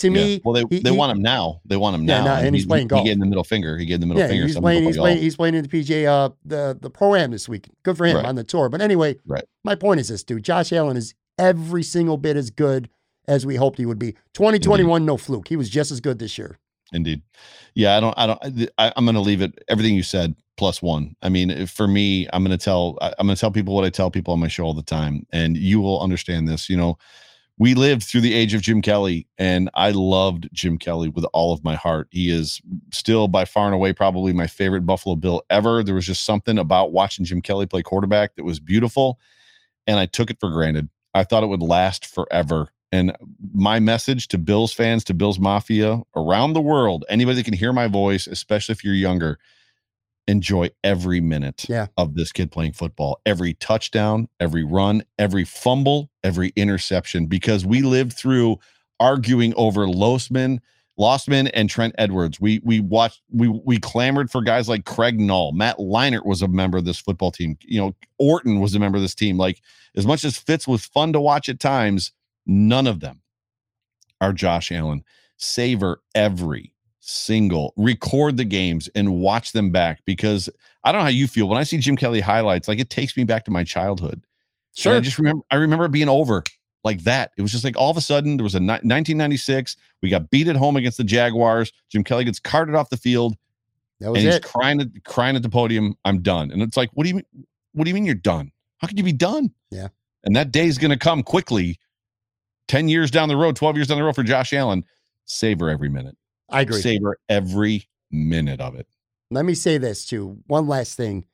[0.00, 0.12] To Yeah.
[0.12, 1.60] me, well, they, he- they he- want him now.
[1.66, 3.02] They want him Yeah, now, no, and he's he- playing golf.
[3.02, 3.76] He gave him the middle finger.
[3.76, 4.46] He gave the middle yeah, finger.
[4.46, 4.84] he's playing.
[4.84, 5.16] He's playing.
[5.18, 5.22] golf.
[5.22, 7.68] He's playing in the PJ uh the the pro am this week.
[7.82, 8.24] Good for him Right.
[8.24, 8.68] on the tour.
[8.70, 9.44] But anyway, Right.
[9.64, 10.42] my point is this, dude.
[10.42, 12.88] Josh Allen is every single bit as good
[13.28, 14.12] as we hoped he would be.
[14.32, 15.48] 2021, no fluke.
[15.48, 16.58] He was just as good this year.
[16.92, 17.20] Indeed.
[17.74, 18.14] Yeah, I don't.
[18.18, 18.70] I don't.
[18.78, 19.62] I, I'm going to leave it.
[19.68, 21.16] Everything you said plus one.
[21.22, 22.98] I mean, for me, I'm going to tell.
[23.00, 25.26] I'm going to tell people what I tell people on my show all the time,
[25.32, 26.68] and you will understand this.
[26.68, 26.98] You know,
[27.56, 31.54] we lived through the age of Jim Kelly, and I loved Jim Kelly with all
[31.54, 32.08] of my heart.
[32.10, 32.60] He is
[32.92, 35.82] still by far and away probably my favorite Buffalo Bill ever.
[35.82, 39.18] There was just something about watching Jim Kelly play quarterback that was beautiful,
[39.86, 40.90] and I took it for granted.
[41.14, 42.68] I thought it would last forever.
[42.92, 43.16] And
[43.54, 47.72] my message to Bills fans, to Bills Mafia around the world, anybody that can hear
[47.72, 49.38] my voice, especially if you're younger,
[50.30, 51.88] enjoy every minute Yeah.
[51.96, 53.20] of this kid playing football.
[53.26, 58.58] Every touchdown, every run, every fumble, every interception, because we lived through
[58.98, 60.58] arguing over Losman,
[60.98, 62.40] Lostman, and Trent Edwards.
[62.40, 65.52] We we watched we we clamored for guys like Craig Nall.
[65.54, 67.56] Matt Leinart was a member of this football team.
[67.62, 69.38] You know, Orton was a member of this team.
[69.38, 69.60] Like
[69.96, 72.12] as much as Fitz was fun to watch at times,
[72.46, 73.22] none of them
[74.20, 75.02] are Josh Allen.
[75.38, 80.48] Savor every single, record the games and watch them back because
[80.84, 82.68] I don't know how you feel when I see Jim Kelly highlights.
[82.68, 84.22] Like it takes me back to my childhood.
[84.84, 86.44] And I just remember, I remember it being over
[86.84, 87.32] like that.
[87.36, 89.76] It was just like all of a sudden there was a ni- 1996.
[90.02, 91.72] We got beat at home against the Jaguars.
[91.90, 93.36] Jim Kelly gets carted off the field
[93.98, 94.44] that and was he's it.
[94.44, 95.96] crying at crying at the podium.
[96.04, 96.50] I'm done.
[96.50, 97.26] And it's like, what do you mean?
[97.72, 98.50] What do you mean you're done?
[98.78, 99.52] How could you be done?
[99.70, 99.88] Yeah.
[100.24, 101.78] And that day is going to come quickly.
[102.68, 104.84] Ten years down the road, twelve years down the road for Josh Allen.
[105.26, 106.16] Savor every minute.
[106.50, 106.80] I agree.
[106.80, 108.86] Savor every minute of it.
[109.30, 110.38] Let me say this too.
[110.46, 111.24] One last thing.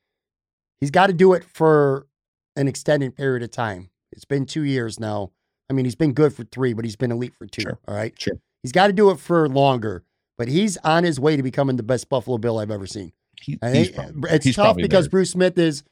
[0.79, 2.07] He's got to do it for
[2.55, 3.89] an extended period of time.
[4.11, 5.31] It's been two years now.
[5.69, 7.63] I mean, he's been good for three, but he's been elite for two.
[7.63, 7.79] Sure.
[7.87, 8.13] All right.
[8.19, 8.35] Sure.
[8.63, 10.03] He's got to do it for longer,
[10.37, 13.11] but he's on his way to becoming the best Buffalo Bill I've ever seen.
[13.41, 15.11] He- think probably- it's tough because there.
[15.11, 15.83] Bruce Smith is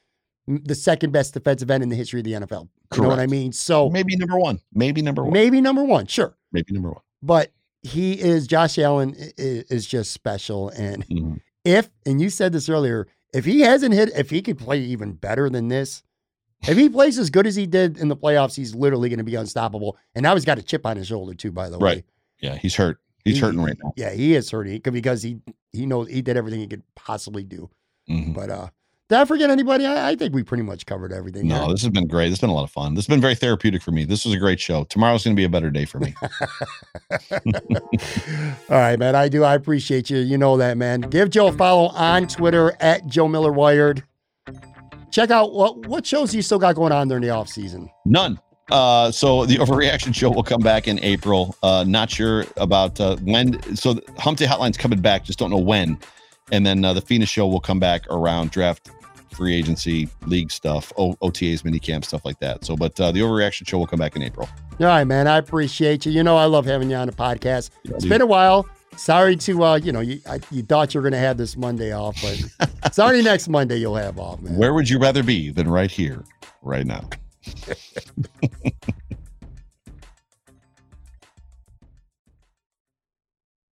[0.47, 2.69] the second best defensive end in the history of the NFL.
[2.95, 3.51] You know what I mean?
[3.51, 4.59] So maybe number one.
[4.73, 5.33] Maybe number one.
[5.33, 6.37] maybe number one, sure.
[6.51, 7.01] Maybe number one.
[7.23, 7.51] But
[7.85, 10.69] he is, Josh Allen is just special.
[10.69, 11.39] And Mhm.
[11.63, 15.13] if, and you said this earlier, if he hasn't hit, if he could play even
[15.13, 16.03] better than this,
[16.67, 19.23] if he plays as good as he did in the playoffs, he's literally going to
[19.23, 19.97] be unstoppable.
[20.15, 21.83] And now he's got a chip on his shoulder too, by the way.
[21.95, 22.05] Right.
[22.41, 22.97] Yeah, he's hurt.
[23.23, 23.93] He's He- hurting right now.
[23.97, 25.37] Yeah, he is hurting because he
[25.71, 27.69] he knows he did everything he could possibly do.
[28.09, 28.33] Mhm.
[28.33, 28.69] But uh
[29.07, 29.85] Did I forget anybody?
[29.85, 31.47] I, I think we pretty much covered everything.
[31.47, 32.29] No, this has been great.
[32.29, 32.95] This has been a lot of fun.
[32.95, 34.03] This has been very therapeutic for me.
[34.03, 34.83] This was a great show.
[34.85, 36.15] Tomorrow's going to be a better day for me.
[38.69, 39.15] All right, man.
[39.15, 39.43] I do.
[39.43, 40.17] I appreciate you.
[40.17, 41.01] You know that, man.
[41.01, 44.03] Give Joe a follow on Twitter at Joe Miller Wired.
[45.11, 47.89] Check out what what shows you still got going on during the off season.
[48.05, 48.39] None.
[48.71, 51.55] Uh, so the overreaction show will come back in April.
[51.61, 53.61] Uh, not sure about uh, when.
[53.75, 55.23] So the Hump Day Hotline's coming back.
[55.23, 55.99] Just don't know when.
[56.51, 58.91] And then uh, the Phoenix show will come back around draft,
[59.31, 62.63] free agency, league stuff, o- OTAs, mini camp stuff like that.
[62.63, 64.47] So, but uh, the overreaction show will come back in April.
[64.79, 65.27] All right, man.
[65.27, 66.11] I appreciate you.
[66.11, 67.71] You know I love having you on the podcast.
[67.83, 68.09] Yeah, It's dude.
[68.09, 68.67] been a while.
[68.95, 71.91] Sorry to uh, you know, you I, you thought you were gonna have this Monday
[71.91, 74.55] off, but sorry next Monday you'll have off, man.
[74.55, 76.23] Where would you rather be than right here,
[76.61, 77.09] right now?